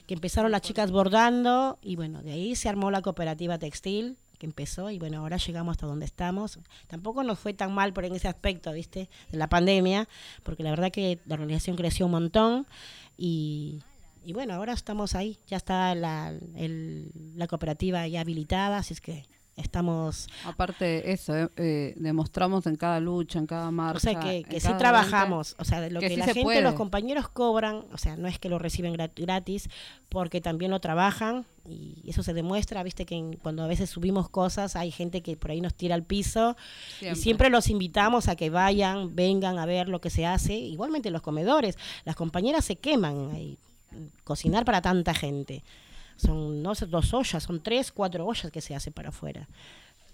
que 0.06 0.14
empezaron 0.14 0.52
las 0.52 0.62
chicas 0.62 0.92
bordando, 0.92 1.80
y 1.82 1.96
bueno, 1.96 2.22
de 2.22 2.34
ahí 2.34 2.56
se 2.56 2.70
armó 2.70 2.92
la 2.92 3.02
cooperativa 3.02 3.58
textil 3.58 4.18
que 4.38 4.46
empezó 4.46 4.90
y 4.92 5.00
bueno, 5.00 5.20
ahora 5.20 5.38
llegamos 5.38 5.72
hasta 5.74 5.88
donde 5.88 6.06
estamos. 6.06 6.60
Tampoco 6.88 7.24
nos 7.24 7.40
fue 7.40 7.54
tan 7.54 7.74
mal 7.74 7.94
por 7.94 8.06
en 8.06 8.16
ese 8.16 8.28
aspecto, 8.28 8.72
¿viste? 8.72 9.10
De 9.32 9.38
la 9.38 9.48
pandemia, 9.50 10.08
porque 10.44 10.64
la 10.64 10.70
verdad 10.72 10.92
que 10.92 11.20
la 11.26 11.36
organización 11.36 11.76
creció 11.76 12.06
un 12.06 12.12
montón 12.14 12.68
y, 13.18 13.80
y 14.24 14.34
bueno, 14.34 14.54
ahora 14.54 14.74
estamos 14.74 15.16
ahí, 15.16 15.40
ya 15.48 15.58
está 15.58 15.96
la, 15.96 16.34
el- 16.56 17.12
la 17.36 17.48
cooperativa 17.48 18.08
ya 18.08 18.22
habilitada, 18.22 18.78
así 18.78 18.94
es 18.94 19.02
que 19.02 19.26
estamos 19.58 20.28
Aparte 20.46 21.12
eso, 21.12 21.36
eh, 21.36 21.50
eh, 21.58 21.94
demostramos 21.98 22.66
en 22.68 22.76
cada 22.76 23.00
lucha, 23.00 23.40
en 23.40 23.48
cada 23.48 23.70
marcha. 23.72 23.98
O 23.98 24.00
sea, 24.00 24.20
que, 24.20 24.44
que 24.44 24.60
sí 24.60 24.68
trabajamos, 24.78 25.56
o 25.60 25.66
sea, 25.66 25.82
de 25.82 25.90
lo 25.92 26.00
que 26.00 26.08
que, 26.08 26.14
sí 26.14 26.20
la 26.20 26.26
gente, 26.28 26.44
puede. 26.44 26.62
los 26.62 26.76
compañeros 26.76 27.28
cobran, 27.28 27.84
o 27.92 27.98
sea, 27.98 28.16
no 28.16 28.28
es 28.28 28.40
que 28.40 28.50
lo 28.50 28.60
reciben 28.60 28.94
grat- 28.94 29.12
gratis, 29.16 29.70
porque 30.10 30.40
también 30.42 30.72
lo 30.72 30.80
trabajan 30.80 31.46
y 31.70 32.02
eso 32.08 32.24
se 32.24 32.34
demuestra, 32.34 32.82
viste 32.84 33.06
que 33.06 33.16
en- 33.16 33.34
cuando 33.36 33.64
a 33.64 33.68
veces 33.68 33.90
subimos 33.90 34.30
cosas 34.30 34.76
hay 34.76 34.92
gente 34.92 35.22
que 35.22 35.36
por 35.36 35.52
ahí 35.52 35.60
nos 35.60 35.74
tira 35.74 35.96
al 35.96 36.04
piso 36.04 36.56
y 37.14 37.16
siempre 37.16 37.50
los 37.50 37.68
invitamos 37.70 38.28
a 38.30 38.36
que 38.36 38.50
vayan, 38.50 39.16
vengan 39.16 39.58
a 39.60 39.66
ver 39.66 39.90
lo 39.90 40.00
que 40.00 40.10
se 40.10 40.26
hace, 40.26 40.54
igualmente 40.54 41.12
los 41.12 41.22
comedores, 41.22 41.78
las 42.06 42.16
compañeras 42.16 42.64
se 42.64 42.78
queman 42.78 43.32
ahí, 43.34 43.58
cocinar 44.24 44.64
para 44.66 44.82
tanta 44.82 45.14
gente. 45.14 45.64
Son 46.18 46.62
no 46.62 46.76
sé, 46.76 46.86
dos 46.86 47.14
ollas, 47.14 47.44
son 47.44 47.62
tres, 47.62 47.92
cuatro 47.92 48.26
ollas 48.26 48.52
que 48.52 48.62
se 48.62 48.76
hace 48.76 48.92
para 48.92 49.10
afuera. 49.10 49.48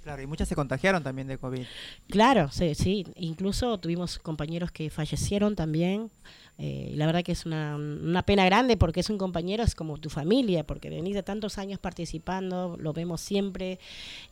Claro, 0.03 0.21
y 0.21 0.27
muchas 0.27 0.49
se 0.49 0.55
contagiaron 0.55 1.01
también 1.01 1.29
de 1.29 1.37
COVID. 1.37 1.61
Claro, 2.09 2.49
sí, 2.51 2.75
sí. 2.75 3.07
Incluso 3.15 3.77
tuvimos 3.77 4.19
compañeros 4.19 4.69
que 4.69 4.89
fallecieron 4.89 5.55
también. 5.55 6.11
eh, 6.57 6.89
y 6.91 6.95
la 6.97 7.05
verdad 7.05 7.23
que 7.23 7.31
es 7.31 7.45
una, 7.45 7.77
una 7.77 8.21
pena 8.23 8.43
grande 8.43 8.75
porque 8.75 8.99
es 8.99 9.09
un 9.09 9.17
compañero, 9.17 9.63
es 9.63 9.75
como 9.75 9.97
tu 9.97 10.09
familia, 10.09 10.65
porque 10.65 10.89
venís 10.89 11.13
de 11.15 11.23
tantos 11.23 11.57
años 11.57 11.79
participando, 11.79 12.75
lo 12.77 12.91
vemos 12.91 13.21
siempre. 13.21 13.79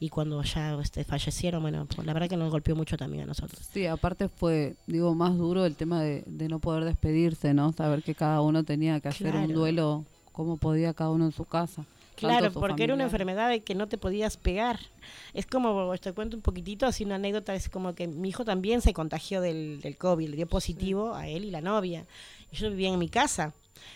Y 0.02 0.10
cuando 0.10 0.44
ya 0.44 0.78
este, 0.82 1.06
fallecieron, 1.06 1.62
bueno, 1.62 1.86
pues 1.86 2.06
la 2.06 2.12
verdad 2.14 2.28
que 2.28 2.36
nos 2.36 2.52
golpeó 2.52 2.76
mucho 2.76 2.98
también 2.98 3.24
a 3.24 3.28
nosotros. 3.28 3.66
Sí, 3.72 3.86
aparte 3.88 4.28
fue, 4.28 4.76
digo, 4.88 5.16
más 5.16 5.38
duro 5.38 5.66
el 5.66 5.78
tema 5.78 6.02
de, 6.02 6.24
de 6.26 6.50
no 6.50 6.60
poder 6.60 6.84
despedirse, 6.84 7.54
¿no? 7.54 7.72
Saber 7.72 8.04
que 8.04 8.14
cada 8.14 8.42
uno 8.42 8.66
tenía 8.66 9.00
que 9.00 9.08
hacer 9.08 9.38
un 9.38 9.54
duelo 9.54 10.04
como 10.32 10.58
podía 10.58 10.94
cada 10.94 11.10
uno 11.10 11.26
en 11.26 11.32
su 11.32 11.46
casa. 11.46 11.86
Claro, 12.16 12.52
porque 12.52 12.84
era 12.84 12.94
una 12.94 13.04
enfermedad 13.04 13.50
de 13.50 13.62
que 13.62 13.74
no 13.74 13.88
te 13.88 13.98
podías 13.98 14.38
pegar. 14.38 14.80
Es 15.34 15.48
como, 15.48 15.98
te 15.98 16.14
cuento 16.14 16.38
un 16.38 16.44
poquitito, 16.44 16.86
así 16.86 17.04
una 17.04 17.16
anécdota, 17.16 17.56
es 17.56 17.68
como 17.68 17.96
que 17.96 18.08
mi 18.08 18.30
hijo 18.30 18.46
también 18.46 18.82
se 18.82 18.94
contagió 18.94 19.42
del, 19.42 19.82
del 19.82 19.98
COVID, 19.98 20.30
le 20.30 20.36
dio 20.36 20.48
positivo 20.48 21.16
a 21.16 21.28
él 21.28 21.46
y 21.46 21.52
la 21.52 21.62
novia. 21.62 22.06
Y 22.52 22.58
yo 22.58 22.70
vivía 22.70 22.90
en 22.90 23.00
mi 23.00 23.10
casa. 23.10 23.54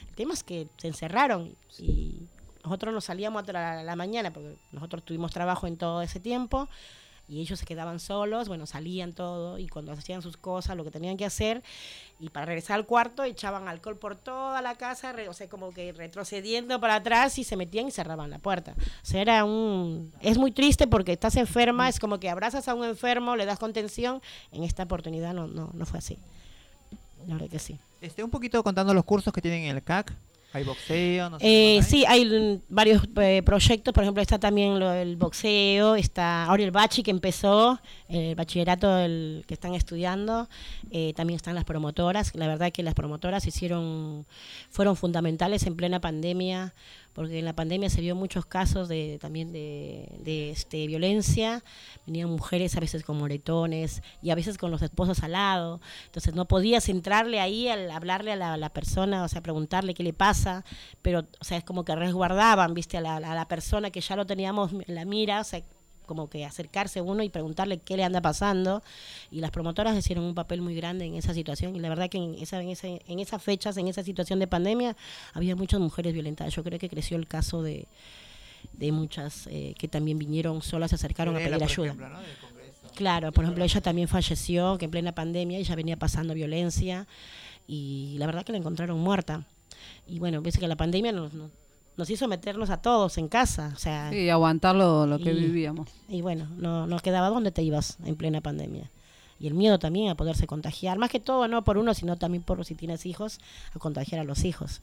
El 0.10 0.16
tema 0.16 0.34
es 0.34 0.44
que 0.44 0.68
se 0.78 0.88
encerraron 0.88 1.56
y 1.78 2.24
nosotros 2.64 2.94
nos 2.94 3.06
salíamos 3.06 3.42
hasta 3.42 3.54
la, 3.54 3.84
la 3.84 3.96
mañana, 3.96 4.32
porque 4.32 4.56
nosotros 4.72 5.04
tuvimos 5.04 5.32
trabajo 5.32 5.68
en 5.68 5.78
todo 5.78 6.02
ese 6.02 6.20
tiempo 6.20 6.68
y 7.28 7.42
ellos 7.42 7.60
se 7.60 7.66
quedaban 7.66 8.00
solos, 8.00 8.48
bueno, 8.48 8.66
salían 8.68 9.14
todo 9.14 9.58
y 9.58 9.68
cuando 9.68 9.92
hacían 9.92 10.22
sus 10.22 10.38
cosas, 10.38 10.78
lo 10.78 10.84
que 10.84 10.92
tenían 10.92 11.18
que 11.18 11.26
hacer, 11.26 11.64
y 12.20 12.30
para 12.30 12.46
regresar 12.46 12.76
al 12.76 12.86
cuarto 12.86 13.24
echaban 13.24 13.68
alcohol 13.68 13.98
por 13.98 14.16
toda 14.16 14.62
la 14.62 14.76
casa, 14.76 15.12
re- 15.12 15.28
o 15.28 15.34
sea, 15.34 15.50
como 15.50 15.72
que 15.72 15.92
retrocediendo 15.92 16.80
para 16.80 16.96
atrás 16.96 17.38
y 17.40 17.44
se 17.44 17.58
metían 17.58 17.88
y 17.88 17.92
cerraban 17.92 18.30
la 18.30 18.40
puerta. 18.40 18.76
O 18.78 19.06
sea, 19.06 19.22
era 19.22 19.44
un... 19.44 20.14
Es 20.22 20.38
muy 20.38 20.52
triste 20.52 20.88
porque 20.88 21.14
estás 21.14 21.36
enferma, 21.36 21.90
es 21.90 22.00
como 22.00 22.20
que 22.20 22.30
abrazas 22.30 22.68
a 22.68 22.76
un 22.76 22.86
enfermo, 22.86 23.36
le 23.36 23.46
das 23.46 23.60
contención, 23.60 24.22
en 24.52 24.64
esta 24.64 24.84
oportunidad 24.84 25.34
no, 25.34 25.48
no, 25.48 25.72
no 25.74 25.86
fue 25.86 26.00
así. 26.00 26.20
La 27.28 27.34
verdad 27.34 27.50
que 27.50 27.60
sí. 27.60 27.80
Este, 28.02 28.24
un 28.24 28.30
poquito 28.30 28.64
contando 28.64 28.94
los 28.94 29.04
cursos 29.04 29.34
que 29.34 29.42
tienen 29.42 29.64
en 29.64 29.76
el 29.76 29.84
CAC. 29.84 30.14
Hay 30.56 30.64
boxeo, 30.64 31.30
no 31.30 31.38
sé. 31.38 31.76
Eh, 31.78 31.84
sí, 31.84 32.06
hay 32.08 32.62
varios 32.70 33.04
eh, 33.18 33.42
proyectos, 33.44 33.94
por 33.94 34.04
ejemplo, 34.04 34.22
está 34.22 34.40
también 34.40 34.80
lo 34.80 34.90
del 34.90 35.18
boxeo, 35.18 35.98
está 35.98 36.46
ahora 36.46 36.64
el 36.64 36.72
bachi 36.72 37.04
que 37.04 37.12
empezó, 37.12 37.78
el 38.08 38.36
bachillerato 38.36 38.98
el 39.00 39.44
que 39.48 39.54
están 39.54 39.76
estudiando, 39.76 40.48
eh, 40.92 41.12
también 41.14 41.36
están 41.36 41.56
las 41.56 41.66
promotoras, 41.66 42.34
la 42.36 42.48
verdad 42.48 42.72
que 42.72 42.84
las 42.84 42.94
promotoras 42.94 43.46
hicieron, 43.46 44.26
fueron 44.70 44.96
fundamentales 44.96 45.68
en 45.68 45.76
plena 45.76 46.00
pandemia, 46.00 46.74
porque 47.16 47.40
en 47.40 47.46
la 47.46 47.54
pandemia 47.54 47.90
se 47.90 48.02
vio 48.02 48.14
muchos 48.14 48.46
casos 48.46 48.90
de 48.90 49.18
también 49.22 49.54
de, 49.54 50.12
de, 50.20 50.52
este, 50.52 50.86
violencia, 50.86 51.64
venían 52.06 52.30
mujeres 52.30 52.76
a 52.76 52.82
veces 52.82 53.04
con 53.04 53.18
moretones 53.18 54.04
y 54.22 54.32
a 54.32 54.36
veces 54.36 54.58
con 54.58 54.70
los 54.70 54.82
esposos 54.82 55.24
al 55.24 55.32
lado, 55.32 55.80
entonces 56.08 56.36
no 56.36 56.46
podías 56.46 56.90
entrarle 56.90 57.40
ahí 57.40 57.70
al 57.70 57.90
hablarle 57.90 58.34
a 58.34 58.36
la, 58.36 58.54
a 58.54 58.58
la 58.58 58.70
persona, 58.70 59.24
o 59.24 59.30
sea, 59.30 59.42
preguntarle 59.42 59.94
qué 59.94 60.04
le 60.04 60.12
pasa, 60.12 60.66
pero, 61.02 61.22
o 61.40 61.44
sea, 61.44 61.58
es 61.58 61.64
como 61.64 61.86
que 61.86 61.96
resguardaban, 61.96 62.74
viste, 62.74 62.98
a 62.98 63.02
la, 63.02 63.16
a 63.16 63.34
la 63.34 63.48
persona 63.48 63.92
que 63.92 64.02
ya 64.02 64.18
lo 64.18 64.26
teníamos 64.26 64.74
en 64.74 64.94
la 64.94 65.06
mira, 65.06 65.40
o 65.40 65.44
sea, 65.46 65.64
como 66.06 66.30
que 66.30 66.46
acercarse 66.46 67.02
uno 67.02 67.24
y 67.24 67.30
preguntarle 67.30 67.80
qué 67.80 67.98
le 67.98 68.04
anda 68.04 68.22
pasando 68.22 68.84
y 69.32 69.40
las 69.42 69.52
promotoras 69.52 69.98
hicieron 69.98 70.24
un 70.24 70.36
papel 70.36 70.62
muy 70.62 70.76
grande 70.76 71.06
en 71.06 71.16
esa 71.16 71.34
situación 71.34 71.76
y 71.76 71.80
la 71.80 71.90
verdad 71.90 72.10
que 72.10 72.18
en, 72.18 72.36
esa, 72.36 72.62
en, 72.62 72.70
ese- 72.70 73.02
en 73.08 73.20
esas 73.20 73.42
fechas, 73.42 73.78
en 73.78 73.88
esa 73.88 74.04
situación 74.04 74.40
de 74.40 74.48
pandemia, 74.48 74.96
había 75.34 75.56
muchas 75.56 75.80
mujeres 75.80 76.14
violentadas. 76.14 76.54
Yo 76.54 76.64
creo 76.64 76.80
que 76.80 76.90
creció 76.90 77.18
el 77.18 77.28
caso 77.28 77.62
de, 77.64 77.88
de 78.74 78.92
muchas 78.92 79.48
eh, 79.48 79.76
que 79.78 79.88
también 79.88 80.18
vinieron 80.20 80.62
solas, 80.62 80.90
se 80.90 80.96
acercaron 80.96 81.36
a 81.36 81.40
pedir 81.46 81.60
por 81.60 81.72
ayuda. 81.72 81.86
ejemplo, 81.88 82.10
¿no? 82.10 82.20
Claro, 82.96 83.32
por 83.34 83.44
ejemplo, 83.44 83.64
ella 83.66 83.82
también 83.82 84.08
falleció, 84.08 84.78
que 84.78 84.86
en 84.86 84.92
plena 84.92 85.12
pandemia 85.14 85.58
ella 85.60 85.76
venía 85.76 85.98
pasando 85.98 86.34
violencia 86.34 87.08
y 87.68 88.16
la 88.20 88.26
verdad 88.26 88.46
que 88.46 88.52
la 88.54 88.58
encontraron 88.58 89.00
muerta. 89.00 89.46
Y 90.08 90.20
bueno, 90.20 90.42
ves 90.42 90.58
que 90.58 90.68
la 90.68 90.76
pandemia 90.78 91.12
nos, 91.12 91.34
nos, 91.34 91.52
nos 91.98 92.10
hizo 92.10 92.28
meternos 92.28 92.70
a 92.70 92.78
todos 92.82 93.18
en 93.18 93.28
casa, 93.28 93.72
o 93.76 93.80
sea, 93.80 94.10
Sí, 94.12 94.30
aguantar 94.30 94.76
lo, 94.76 95.06
lo 95.06 95.18
que 95.20 95.32
Y- 95.32 95.40
vivíamos. 95.40 95.88
y 96.10 96.22
bueno, 96.22 96.48
no, 96.58 96.88
no 96.88 97.00
quedaba 97.00 97.30
dónde 97.30 97.52
te 97.52 97.62
ibas 97.64 97.98
en 98.06 98.16
plena 98.16 98.42
pandemia. 98.42 98.92
Y 99.40 99.48
el 99.48 99.54
miedo 99.54 99.80
también 99.80 100.10
a 100.10 100.16
poderse 100.16 100.48
contagiar, 100.48 100.98
más 100.98 101.10
que 101.10 101.20
todo 101.20 101.48
no 101.48 101.64
por 101.64 101.78
uno, 101.78 101.94
sino 101.94 102.16
también 102.18 102.42
por 102.44 102.64
si 102.66 102.74
tienes 102.76 103.06
hijos, 103.06 103.40
a 103.74 103.80
contagiar 103.80 104.22
a 104.22 104.24
los 104.24 104.46
hijos. 104.46 104.82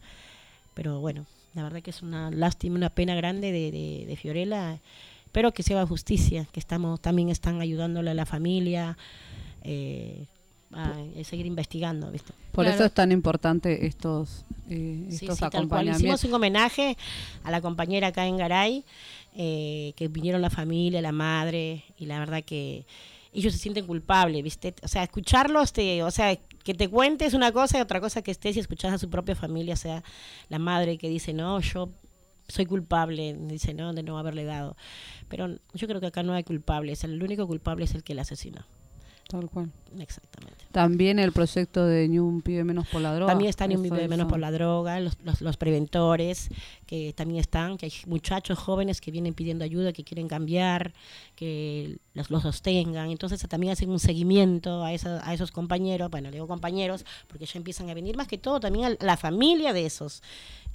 Pero 0.75 1.01
bueno, 1.01 1.25
la 1.55 1.63
verdad 1.63 1.83
que 1.83 1.91
es 1.91 2.03
una 2.03 2.31
lástima, 2.31 2.77
una 2.77 2.91
pena 2.91 3.15
grande 3.15 3.51
de, 3.53 3.71
de, 3.71 4.05
de 4.07 4.17
Fiorella. 4.17 4.79
Espero 5.25 5.53
que 5.53 5.63
se 5.63 5.73
haga 5.75 5.87
justicia, 5.87 6.47
que 6.53 6.61
estamos 6.61 7.01
también 7.01 7.31
están 7.31 7.61
ayudándole 7.63 8.11
a 8.11 8.15
la 8.15 8.27
familia 8.27 8.99
eh, 9.63 10.27
seguir 11.25 11.47
investigando, 11.47 12.11
¿viste? 12.11 12.33
Por 12.53 12.65
Claro. 12.65 12.77
eso 12.77 12.85
es 12.87 12.93
tan 12.93 13.13
importante 13.13 13.87
estos, 13.87 14.45
eh, 14.69 15.07
Sí, 15.11 15.15
estos 15.25 15.37
sí, 15.37 15.41
tal 15.41 15.51
cual. 15.51 15.57
acompañamientos. 15.63 16.01
Hicimos 16.01 16.25
un 16.25 16.35
homenaje 16.35 16.97
a 17.45 17.51
la 17.51 17.61
compañera 17.61 18.09
acá 18.09 18.27
en 18.27 18.37
Garay, 18.37 18.85
eh, 19.35 19.93
que 19.97 20.09
vinieron 20.09 20.43
la 20.43 20.51
familia, 20.51 21.01
la 21.01 21.13
madre, 21.13 21.85
y 21.99 22.07
la 22.07 22.19
verdad 22.19 22.43
que 22.45 22.85
ellos 23.33 23.53
se 23.55 23.59
sienten 23.59 23.87
culpables, 23.87 24.43
¿viste? 24.43 24.75
O 24.83 24.89
sea, 24.89 25.03
escucharlos, 25.03 25.73
te, 25.73 26.03
o 26.03 26.11
sea, 26.11 26.37
que 26.65 26.75
te 26.75 26.89
cuentes 26.89 27.33
una 27.33 27.51
cosa 27.51 27.79
y 27.79 27.81
otra 27.81 27.99
cosa 28.01 28.21
que 28.23 28.31
estés 28.31 28.57
y 28.57 28.61
escuchas 28.61 28.93
a 28.93 28.99
su 28.99 29.09
propia 29.09 29.35
familia, 29.35 29.73
o 29.75 29.79
sea, 29.79 30.05
la 30.51 30.59
madre 30.59 30.99
que 30.99 31.09
dice, 31.09 31.33
no, 31.33 31.59
yo 31.61 31.89
soy 32.49 32.67
culpable, 32.67 33.35
dice, 33.49 33.73
no, 33.73 33.95
de 33.95 34.03
no 34.03 34.19
haberle 34.19 34.45
dado. 34.45 34.77
Pero 35.31 35.49
yo 35.73 35.89
creo 35.89 36.01
que 36.01 36.09
acá 36.09 36.23
no 36.23 36.35
hay 36.35 36.45
culpables, 36.45 37.03
el 37.05 37.23
único 37.23 37.47
culpable 37.47 37.87
es 37.87 37.95
el 37.95 38.03
que 38.05 38.15
la 38.15 38.23
asesinó. 38.23 38.67
Tal 39.33 39.49
cual. 39.49 39.73
Exactamente. 39.99 40.67
También 40.73 41.19
el 41.19 41.33
proyecto 41.33 41.87
de 41.87 42.07
Ni 42.07 42.19
un 42.19 42.43
pibe 42.43 42.65
menos 42.65 42.87
por 42.87 43.01
la 43.01 43.15
droga. 43.15 43.33
También 43.33 43.49
están 43.49 43.73
en 43.73 43.83
Eso, 43.83 43.95
Vive 43.95 44.07
Menos 44.07 44.29
por 44.29 44.39
la 44.39 44.51
droga, 44.51 45.01
los, 45.01 45.17
los, 45.25 45.41
los 45.41 45.57
preventores, 45.57 46.51
que 46.93 47.15
también 47.15 47.41
están, 47.41 47.79
que 47.79 47.87
hay 47.87 47.93
muchachos 48.07 48.59
jóvenes 48.59 49.01
que 49.01 49.11
vienen 49.11 49.33
pidiendo 49.33 49.65
ayuda, 49.65 49.95
que 49.95 50.05
quieren 50.05 50.29
cambiar, 50.29 50.93
que 51.35 51.97
los, 52.13 52.29
los 52.31 52.43
sostengan. 52.43 53.11
Entonces 53.11 53.41
también 53.49 53.73
hacen 53.73 53.89
un 53.89 53.99
seguimiento 53.99 54.85
a, 54.85 54.93
esa- 54.93 55.27
a 55.27 55.33
esos 55.33 55.53
compañeros, 55.53 56.11
bueno, 56.11 56.29
le 56.29 56.35
digo 56.35 56.47
compañeros, 56.47 57.07
porque 57.29 57.47
ya 57.47 57.57
empiezan 57.57 57.89
a 57.89 57.95
venir, 57.95 58.15
más 58.19 58.29
que 58.29 58.37
todo 58.37 58.61
también 58.61 58.85
a 59.01 59.05
la 59.07 59.17
familia 59.17 59.73
de 59.73 59.87
esos 59.87 60.23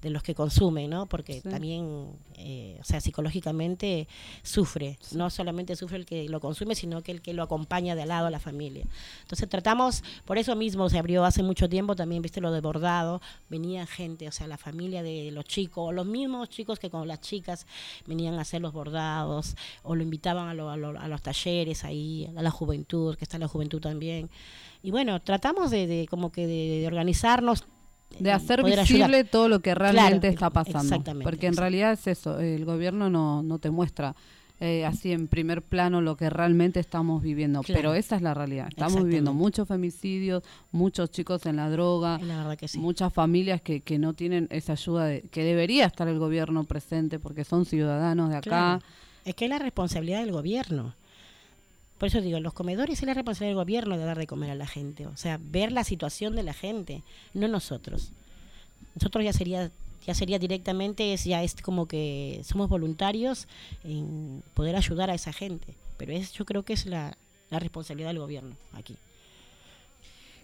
de 0.01 0.11
los 0.11 0.22
que 0.22 0.36
consumen, 0.36 0.91
¿no? 0.91 1.07
Porque 1.07 1.41
Sí. 1.41 1.49
también, 1.49 2.09
eh, 2.38 2.78
o 2.80 2.84
sea, 2.84 3.01
psicológicamente 3.01 4.07
sufre, 4.43 4.97
no 5.13 5.30
solamente 5.32 5.76
sufre 5.76 5.97
el 5.97 6.05
que 6.05 6.30
lo 6.30 6.39
consume, 6.39 6.76
sino 6.76 7.01
que 7.01 7.11
el 7.11 7.22
que 7.24 7.34
lo 7.34 7.41
acompaña 7.43 7.95
de 7.95 8.03
al 8.03 8.09
lado 8.09 8.28
a 8.28 8.30
la 8.30 8.39
familia. 8.39 8.86
Entonces 9.22 9.49
tratamos, 9.49 10.03
por 10.26 10.38
eso 10.38 10.55
mismo 10.55 10.88
se 10.89 10.99
abrió 10.99 11.26
hace 11.26 11.41
mucho 11.41 11.68
tiempo 11.68 11.95
también, 11.95 12.22
viste, 12.22 12.41
lo 12.41 12.51
de 12.51 12.61
bordado, 12.61 13.22
venía 13.49 13.86
gente, 13.88 14.28
o 14.28 14.32
sea, 14.32 14.45
la 14.47 14.57
familia 14.57 15.01
de 15.01 15.32
los 15.32 15.45
chicos, 15.45 15.93
los 15.93 16.05
mismos 16.07 16.49
chicos 16.49 16.79
que 16.79 16.89
con 16.89 17.07
las 17.07 17.21
chicas 17.21 17.65
venían 18.05 18.35
a 18.35 18.41
hacer 18.41 18.61
los 18.61 18.73
bordados, 18.73 19.55
o 19.83 19.95
lo 19.95 20.03
invitaban 20.03 20.47
a, 20.49 20.53
lo- 20.53 20.69
a 20.69 20.77
lo- 20.77 20.99
a 20.99 21.07
los 21.07 21.21
talleres 21.21 21.83
ahí, 21.83 22.29
a 22.35 22.41
la 22.41 22.51
juventud, 22.51 23.15
que 23.15 23.23
está 23.25 23.37
la 23.37 23.47
juventud 23.47 23.79
también. 23.81 24.29
Y 24.83 24.91
bueno, 24.91 25.21
tratamos 25.21 25.71
de, 25.71 25.87
de 25.87 26.07
como 26.09 26.31
que 26.31 26.47
de, 26.47 26.79
de 26.81 26.87
organizarnos. 26.87 27.65
de 28.19 28.29
y 28.29 28.31
hacer 28.31 28.63
visible 28.63 29.03
ayudar. 29.17 29.25
todo 29.31 29.49
lo 29.49 29.59
que 29.59 29.75
realmente 29.75 30.33
Claro, 30.33 30.33
está 30.33 30.49
pasando. 30.49 31.03
Porque 31.23 31.47
en 31.47 31.57
realidad 31.57 31.91
es 31.93 32.07
eso, 32.07 32.39
el 32.39 32.63
gobierno 32.65 33.09
no, 33.09 33.43
no 33.43 33.59
te 33.59 33.69
muestra 33.69 34.15
eh, 34.59 34.85
así 34.85 35.11
en 35.11 35.27
primer 35.27 35.61
plano 35.61 36.01
lo 36.01 36.17
que 36.17 36.29
realmente 36.29 36.79
estamos 36.79 37.21
viviendo, 37.21 37.61
Claro. 37.61 37.77
pero 37.79 37.93
esa 37.93 38.15
es 38.15 38.21
la 38.21 38.33
realidad. 38.33 38.67
Estamos 38.69 39.03
viviendo 39.03 39.33
muchos 39.33 39.67
femicidios, 39.67 40.43
muchos 40.71 41.11
chicos 41.11 41.45
en 41.45 41.57
la 41.57 41.69
droga, 41.69 42.17
La 42.19 42.55
que 42.57 42.67
sí. 42.67 42.79
muchas 42.79 43.13
familias 43.13 43.61
que, 43.61 43.81
que 43.81 43.99
no 43.99 44.13
tienen 44.13 44.47
esa 44.49 44.73
ayuda 44.73 45.05
de, 45.05 45.21
que 45.23 45.43
debería 45.43 45.85
estar 45.85 46.07
el 46.07 46.17
gobierno 46.19 46.63
presente 46.63 47.19
porque 47.19 47.43
son 47.43 47.65
ciudadanos 47.65 48.29
de 48.29 48.37
acá. 48.37 48.49
Claro. 48.49 48.81
Es 49.25 49.35
que 49.35 49.45
es 49.45 49.49
la 49.49 49.59
responsabilidad 49.59 50.21
del 50.21 50.31
gobierno. 50.31 50.95
Por 51.97 52.07
eso 52.07 52.21
digo, 52.21 52.39
los 52.39 52.53
comedores 52.53 52.99
es 52.99 53.05
la 53.05 53.13
responsabilidad 53.13 53.57
del 53.57 53.63
gobierno 53.63 53.97
de 53.97 54.05
dar 54.05 54.17
de 54.17 54.27
comer 54.27 54.51
a 54.51 54.55
la 54.55 54.67
gente. 54.67 55.07
O 55.07 55.17
sea, 55.17 55.39
ver 55.41 55.71
la 55.71 55.83
situación 55.83 56.35
de 56.35 56.43
la 56.43 56.53
gente, 56.53 57.03
no 57.33 57.47
nosotros. 57.47 58.11
Nosotros 58.95 59.23
ya 59.23 59.33
sería 59.33 59.71
ya 60.07 60.13
sería 60.13 60.39
directamente, 60.39 61.13
es 61.13 61.25
ya 61.25 61.43
es 61.43 61.53
como 61.61 61.85
que 61.85 62.41
somos 62.43 62.69
voluntarios 62.69 63.47
en 63.83 64.41
poder 64.53 64.75
ayudar 64.77 65.09
a 65.09 65.13
esa 65.13 65.33
gente. 65.33 65.75
Pero 65.97 66.13
es, 66.13 66.31
yo 66.31 66.45
creo 66.45 66.63
que 66.63 66.73
es 66.73 66.85
la, 66.85 67.17
la 67.49 67.59
responsabilidad 67.59 68.09
del 68.09 68.19
gobierno 68.19 68.55
aquí. 68.71 68.95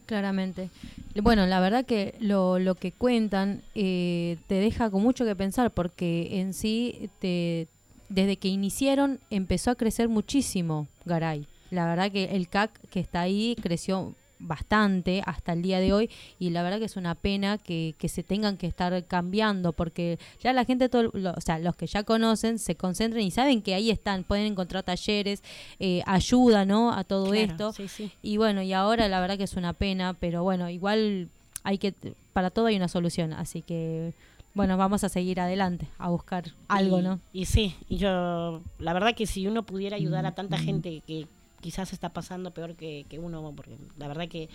Claramente. 0.05 0.69
Bueno, 1.15 1.47
la 1.47 1.61
verdad 1.61 1.85
que 1.85 2.15
lo, 2.19 2.59
lo 2.59 2.75
que 2.75 2.91
cuentan 2.91 3.61
eh, 3.73 4.37
te 4.47 4.55
deja 4.55 4.89
con 4.89 5.01
mucho 5.01 5.23
que 5.23 5.35
pensar 5.35 5.71
porque 5.71 6.41
en 6.41 6.53
sí, 6.53 7.09
te, 7.19 7.69
desde 8.09 8.35
que 8.35 8.49
iniciaron, 8.49 9.21
empezó 9.29 9.71
a 9.71 9.75
crecer 9.75 10.09
muchísimo 10.09 10.87
Garay. 11.05 11.47
La 11.71 11.87
verdad 11.87 12.11
que 12.11 12.35
el 12.35 12.49
CAC 12.49 12.77
que 12.89 12.99
está 12.99 13.21
ahí 13.21 13.55
creció 13.61 14.13
bastante 14.43 15.21
hasta 15.25 15.53
el 15.53 15.61
día 15.61 15.79
de 15.79 15.93
hoy 15.93 16.09
y 16.39 16.49
la 16.51 16.61
verdad 16.63 16.79
que 16.79 16.85
es 16.85 16.95
una 16.97 17.15
pena 17.15 17.57
que, 17.57 17.95
que 17.97 18.09
se 18.09 18.23
tengan 18.23 18.57
que 18.57 18.67
estar 18.67 19.05
cambiando 19.05 19.73
porque 19.73 20.19
ya 20.41 20.53
la 20.53 20.65
gente, 20.65 20.89
todo, 20.89 21.03
lo- 21.13 21.31
o 21.31 21.41
sea, 21.41 21.59
los 21.59 21.75
que 21.75 21.87
ya 21.87 22.03
conocen 22.03 22.59
se 22.59 22.75
concentran 22.75 23.23
y 23.23 23.31
saben 23.31 23.61
que 23.61 23.73
ahí 23.73 23.89
están, 23.89 24.23
pueden 24.23 24.45
encontrar 24.45 24.83
talleres, 24.83 25.41
eh, 25.79 26.01
ayuda, 26.05 26.65
¿no? 26.65 26.91
A 26.93 27.03
todo 27.03 27.31
Claro, 27.31 27.51
esto. 27.51 27.73
sí, 27.73 27.87
sí. 27.87 28.11
Y 28.21 28.37
bueno, 28.37 28.61
y 28.61 28.73
ahora 28.73 29.07
la 29.07 29.19
verdad 29.19 29.37
que 29.37 29.43
es 29.45 29.55
una 29.55 29.73
pena, 29.73 30.13
pero 30.13 30.43
bueno, 30.43 30.69
igual 30.69 31.29
hay 31.63 31.77
que, 31.77 31.93
para 32.33 32.49
todo 32.49 32.65
hay 32.67 32.75
una 32.75 32.87
solución, 32.89 33.33
así 33.33 33.61
que 33.61 34.13
bueno, 34.55 34.77
vamos 34.77 35.03
a 35.03 35.09
seguir 35.09 35.39
adelante, 35.39 35.87
a 35.97 36.09
buscar 36.09 36.43
algo, 36.67 36.99
Y- 36.99 37.01
¿no? 37.03 37.19
Y 37.31 37.45
sí, 37.45 37.75
y 37.89 37.97
yo, 37.97 38.61
la 38.77 38.93
verdad 38.93 39.15
que 39.15 39.25
si 39.25 39.47
uno 39.47 39.63
pudiera 39.63 39.95
ayudar 39.95 40.25
a 40.27 40.35
tanta 40.35 40.57
gente 40.59 41.01
que 41.07 41.25
quizás 41.63 41.93
está 41.93 42.09
pasando 42.09 42.51
peor 42.51 42.75
que, 42.75 43.05
que 43.09 43.17
uno, 43.17 43.51
porque 43.55 43.77
la 43.97 44.07
verdad 44.07 44.27
que 44.27 44.49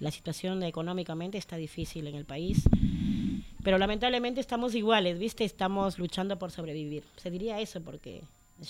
la 0.00 0.10
situación 0.10 0.62
económicamente 0.64 1.38
está 1.38 1.56
difícil 1.56 2.08
en 2.08 2.16
el 2.16 2.24
país, 2.24 2.64
pero 3.62 3.78
lamentablemente 3.78 4.40
estamos 4.40 4.74
iguales, 4.74 5.18
¿viste? 5.18 5.44
Estamos 5.44 5.98
luchando 5.98 6.38
por 6.38 6.50
sobrevivir. 6.50 7.04
Se 7.16 7.30
diría 7.30 7.60
eso 7.60 7.80
porque 7.80 8.22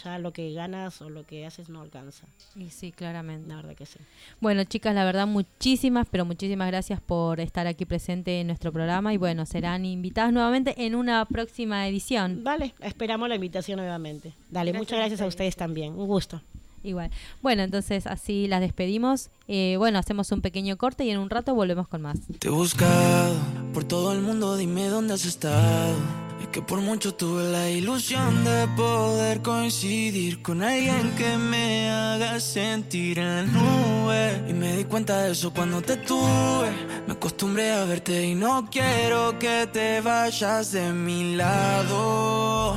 ya 0.02 0.18
lo 0.18 0.32
que 0.32 0.50
ganas 0.54 1.02
o 1.02 1.10
lo 1.10 1.24
que 1.26 1.44
haces 1.44 1.68
no 1.68 1.82
alcanza, 1.82 2.26
Y 2.56 2.70
sí, 2.70 2.90
claramente. 2.90 3.46
la 3.48 3.56
verdad 3.56 3.74
que 3.74 3.84
sí. 3.86 3.98
Bueno, 4.40 4.64
chicas, 4.64 4.94
la 4.94 5.04
verdad, 5.04 5.26
muchísimas, 5.26 6.06
pero 6.10 6.24
muchísimas 6.24 6.68
gracias 6.68 7.00
por 7.02 7.38
estar 7.38 7.66
aquí 7.66 7.84
presente 7.84 8.40
en 8.40 8.46
nuestro 8.46 8.72
programa 8.72 9.12
y 9.12 9.18
bueno, 9.18 9.44
serán 9.44 9.84
invitadas 9.84 10.32
nuevamente 10.32 10.74
en 10.86 10.94
una 10.94 11.24
próxima 11.26 11.86
edición. 11.86 12.42
Vale, 12.42 12.74
esperamos 12.80 13.28
la 13.28 13.34
invitación 13.34 13.78
nuevamente. 13.78 14.32
Dale, 14.50 14.70
Gracias 14.72 14.80
muchas 14.80 14.98
gracias 14.98 15.20
a 15.20 15.26
ustedes. 15.26 15.34
ustedes 15.52 15.56
también, 15.56 15.92
un 15.92 16.06
gusto. 16.06 16.40
Igual. 16.84 17.10
Bueno, 17.42 17.62
entonces 17.62 18.06
así 18.06 18.46
las 18.46 18.60
despedimos. 18.60 19.30
Eh, 19.48 19.76
bueno, 19.78 19.98
hacemos 19.98 20.30
un 20.32 20.42
pequeño 20.42 20.76
corte 20.76 21.04
y 21.04 21.10
en 21.10 21.18
un 21.18 21.30
rato 21.30 21.54
volvemos 21.54 21.88
con 21.88 22.02
más. 22.02 22.18
Te 22.38 22.48
he 22.48 22.50
buscado 22.50 23.34
por 23.72 23.84
todo 23.84 24.12
el 24.12 24.20
mundo, 24.20 24.56
dime 24.56 24.88
dónde 24.88 25.14
has 25.14 25.24
estado. 25.24 25.94
Es 26.42 26.48
que 26.48 26.60
por 26.60 26.80
mucho 26.82 27.14
tuve 27.14 27.50
la 27.50 27.70
ilusión 27.70 28.44
de 28.44 28.68
poder 28.76 29.40
coincidir 29.40 30.42
con 30.42 30.62
alguien 30.62 31.12
que 31.16 31.38
me 31.38 31.90
haga 31.90 32.38
sentir 32.38 33.18
en 33.18 33.34
las 33.34 33.46
nubes. 33.46 34.50
Y 34.50 34.52
me 34.52 34.76
di 34.76 34.84
cuenta 34.84 35.22
de 35.22 35.32
eso 35.32 35.52
cuando 35.54 35.80
te 35.80 35.96
tuve. 35.96 36.70
Me 37.06 37.14
acostumbré 37.14 37.72
a 37.72 37.84
verte 37.84 38.26
y 38.26 38.34
no 38.34 38.68
quiero 38.70 39.38
que 39.38 39.66
te 39.72 40.02
vayas 40.02 40.72
de 40.72 40.92
mi 40.92 41.34
lado. 41.34 42.76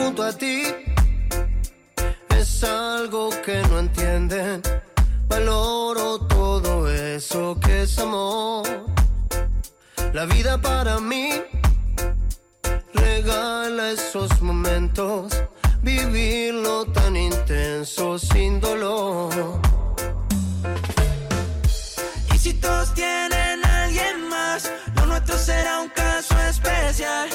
Junto 0.00 0.22
a 0.22 0.32
ti 0.32 0.62
es 2.30 2.64
algo 2.64 3.28
que 3.44 3.62
no 3.68 3.78
entienden. 3.78 4.62
Valoro 5.28 6.18
todo 6.26 6.90
eso 6.90 7.58
que 7.60 7.82
es 7.82 7.98
amor. 7.98 8.66
La 10.12 10.24
vida 10.24 10.60
para 10.60 10.98
mí 11.00 11.30
regala 12.94 13.92
esos 13.92 14.40
momentos, 14.40 15.32
vivirlo 15.82 16.86
tan 16.86 17.16
intenso 17.16 18.18
sin 18.18 18.58
dolor. 18.58 19.60
Y 22.34 22.38
si 22.38 22.54
todos 22.54 22.94
tienen 22.94 23.64
a 23.64 23.84
alguien 23.84 24.28
más, 24.28 24.70
lo 24.96 25.06
nuestro 25.06 25.36
será 25.36 25.80
un 25.80 25.88
caso 25.90 26.34
especial. 26.48 27.28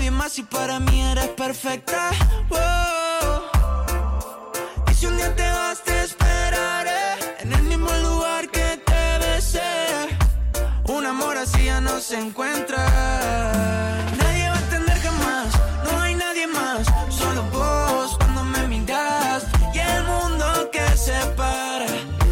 Nadie 0.00 0.12
más 0.12 0.38
y 0.38 0.42
para 0.44 0.80
mí 0.80 1.02
eres 1.02 1.28
perfecta. 1.28 2.08
Wow. 2.48 3.42
Y 4.90 4.94
si 4.94 5.04
un 5.04 5.14
día 5.14 5.36
te 5.36 5.42
vas, 5.42 5.82
te 5.84 6.04
esperaré 6.04 7.18
en 7.40 7.52
el 7.52 7.62
mismo 7.64 7.92
lugar 7.98 8.48
que 8.48 8.80
te 8.82 9.18
besé. 9.18 9.60
Un 10.88 11.04
amor 11.04 11.36
así 11.36 11.66
ya 11.66 11.82
no 11.82 12.00
se 12.00 12.18
encuentra. 12.18 12.78
Nadie 14.16 14.48
va 14.48 14.54
a 14.54 14.60
entender 14.60 14.98
jamás, 15.00 15.48
no 15.84 16.00
hay 16.00 16.14
nadie 16.14 16.46
más, 16.46 16.86
solo 17.10 17.42
vos 17.52 18.16
cuando 18.16 18.42
me 18.44 18.68
miras 18.68 19.44
y 19.74 19.80
el 19.80 20.04
mundo 20.04 20.70
que 20.72 20.96
separa, 20.96 21.84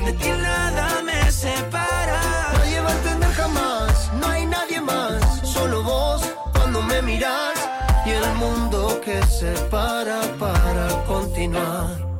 de 0.07 0.13
ti 0.15 0.31
nada 0.31 1.03
me 1.03 1.31
separa. 1.31 2.23
Nadie 2.55 2.81
va 2.81 2.89
a 2.89 2.95
entender 2.95 3.33
jamás, 3.35 4.11
no 4.15 4.27
hay 4.27 4.47
nadie 4.47 4.81
más, 4.81 5.21
solo 5.47 5.83
vos 5.83 6.23
cuando 6.55 6.81
me 6.81 7.03
miras 7.03 7.58
se 9.29 9.53
para 9.71 10.21
para 10.39 11.05
continuar. 11.07 12.19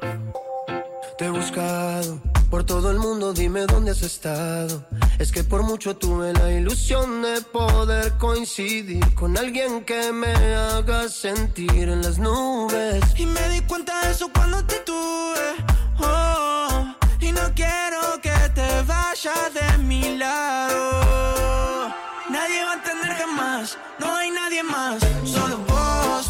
Te 1.17 1.25
he 1.25 1.31
buscado 1.31 2.21
por 2.51 2.65
todo 2.65 2.91
el 2.91 2.99
mundo, 2.99 3.33
dime 3.33 3.67
dónde 3.67 3.91
has 3.91 4.03
estado. 4.03 4.87
Es 5.19 5.33
que 5.33 5.43
por 5.45 5.63
mucho 5.63 5.97
tuve 5.97 6.33
la 6.33 6.53
ilusión 6.53 7.23
de 7.23 7.41
poder 7.43 8.17
coincidir 8.19 9.15
con 9.15 9.37
alguien 9.37 9.85
que 9.85 10.13
me 10.13 10.33
haga 10.55 11.09
sentir 11.09 11.89
en 11.89 12.03
las 12.03 12.19
nubes. 12.19 13.03
Y 13.17 13.27
me 13.27 13.49
di 13.51 13.61
cuenta 13.63 14.01
de 14.03 14.13
eso 14.13 14.31
cuando 14.33 14.65
te 14.65 14.77
tuve. 14.81 15.57
Oh, 16.01 16.95
y 17.21 17.33
no 17.33 17.53
quiero 17.55 18.21
que 18.23 18.37
te 18.55 18.83
vayas 18.83 19.55
de 19.55 19.79
mi 19.79 20.17
lado. 20.17 21.89
Nadie 22.31 22.65
va 22.65 22.73
a 22.73 22.75
entender 22.75 23.11
jamás, 23.17 23.77
no 23.99 24.15
hay 24.15 24.31
nadie 24.31 24.63
más. 24.63 25.03
Solo 25.25 25.59
vos 25.67 26.28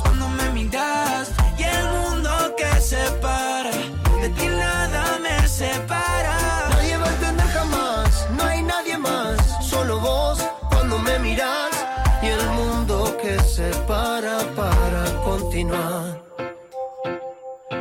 continuar. 15.58 16.22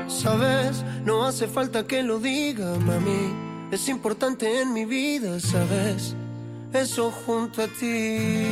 Sabes, 0.07 0.83
no 1.05 1.25
hace 1.25 1.47
falta 1.47 1.85
que 1.85 2.01
lo 2.01 2.19
diga, 2.19 2.75
mami, 2.79 3.69
es 3.71 3.87
importante 3.89 4.61
en 4.61 4.73
mi 4.73 4.85
vida, 4.85 5.39
sabes, 5.39 6.15
eso 6.73 7.11
junto 7.11 7.61
a 7.61 7.67
ti. 7.67 8.47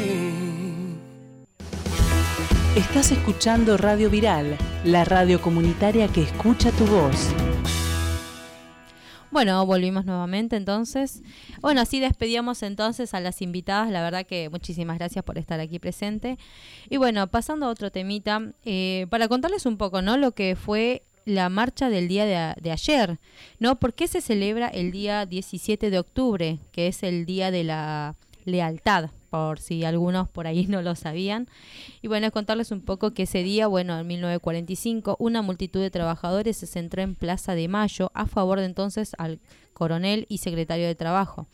Estás 2.76 3.12
escuchando 3.12 3.78
Radio 3.78 4.10
Viral, 4.10 4.58
la 4.84 5.06
radio 5.06 5.42
comunitaria 5.42 6.08
que 6.10 6.22
escucha 6.22 6.72
tu 6.72 6.86
voz. 6.86 7.30
Bueno, 9.36 9.66
volvimos 9.66 10.06
nuevamente 10.06 10.56
entonces. 10.56 11.22
Bueno, 11.60 11.82
así 11.82 12.00
despedíamos 12.00 12.64
entonces 12.64 13.14
a 13.14 13.20
las 13.20 13.42
invitadas. 13.42 13.92
La 13.92 14.02
verdad 14.02 14.26
que 14.26 14.48
muchísimas 14.50 14.98
gracias 14.98 15.26
por 15.26 15.38
estar 15.38 15.60
aquí 15.60 15.78
presente. 15.78 16.38
Y 16.90 16.96
bueno, 16.96 17.28
pasando 17.28 17.66
a 17.66 17.70
otro 17.70 17.92
temita, 17.92 18.54
eh, 18.64 19.08
para 19.10 19.28
contarles 19.28 19.66
un 19.66 19.76
poco, 19.76 20.02
¿no? 20.02 20.16
Lo 20.16 20.32
que 20.32 20.56
fue 20.56 21.04
la 21.26 21.50
marcha 21.50 21.90
del 21.90 22.08
día 22.08 22.24
de, 22.24 22.38
a- 22.38 22.56
de 22.62 22.72
ayer, 22.72 23.20
¿no? 23.60 23.78
¿Por 23.78 23.94
qué 23.94 24.08
se 24.08 24.22
celebra 24.22 24.70
el 24.70 24.94
día 24.94 25.26
17 25.26 25.90
de 25.90 26.00
octubre, 26.00 26.60
que 26.72 26.88
es 26.88 27.04
el 27.04 27.26
día 27.26 27.52
de 27.52 27.66
la 27.66 28.16
lealtad? 28.46 29.10
Por 29.36 29.60
si 29.60 29.84
algunos 29.84 30.30
por 30.30 30.48
ahí 30.48 30.66
no 30.70 30.82
lo 30.82 30.96
sabían. 30.96 31.50
Y 32.02 32.08
bueno, 32.08 32.32
contarles 32.32 32.72
un 32.72 32.80
poco 32.80 33.14
que 33.14 33.24
ese 33.24 33.44
día, 33.44 33.68
bueno, 33.68 34.00
en 34.00 34.08
1945, 34.08 35.18
una 35.20 35.42
multitud 35.42 35.82
de 35.82 35.92
trabajadores 35.92 36.56
se 36.56 36.68
centró 36.68 37.02
en 37.02 37.16
Plaza 37.16 37.54
de 37.54 37.68
Mayo 37.68 38.12
a 38.14 38.28
favor 38.28 38.60
de 38.60 38.66
entonces 38.66 39.12
al 39.18 39.40
coronel 39.74 40.26
y 40.30 40.38
secretario 40.38 40.88
de 40.88 40.96
Trabajo. 40.96 41.48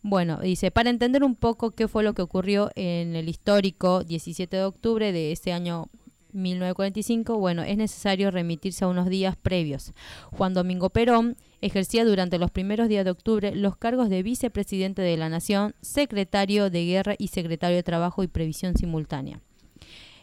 Bueno, 0.00 0.38
dice, 0.40 0.70
para 0.70 0.88
entender 0.88 1.24
un 1.24 1.34
poco 1.34 1.72
qué 1.72 1.88
fue 1.88 2.02
lo 2.02 2.14
que 2.14 2.22
ocurrió 2.22 2.70
en 2.74 3.16
el 3.16 3.28
histórico 3.28 4.02
17 4.02 4.56
de 4.56 4.64
octubre 4.64 5.12
de 5.12 5.32
ese 5.32 5.52
año 5.52 5.90
1945, 6.34 7.38
bueno, 7.38 7.62
es 7.62 7.76
necesario 7.76 8.30
remitirse 8.30 8.84
a 8.84 8.88
unos 8.88 9.08
días 9.08 9.36
previos. 9.36 9.92
Juan 10.32 10.52
Domingo 10.52 10.90
Perón 10.90 11.36
ejercía 11.60 12.04
durante 12.04 12.38
los 12.38 12.50
primeros 12.50 12.88
días 12.88 13.04
de 13.04 13.12
octubre 13.12 13.54
los 13.54 13.76
cargos 13.76 14.10
de 14.10 14.22
vicepresidente 14.22 15.00
de 15.00 15.16
la 15.16 15.28
Nación, 15.28 15.74
secretario 15.80 16.68
de 16.70 16.84
Guerra 16.84 17.14
y 17.16 17.28
secretario 17.28 17.76
de 17.76 17.82
Trabajo 17.82 18.22
y 18.22 18.28
Previsión 18.28 18.76
Simultánea. 18.76 19.40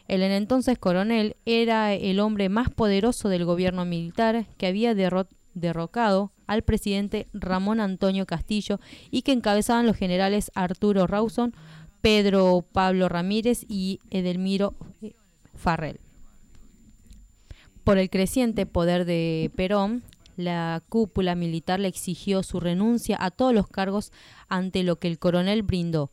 El 0.08 0.22
entonces 0.22 0.78
coronel 0.78 1.36
era 1.46 1.94
el 1.94 2.20
hombre 2.20 2.48
más 2.48 2.68
poderoso 2.68 3.28
del 3.28 3.44
gobierno 3.44 3.84
militar 3.84 4.46
que 4.58 4.66
había 4.66 4.94
derrocado 4.94 6.32
al 6.46 6.62
presidente 6.62 7.28
Ramón 7.32 7.80
Antonio 7.80 8.26
Castillo 8.26 8.78
y 9.10 9.22
que 9.22 9.32
encabezaban 9.32 9.86
los 9.86 9.96
generales 9.96 10.50
Arturo 10.54 11.06
Rawson, 11.06 11.54
Pedro 12.02 12.64
Pablo 12.72 13.08
Ramírez 13.08 13.64
y 13.68 14.00
Edelmiro 14.10 14.74
Farrell. 15.62 16.00
Por 17.84 17.98
el 17.98 18.10
creciente 18.10 18.66
poder 18.66 19.04
de 19.04 19.50
Perón, 19.56 20.02
la 20.36 20.82
cúpula 20.88 21.34
militar 21.34 21.78
le 21.78 21.88
exigió 21.88 22.42
su 22.42 22.58
renuncia 22.58 23.16
a 23.20 23.30
todos 23.30 23.54
los 23.54 23.68
cargos 23.68 24.12
ante 24.48 24.82
lo 24.82 24.96
que 24.96 25.08
el 25.08 25.18
coronel 25.18 25.62
brindó. 25.62 26.10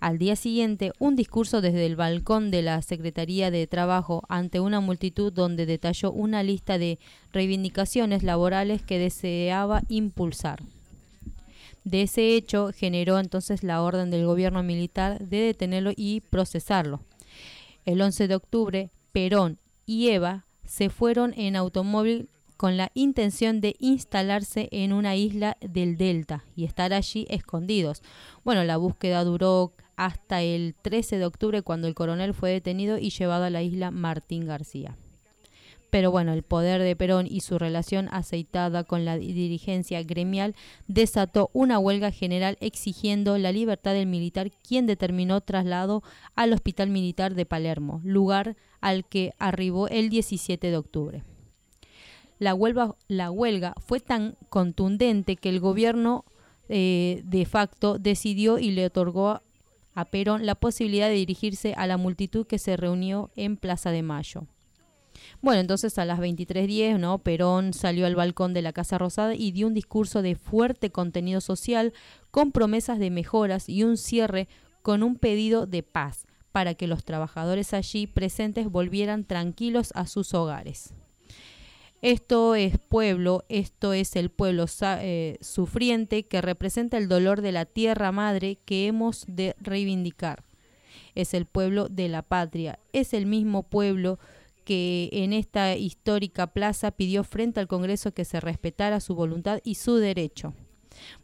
Al 0.00 0.18
día 0.18 0.36
siguiente, 0.36 0.92
un 0.98 1.16
discurso 1.16 1.60
desde 1.60 1.86
el 1.86 1.96
balcón 1.96 2.50
de 2.50 2.62
la 2.62 2.82
Secretaría 2.82 3.50
de 3.50 3.66
Trabajo 3.66 4.22
ante 4.28 4.60
una 4.60 4.80
multitud 4.80 5.32
donde 5.32 5.66
detalló 5.66 6.12
una 6.12 6.42
lista 6.42 6.78
de 6.78 6.98
reivindicaciones 7.32 8.22
laborales 8.22 8.82
que 8.82 8.98
deseaba 8.98 9.82
impulsar. 9.88 10.62
De 11.84 12.02
ese 12.02 12.34
hecho 12.34 12.70
generó 12.74 13.18
entonces 13.18 13.62
la 13.62 13.82
orden 13.82 14.10
del 14.10 14.26
gobierno 14.26 14.62
militar 14.62 15.18
de 15.20 15.38
detenerlo 15.38 15.92
y 15.96 16.20
procesarlo. 16.20 17.00
El 17.84 18.00
11 18.00 18.28
de 18.28 18.34
octubre, 18.34 18.90
Perón 19.12 19.58
y 19.84 20.08
Eva 20.08 20.46
se 20.64 20.88
fueron 20.88 21.34
en 21.36 21.56
automóvil 21.56 22.28
con 22.56 22.76
la 22.76 22.90
intención 22.94 23.60
de 23.60 23.76
instalarse 23.78 24.68
en 24.72 24.92
una 24.92 25.16
isla 25.16 25.58
del 25.60 25.96
Delta 25.96 26.44
y 26.56 26.64
estar 26.64 26.94
allí 26.94 27.26
escondidos. 27.28 28.02
Bueno, 28.44 28.64
la 28.64 28.76
búsqueda 28.76 29.24
duró 29.24 29.72
hasta 29.96 30.42
el 30.42 30.74
13 30.80 31.18
de 31.18 31.26
octubre 31.26 31.62
cuando 31.62 31.88
el 31.88 31.94
coronel 31.94 32.32
fue 32.32 32.50
detenido 32.50 32.96
y 32.98 33.10
llevado 33.10 33.44
a 33.44 33.50
la 33.50 33.62
isla 33.62 33.90
Martín 33.90 34.46
García. 34.46 34.96
Pero 35.94 36.10
bueno, 36.10 36.32
el 36.32 36.42
poder 36.42 36.82
de 36.82 36.96
Perón 36.96 37.28
y 37.30 37.42
su 37.42 37.56
relación 37.56 38.08
aceitada 38.10 38.82
con 38.82 39.04
la 39.04 39.16
dirigencia 39.16 40.02
gremial 40.02 40.56
desató 40.88 41.50
una 41.52 41.78
huelga 41.78 42.10
general 42.10 42.58
exigiendo 42.60 43.38
la 43.38 43.52
libertad 43.52 43.92
del 43.92 44.08
militar, 44.08 44.50
quien 44.66 44.86
determinó 44.86 45.40
traslado 45.40 46.02
al 46.34 46.52
Hospital 46.52 46.90
Militar 46.90 47.36
de 47.36 47.46
Palermo, 47.46 48.00
lugar 48.02 48.56
al 48.80 49.04
que 49.04 49.34
arribó 49.38 49.86
el 49.86 50.08
17 50.10 50.68
de 50.68 50.76
octubre. 50.76 51.22
La 52.40 52.54
huelga, 52.54 53.74
fue 53.78 54.00
tan 54.00 54.36
contundente 54.48 55.36
que 55.36 55.48
el 55.48 55.60
gobierno 55.60 56.24
eh, 56.68 57.22
de 57.24 57.46
facto 57.46 58.00
decidió 58.00 58.58
y 58.58 58.72
le 58.72 58.86
otorgó 58.86 59.42
a 59.94 60.04
Perón 60.06 60.44
la 60.44 60.56
posibilidad 60.56 61.06
de 61.06 61.14
dirigirse 61.14 61.72
a 61.76 61.86
la 61.86 61.98
multitud 61.98 62.48
que 62.48 62.58
se 62.58 62.76
reunió 62.76 63.30
en 63.36 63.56
Plaza 63.56 63.92
de 63.92 64.02
Mayo. 64.02 64.48
Bueno, 65.44 65.60
entonces 65.60 65.98
a 65.98 66.06
las 66.06 66.20
23.10, 66.20 66.98
¿no? 66.98 67.18
Perón 67.18 67.74
salió 67.74 68.06
al 68.06 68.16
balcón 68.16 68.54
de 68.54 68.62
la 68.62 68.72
Casa 68.72 68.96
Rosada 68.96 69.34
y 69.34 69.52
dio 69.52 69.66
un 69.66 69.74
discurso 69.74 70.22
de 70.22 70.36
fuerte 70.36 70.90
contenido 70.90 71.42
social 71.42 71.92
con 72.30 72.50
promesas 72.50 72.98
de 72.98 73.10
mejoras 73.10 73.68
y 73.68 73.84
un 73.84 73.98
cierre 73.98 74.48
con 74.80 75.02
un 75.02 75.16
pedido 75.16 75.66
de 75.66 75.82
paz 75.82 76.24
para 76.50 76.72
que 76.72 76.86
los 76.86 77.04
trabajadores 77.04 77.74
allí 77.74 78.06
presentes 78.06 78.70
volvieran 78.70 79.24
tranquilos 79.26 79.92
a 79.94 80.06
sus 80.06 80.32
hogares. 80.32 80.94
Esto 82.00 82.54
es 82.54 82.78
pueblo, 82.78 83.44
esto 83.50 83.92
es 83.92 84.16
el 84.16 84.30
pueblo 84.30 84.64
eh, 84.80 85.36
sufriente 85.42 86.22
que 86.22 86.40
representa 86.40 86.96
el 86.96 87.06
dolor 87.06 87.42
de 87.42 87.52
la 87.52 87.66
tierra 87.66 88.12
madre 88.12 88.56
que 88.64 88.86
hemos 88.86 89.26
de 89.28 89.56
reivindicar. 89.60 90.42
Es 91.14 91.34
el 91.34 91.44
pueblo 91.44 91.90
de 91.90 92.08
la 92.08 92.22
patria, 92.22 92.78
es 92.94 93.12
el 93.12 93.26
mismo 93.26 93.62
pueblo 93.62 94.18
que 94.64 95.10
en 95.12 95.32
esta 95.32 95.76
histórica 95.76 96.48
plaza 96.48 96.90
pidió 96.90 97.24
frente 97.24 97.60
al 97.60 97.68
Congreso 97.68 98.12
que 98.12 98.24
se 98.24 98.40
respetara 98.40 99.00
su 99.00 99.14
voluntad 99.14 99.60
y 99.64 99.76
su 99.76 99.96
derecho. 99.96 100.54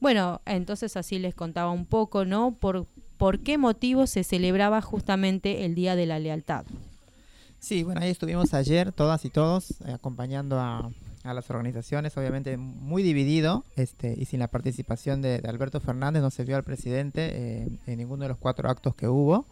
Bueno, 0.00 0.40
entonces 0.46 0.96
así 0.96 1.18
les 1.18 1.34
contaba 1.34 1.70
un 1.70 1.86
poco, 1.86 2.24
¿no? 2.24 2.56
Por, 2.58 2.86
por 3.16 3.40
qué 3.40 3.58
motivo 3.58 4.06
se 4.06 4.24
celebraba 4.24 4.80
justamente 4.80 5.64
el 5.64 5.74
Día 5.74 5.96
de 5.96 6.06
la 6.06 6.18
Lealtad. 6.18 6.64
Sí, 7.58 7.82
bueno, 7.82 8.00
ahí 8.00 8.10
estuvimos 8.10 8.54
ayer, 8.54 8.90
todas 8.90 9.24
y 9.26 9.30
todos, 9.30 9.72
eh, 9.82 9.92
acompañando 9.92 10.58
a, 10.58 10.90
a, 11.24 11.34
las 11.34 11.50
organizaciones, 11.50 12.16
obviamente 12.16 12.56
muy 12.56 13.02
dividido, 13.02 13.64
este, 13.76 14.14
y 14.16 14.24
sin 14.24 14.40
la 14.40 14.48
participación 14.48 15.20
de, 15.20 15.42
Alberto 15.46 15.78
Fernández, 15.78 16.22
no 16.22 16.30
se 16.30 16.44
vio 16.44 16.56
al 16.56 16.64
presidente 16.64 17.30
eh, 17.32 17.68
en 17.86 17.98
ninguno 17.98 18.22
de 18.22 18.30
los 18.30 18.38
cuatro 18.38 18.70
actos 18.70 18.94
que 18.94 19.08
hubo. 19.08 19.46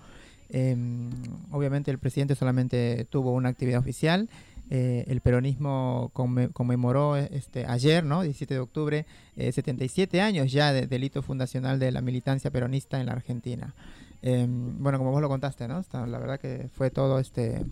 Em, 0.50 1.10
obviamente 1.50 1.90
el 1.90 1.98
presidente 1.98 2.34
solamente 2.34 3.06
tuvo 3.10 3.32
una 3.32 3.48
actividad 3.48 3.80
oficial. 3.80 4.28
Eh, 4.70 5.04
el 5.08 5.20
peronismo 5.20 6.10
conmemoró 6.12 7.16
este, 7.16 7.64
ayer, 7.66 8.04
¿no? 8.04 8.22
17 8.22 8.54
de 8.54 8.60
octubre, 8.60 9.06
77 9.36 10.18
eh, 10.18 10.20
años 10.20 10.52
ya 10.52 10.72
de 10.72 10.86
delito 10.86 11.22
fundacional 11.22 11.78
de 11.78 11.90
la 11.90 12.02
militancia 12.02 12.50
peronista 12.50 13.00
en 13.00 13.06
la 13.06 13.12
Argentina. 13.12 13.74
Em, 14.20 14.82
bueno, 14.82 14.98
como 14.98 15.12
vos 15.12 15.22
lo 15.22 15.28
contaste, 15.28 15.68
¿no? 15.68 15.82
la 15.92 16.18
verdad 16.18 16.40
que 16.40 16.68
fue 16.74 16.90
todo 16.90 17.18
este 17.18 17.64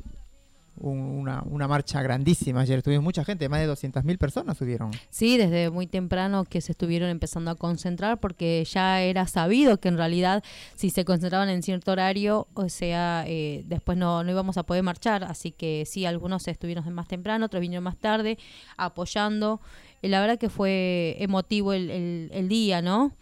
una, 0.79 1.43
una, 1.43 1.69
marcha 1.69 2.03
grandísima. 2.03 2.61
Ayer 2.61 2.83
tuvimos 2.83 3.05
mucha 3.05 3.25
gente, 3.25 3.49
más 3.49 3.61
de 3.61 3.69
200.000 3.69 4.19
personas 4.19 4.57
subieron. 4.57 4.91
Sí, 5.11 5.37
desde 5.37 5.71
muy 5.71 5.87
temprano 5.87 6.45
que 6.45 6.61
se 6.61 6.73
estuvieron 6.73 7.09
empezando 7.09 7.51
a 7.51 7.55
concentrar 7.55 8.21
porque 8.21 8.65
ya 8.65 9.03
era 9.03 9.27
sabido 9.27 9.79
que 9.79 9.89
en 9.89 9.97
realidad 9.97 10.43
si 10.75 10.91
se 10.91 11.05
concentraban 11.05 11.49
en 11.49 11.63
cierto 11.63 11.93
horario, 11.93 12.47
o 12.55 12.69
sea, 12.69 13.25
eh, 13.27 13.63
después 13.67 13.97
no, 13.99 14.23
no 14.23 14.31
íbamos 14.31 14.57
a 14.57 14.65
poder 14.65 14.83
marchar. 14.83 15.25
Así 15.25 15.53
que 15.53 15.85
sí, 15.87 16.05
algunos 16.05 16.47
estuvieron 16.49 16.93
más 16.93 17.09
temprano, 17.09 17.47
otros 17.47 17.61
vinieron 17.61 17.85
más 17.85 17.97
tarde 17.97 18.39
apoyando. 18.77 19.61
Eh, 20.03 20.09
la 20.09 20.21
verdad 20.21 20.39
que 20.39 20.49
fue 20.49 21.17
emotivo 21.19 21.73
el, 21.73 22.31
el, 22.33 22.49
día, 22.49 22.83
¿no? 22.83 23.13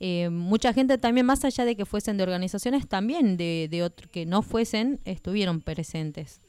Eh, 0.00 0.28
mucha 0.30 0.72
gente 0.72 0.98
también, 0.98 1.26
más 1.26 1.44
allá 1.44 1.64
de 1.64 1.74
que 1.74 1.84
fuesen 1.84 2.16
de 2.16 2.22
organizaciones, 2.22 2.86
también 2.86 3.36
de, 3.36 3.68
de 3.70 3.90
que 4.10 4.26
no 4.26 4.42
fuesen, 4.42 5.00
estuvieron 5.04 5.60
presentes. 5.60 6.40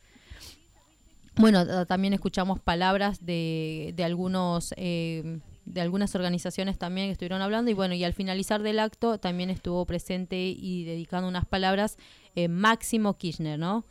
Bueno, 1.39 1.85
también 1.85 2.13
escuchamos 2.13 2.59
palabras 2.59 3.25
de, 3.25 3.93
de 3.95 4.03
algunos 4.03 4.73
eh, 4.75 5.39
de 5.65 5.79
algunas 5.79 6.13
organizaciones 6.13 6.77
también 6.77 7.07
que 7.07 7.13
estuvieron 7.13 7.41
hablando 7.41 7.71
y 7.71 7.73
bueno, 7.73 7.93
y 7.93 8.03
al 8.03 8.13
finalizar 8.13 8.61
del 8.61 8.77
acto 8.79 9.19
también 9.19 9.49
estuvo 9.49 9.85
presente 9.85 10.35
y 10.49 10.83
dedicando 10.83 11.29
unas 11.29 11.45
palabras 11.45 11.97
eh, 12.35 12.49
Máximo 12.49 13.17
Kirchner, 13.17 13.57
¿no? 13.57 13.85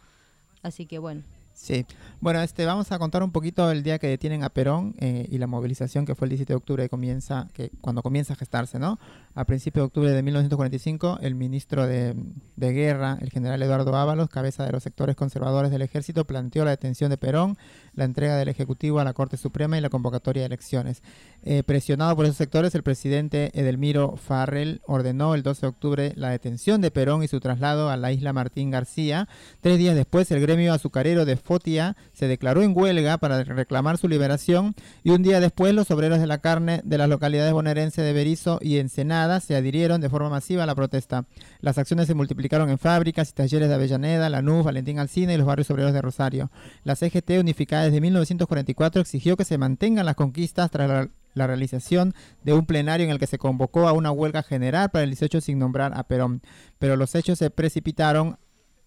Así 0.62 0.84
que 0.84 0.99
bueno. 0.99 1.22
Sí, 1.59 1.84
bueno, 2.20 2.40
este, 2.40 2.64
vamos 2.64 2.92
a 2.92 3.00
contar 3.00 3.24
un 3.24 3.32
poquito 3.32 3.68
el 3.72 3.82
día 3.82 3.98
que 3.98 4.06
detienen 4.06 4.44
a 4.44 4.48
Perón 4.48 4.94
eh, 5.00 5.26
y 5.28 5.38
la 5.38 5.48
movilización 5.48 6.06
que 6.06 6.14
fue 6.14 6.26
el 6.26 6.30
17 6.30 6.52
de 6.52 6.56
octubre, 6.56 6.88
comienza, 6.88 7.48
que 7.52 7.72
cuando 7.80 8.00
comienza 8.00 8.34
a 8.34 8.36
gestarse, 8.36 8.78
¿no? 8.78 9.00
A 9.34 9.44
principios 9.44 9.82
de 9.82 9.86
octubre 9.86 10.11
de 10.12 10.22
1945, 10.22 11.18
el 11.20 11.34
ministro 11.34 11.84
de, 11.88 12.14
de, 12.54 12.72
Guerra, 12.72 13.18
el 13.20 13.30
general 13.30 13.61
Eduardo 13.61 13.94
Ábalos, 13.96 14.28
cabeza 14.28 14.64
de 14.64 14.70
los 14.70 14.84
sectores 14.84 15.16
conservadores 15.16 15.72
del 15.72 15.82
ejército, 15.82 16.24
planteó 16.24 16.64
la 16.64 16.70
detención 16.70 17.11
de 17.11 17.18
Perón, 17.18 17.59
la 17.92 18.04
entrega 18.04 18.36
del 18.36 18.48
Ejecutivo 18.48 19.00
a 19.00 19.04
la 19.04 19.12
Corte 19.12 19.36
Suprema 19.36 19.76
y 19.76 19.80
la 19.80 19.90
convocatoria 19.90 20.42
de 20.42 20.46
elecciones. 20.46 21.02
Eh, 21.51 21.62
presionado 21.62 22.14
por 22.14 22.26
esos 22.26 22.36
sectores, 22.36 22.74
el 22.74 22.82
presidente 22.82 23.51
Edelmiro 23.59 24.18
Farrell 24.18 24.82
ordenó 24.86 25.34
el 25.34 25.42
12 25.42 25.62
de 25.62 25.66
octubre 25.66 26.12
la 26.14 26.28
detención 26.28 26.82
de 26.82 26.90
Perón 26.90 27.22
y 27.22 27.28
su 27.28 27.40
traslado 27.40 27.88
a 27.88 27.96
la 27.96 28.12
isla 28.12 28.34
Martín 28.34 28.70
García. 28.70 29.30
Tres 29.62 29.78
días 29.78 29.94
después, 29.94 30.30
el 30.30 30.42
gremio 30.42 30.74
azucarero 30.74 31.24
de 31.24 31.38
Fotia 31.38 31.96
se 32.12 32.28
declaró 32.28 32.61
en 32.61 32.76
huelga 32.76 33.16
para 33.16 33.44
reclamar 33.44 33.96
su 33.96 34.09
liberación 34.09 34.74
y 35.03 35.09
un 35.09 35.22
día 35.22 35.40
después 35.40 35.72
los 35.72 35.90
obreros 35.90 36.20
de 36.20 36.26
la 36.26 36.36
carne 36.36 36.82
de 36.84 36.99
las 36.99 37.09
localidades 37.09 37.55
bonaerenses 37.55 38.05
de 38.05 38.12
Berizo 38.12 38.59
y 38.61 38.76
Ensenada 38.76 39.40
se 39.40 39.57
adhirieron 39.57 40.03
de 40.03 40.11
forma 40.11 40.28
masiva 40.28 40.64
a 40.64 40.66
la 40.66 40.74
protesta. 40.74 41.24
Las 41.62 41.78
acciones 41.78 42.09
se 42.09 42.14
multiplicaron 42.14 42.68
en 42.68 42.76
fábricas 42.76 43.30
y 43.30 43.32
talleres 43.32 43.70
de 43.70 43.74
Avellaneda, 43.74 44.28
Lanús, 44.28 44.66
Valentín 44.66 44.99
Alcina 44.99 45.32
y 45.32 45.38
los 45.38 45.46
barrios 45.46 45.70
obreros 45.70 45.94
de 45.94 46.03
Rosario. 46.03 46.51
La 46.84 46.94
CGT 46.94 47.38
unificada 47.40 47.84
desde 47.84 48.03
1944 48.03 49.01
exigió 49.01 49.38
que 49.38 49.46
se 49.46 49.57
mantengan 49.57 50.05
las 50.05 50.14
conquistas 50.14 50.70
tras 50.70 51.09
la 51.38 51.38
la 51.39 51.47
realización 51.47 52.14
de 52.43 52.53
un 52.53 52.66
plenario 52.66 53.05
en 53.05 53.11
el 53.11 53.18
que 53.18 53.26
se 53.26 53.39
convocó 53.39 53.89
a 53.89 53.93
una 53.93 54.11
huelga 54.11 54.43
general 54.43 54.91
para 54.91 55.05
el 55.05 55.11
18 55.11 55.41
sin 55.41 55.59
nombrar 55.59 55.93
a 55.97 56.05
Perón. 56.05 56.43
Pero 56.78 56.97
los 56.97 57.14
hechos 57.14 57.39
se 57.39 57.51
precipitaron. 57.51 58.39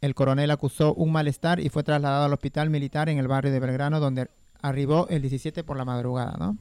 El 0.02 0.14
coronel 0.16 0.52
acusó 0.52 0.93
un 0.93 1.12
malestar 1.12 1.60
y 1.60 1.70
fue 1.70 1.84
trasladado 1.84 2.26
al 2.26 2.34
hospital 2.34 2.70
militar 2.70 3.10
en 3.10 3.18
el 3.18 3.28
barrio 3.28 3.52
de 3.52 3.60
Belgrano, 3.60 3.99
donde 3.99 4.30
arribó 4.62 5.08
el 5.10 5.22
17 5.22 5.64
por 5.64 5.78
la 5.78 5.86
madrugada, 5.86 6.36
¿no? 6.38 6.58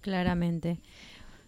Claramente. 0.00 0.80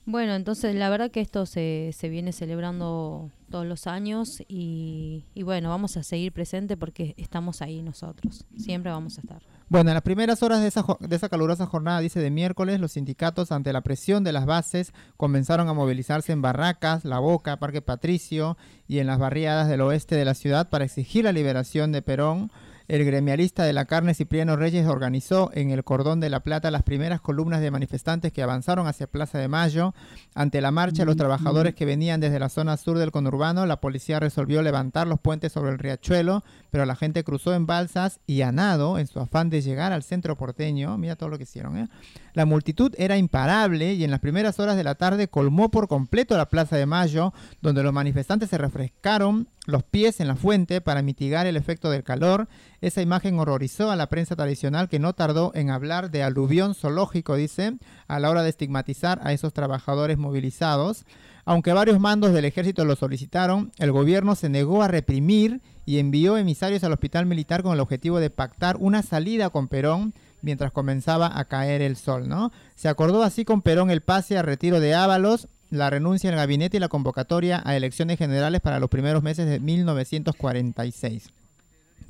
Bueno, 0.06 0.34
entonces 0.34 0.74
la 0.74 0.90
verdad 0.90 1.10
que 1.10 1.20
esto 1.20 1.46
se, 1.46 1.90
se 1.94 2.08
viene 2.08 2.32
celebrando 2.32 3.30
todos 3.50 3.66
los 3.66 3.86
años 3.86 4.42
y, 4.48 5.24
y 5.34 5.42
bueno, 5.44 5.70
vamos 5.70 5.96
a 5.96 6.02
seguir 6.02 6.32
presente 6.32 6.76
porque 6.76 7.14
estamos 7.16 7.62
ahí 7.62 7.82
nosotros, 7.82 8.44
siempre 8.56 8.92
vamos 8.92 9.16
a 9.16 9.22
estar. 9.22 9.42
Bueno, 9.70 9.90
en 9.90 9.94
las 9.94 10.02
primeras 10.02 10.42
horas 10.42 10.60
de 10.60 10.68
esa, 10.68 10.84
de 11.00 11.16
esa 11.16 11.30
calurosa 11.30 11.64
jornada, 11.64 12.00
dice 12.00 12.20
de 12.20 12.30
miércoles, 12.30 12.80
los 12.80 12.92
sindicatos, 12.92 13.50
ante 13.50 13.72
la 13.72 13.80
presión 13.80 14.22
de 14.22 14.32
las 14.32 14.44
bases, 14.44 14.92
comenzaron 15.16 15.68
a 15.68 15.72
movilizarse 15.72 16.32
en 16.32 16.42
Barracas, 16.42 17.06
La 17.06 17.18
Boca, 17.18 17.56
Parque 17.58 17.80
Patricio 17.80 18.58
y 18.86 18.98
en 18.98 19.06
las 19.06 19.18
barriadas 19.18 19.68
del 19.68 19.80
oeste 19.80 20.16
de 20.16 20.26
la 20.26 20.34
ciudad 20.34 20.68
para 20.68 20.84
exigir 20.84 21.24
la 21.24 21.32
liberación 21.32 21.92
de 21.92 22.02
Perón. 22.02 22.50
El 22.94 23.04
gremialista 23.04 23.64
de 23.64 23.72
la 23.72 23.86
carne 23.86 24.14
Cipriano 24.14 24.54
Reyes 24.54 24.86
organizó 24.86 25.50
en 25.52 25.72
el 25.72 25.82
Cordón 25.82 26.20
de 26.20 26.30
la 26.30 26.44
Plata 26.44 26.70
las 26.70 26.84
primeras 26.84 27.20
columnas 27.20 27.60
de 27.60 27.72
manifestantes 27.72 28.32
que 28.32 28.40
avanzaron 28.40 28.86
hacia 28.86 29.08
Plaza 29.08 29.36
de 29.36 29.48
Mayo. 29.48 29.94
Ante 30.36 30.60
la 30.60 30.70
marcha 30.70 31.04
los 31.04 31.16
trabajadores 31.16 31.74
que 31.74 31.86
venían 31.86 32.20
desde 32.20 32.38
la 32.38 32.48
zona 32.48 32.76
sur 32.76 32.96
del 32.96 33.10
conurbano, 33.10 33.66
la 33.66 33.80
policía 33.80 34.20
resolvió 34.20 34.62
levantar 34.62 35.08
los 35.08 35.18
puentes 35.18 35.50
sobre 35.50 35.72
el 35.72 35.80
riachuelo, 35.80 36.44
pero 36.70 36.86
la 36.86 36.94
gente 36.94 37.24
cruzó 37.24 37.52
en 37.52 37.66
balsas 37.66 38.20
y 38.28 38.42
a 38.42 38.52
nado 38.52 38.96
en 39.00 39.08
su 39.08 39.18
afán 39.18 39.50
de 39.50 39.60
llegar 39.60 39.92
al 39.92 40.04
centro 40.04 40.36
porteño. 40.36 40.96
Mira 40.96 41.16
todo 41.16 41.30
lo 41.30 41.36
que 41.36 41.42
hicieron, 41.42 41.76
¿eh? 41.76 41.88
La 42.34 42.46
multitud 42.46 42.92
era 42.98 43.16
imparable 43.16 43.94
y 43.94 44.02
en 44.02 44.10
las 44.10 44.18
primeras 44.18 44.58
horas 44.58 44.76
de 44.76 44.82
la 44.82 44.96
tarde 44.96 45.28
colmó 45.28 45.70
por 45.70 45.86
completo 45.86 46.36
la 46.36 46.48
Plaza 46.48 46.76
de 46.76 46.84
Mayo, 46.84 47.32
donde 47.62 47.84
los 47.84 47.92
manifestantes 47.92 48.50
se 48.50 48.58
refrescaron 48.58 49.46
los 49.66 49.84
pies 49.84 50.18
en 50.18 50.26
la 50.26 50.34
fuente 50.34 50.80
para 50.80 51.00
mitigar 51.00 51.46
el 51.46 51.56
efecto 51.56 51.90
del 51.90 52.02
calor. 52.02 52.48
Esa 52.80 53.02
imagen 53.02 53.38
horrorizó 53.38 53.92
a 53.92 53.96
la 53.96 54.08
prensa 54.08 54.34
tradicional 54.34 54.88
que 54.88 54.98
no 54.98 55.12
tardó 55.12 55.52
en 55.54 55.70
hablar 55.70 56.10
de 56.10 56.24
aluvión 56.24 56.74
zoológico, 56.74 57.36
dice, 57.36 57.78
a 58.08 58.18
la 58.18 58.30
hora 58.30 58.42
de 58.42 58.50
estigmatizar 58.50 59.20
a 59.22 59.32
esos 59.32 59.52
trabajadores 59.52 60.18
movilizados. 60.18 61.06
Aunque 61.44 61.72
varios 61.72 62.00
mandos 62.00 62.32
del 62.32 62.46
ejército 62.46 62.84
lo 62.84 62.96
solicitaron, 62.96 63.70
el 63.78 63.92
gobierno 63.92 64.34
se 64.34 64.48
negó 64.48 64.82
a 64.82 64.88
reprimir 64.88 65.60
y 65.86 65.98
envió 65.98 66.36
emisarios 66.36 66.82
al 66.82 66.92
hospital 66.92 67.26
militar 67.26 67.62
con 67.62 67.74
el 67.74 67.80
objetivo 67.80 68.18
de 68.18 68.30
pactar 68.30 68.76
una 68.80 69.02
salida 69.02 69.50
con 69.50 69.68
Perón 69.68 70.14
mientras 70.44 70.70
comenzaba 70.70 71.36
a 71.38 71.46
caer 71.46 71.82
el 71.82 71.96
sol, 71.96 72.28
¿no? 72.28 72.52
Se 72.76 72.88
acordó 72.88 73.22
así 73.24 73.44
con 73.44 73.62
Perón 73.62 73.90
el 73.90 74.02
pase 74.02 74.38
a 74.38 74.42
retiro 74.42 74.78
de 74.78 74.94
Ábalos, 74.94 75.48
la 75.70 75.90
renuncia 75.90 76.30
al 76.30 76.36
gabinete 76.36 76.76
y 76.76 76.80
la 76.80 76.88
convocatoria 76.88 77.60
a 77.64 77.74
elecciones 77.74 78.18
generales 78.18 78.60
para 78.60 78.78
los 78.78 78.90
primeros 78.90 79.22
meses 79.22 79.46
de 79.48 79.58
1946. 79.58 81.30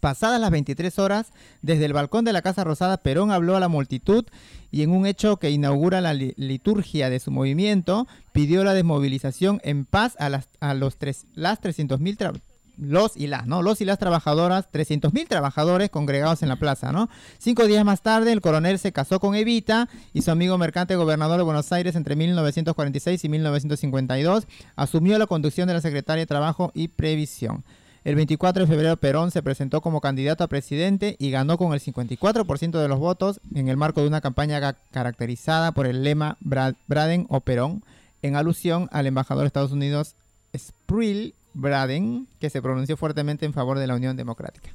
Pasadas 0.01 0.39
las 0.39 0.51
23 0.51 0.99
horas, 0.99 1.32
desde 1.62 1.87
el 1.87 1.95
balcón 1.95 2.26
de 2.26 2.35
la 2.35 2.43
Casa 2.43 2.62
Rosada, 2.62 2.99
Perón 2.99 3.30
habló 3.30 3.57
a 3.57 3.61
la 3.61 3.68
multitud 3.68 4.26
y 4.70 4.82
en 4.82 4.91
un 4.91 5.07
hecho 5.07 5.39
que 5.39 5.51
inaugura 5.51 6.03
la 6.03 6.12
li- 6.12 6.35
liturgia 6.37 7.09
de 7.09 7.20
su 7.20 7.30
movimiento, 7.30 8.07
pidió 8.32 8.64
la 8.64 8.74
desmovilización 8.74 9.61
en 9.64 9.87
paz 9.87 10.14
a 10.18 10.28
las, 10.28 10.49
a 10.61 10.74
los 10.74 10.99
tres, 10.99 11.24
las 11.32 11.59
300.000 11.62 12.18
tra- 12.18 12.41
los 12.77 13.16
y 13.16 13.27
las, 13.27 13.47
¿no? 13.47 13.62
Los 13.62 13.81
y 13.81 13.85
las 13.85 13.99
trabajadoras, 13.99 14.66
300.000 14.72 15.29
trabajadores 15.29 15.91
congregados 15.91 16.43
en 16.43 16.49
la 16.49 16.57
plaza, 16.57 16.93
¿no? 16.93 17.09
Cinco 17.39 17.66
días 17.66 17.85
más 17.85 18.03
tarde, 18.03 18.33
el 18.33 18.41
coronel 18.41 18.79
se 18.79 18.93
casó 18.93 19.20
con 19.20 19.35
Evita 19.35 19.89
y 20.12 20.22
su 20.22 20.31
amigo 20.31 20.59
mercante 20.59 20.97
gobernador 20.97 21.39
de 21.39 21.45
Buenos 21.45 21.70
Aires 21.72 21.95
entre 21.95 22.16
1946 22.16 23.25
y 23.25 23.29
1952 23.29 24.45
asumió 24.77 25.18
la 25.18 25.27
conducción 25.27 25.68
de 25.68 25.75
la 25.75 25.81
Secretaría 25.81 26.22
de 26.22 26.27
Trabajo 26.27 26.70
y 26.75 26.89
Previsión. 26.89 27.64
El 28.05 28.16
24 28.16 28.64
de 28.64 28.68
febrero 28.70 28.97
Perón 28.99 29.31
se 29.31 29.43
presentó 29.43 29.81
como 29.81 30.03
candidato 30.03 30.45
a 30.45 30.49
presidente 30.49 31.16
y 31.18 31.31
ganó 31.31 31.57
con 31.57 31.72
el 31.72 31.81
54% 31.81 32.79
de 32.79 32.89
los 32.89 32.99
votos 32.99 33.41
en 33.55 33.68
el 33.68 33.79
marco 33.79 34.03
de 34.03 34.09
una 34.09 34.20
campaña 34.20 34.75
caracterizada 34.91 35.72
por 35.72 35.87
el 35.87 36.03
lema 36.05 36.37
Bra- 36.45 36.77
Braden 36.87 37.27
o 37.31 37.41
Perón, 37.41 37.83
en 38.20 38.37
alusión 38.37 38.89
al 38.93 39.07
embajador 39.07 39.45
de 39.45 39.47
Estados 39.47 39.72
Unidos 39.72 40.16
Sprill 40.55 41.35
Braden, 41.55 42.27
que 42.41 42.51
se 42.51 42.61
pronunció 42.61 42.97
fuertemente 42.97 43.47
en 43.47 43.53
favor 43.53 43.79
de 43.79 43.87
la 43.87 43.95
Unión 43.95 44.17
Democrática. 44.17 44.71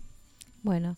Bueno, 0.64 0.98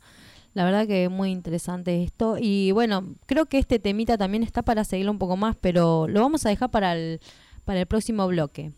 la 0.54 0.64
verdad 0.66 0.88
que 0.88 1.10
muy 1.10 1.32
interesante 1.32 2.04
esto. 2.04 2.38
Y 2.40 2.72
bueno, 2.72 3.16
creo 3.26 3.46
que 3.46 3.58
este 3.58 3.80
temita 3.80 4.18
también 4.18 4.44
está 4.44 4.62
para 4.62 4.84
seguirlo 4.84 5.12
un 5.12 5.20
poco 5.20 5.38
más, 5.38 5.56
pero 5.60 6.08
lo 6.08 6.22
vamos 6.22 6.46
a 6.46 6.50
dejar 6.50 6.70
para 6.72 6.94
el, 6.96 7.20
para 7.66 7.80
el 7.82 7.86
próximo 7.88 8.28
bloque. 8.28 8.72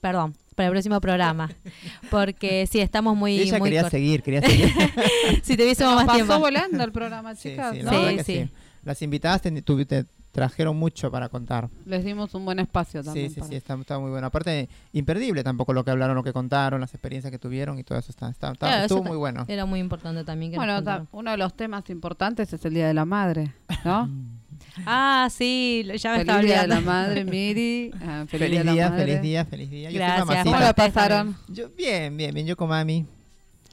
Perdón, 0.00 0.34
para 0.54 0.68
el 0.68 0.72
próximo 0.72 1.00
programa. 1.00 1.50
Porque 2.10 2.66
sí, 2.70 2.80
estamos 2.80 3.16
muy... 3.16 3.38
Ella 3.40 3.58
muy 3.58 3.70
quería 3.70 3.90
seguir, 3.90 4.22
quería 4.22 4.42
seguir. 4.42 4.70
si 5.42 5.56
tuviésemos 5.56 5.94
más 5.94 6.04
Pasó 6.06 6.16
tiempo. 6.16 6.38
volando 6.38 6.84
el 6.84 6.92
programa, 6.92 7.34
chicas. 7.34 7.74
sí, 7.76 7.82
¿no? 7.82 7.90
la 7.92 8.10
Sí, 8.10 8.16
que 8.16 8.24
sí. 8.24 8.50
Las 8.84 9.02
invitadas 9.02 9.42
te, 9.42 9.62
tu- 9.62 9.84
te 9.84 10.04
trajeron 10.38 10.76
mucho 10.76 11.10
para 11.10 11.28
contar. 11.28 11.68
Les 11.86 12.04
dimos 12.04 12.34
un 12.34 12.44
buen 12.44 12.58
espacio 12.58 13.02
también. 13.02 13.28
Sí, 13.28 13.34
sí, 13.34 13.40
para- 13.40 13.50
sí, 13.50 13.56
está, 13.56 13.74
está 13.74 13.98
muy 13.98 14.10
bueno. 14.10 14.26
Aparte, 14.26 14.68
imperdible 14.92 15.42
tampoco 15.44 15.72
lo 15.72 15.84
que 15.84 15.90
hablaron, 15.90 16.16
lo 16.16 16.22
que 16.22 16.32
contaron, 16.32 16.80
las 16.80 16.94
experiencias 16.94 17.30
que 17.30 17.38
tuvieron 17.38 17.78
y 17.78 17.84
todo 17.84 17.98
eso. 17.98 18.10
Está, 18.10 18.28
está, 18.30 18.52
está- 18.52 18.66
Claro, 18.66 18.82
estuvo 18.82 19.00
eso 19.00 19.08
muy 19.08 19.16
bueno. 19.16 19.44
Era 19.48 19.64
muy 19.66 19.80
importante 19.80 20.24
también 20.24 20.50
que 20.52 20.56
nos 20.58 20.66
Bueno, 20.84 21.06
uno 21.12 21.30
de 21.30 21.36
los 21.36 21.54
temas 21.54 21.88
importantes 21.90 22.52
es 22.52 22.64
el 22.64 22.74
Día 22.74 22.86
de 22.88 22.94
la 22.94 23.04
Madre, 23.04 23.52
¿no? 23.84 24.08
Ah, 24.86 25.28
sí, 25.30 25.82
lo- 25.86 25.94
ya 25.94 26.12
me 26.12 26.20
estaba 26.20 26.38
feliz 26.40 26.52
Día 26.52 26.62
de 26.62 26.68
la. 26.68 26.80
Madre, 26.80 27.24
Miri. 27.24 27.90
Ah, 28.00 28.24
feliz, 28.28 28.48
Feliz 28.48 28.62
día, 28.62 28.74
la 28.74 28.90
Madre. 28.90 29.04
feliz 29.06 29.22
día, 29.22 29.44
feliz 29.44 29.70
día. 29.70 29.90
Yo 29.90 29.98
Gracias. 29.98 30.44
¿Cómo 30.44 30.56
ustedes 30.56 30.74
pasaron? 30.74 31.36
Yo, 31.48 31.68
bien, 31.76 32.16
bien, 32.16 32.34
bien. 32.34 32.46
Yo 32.46 32.56
con 32.56 32.68
mami. 32.68 33.04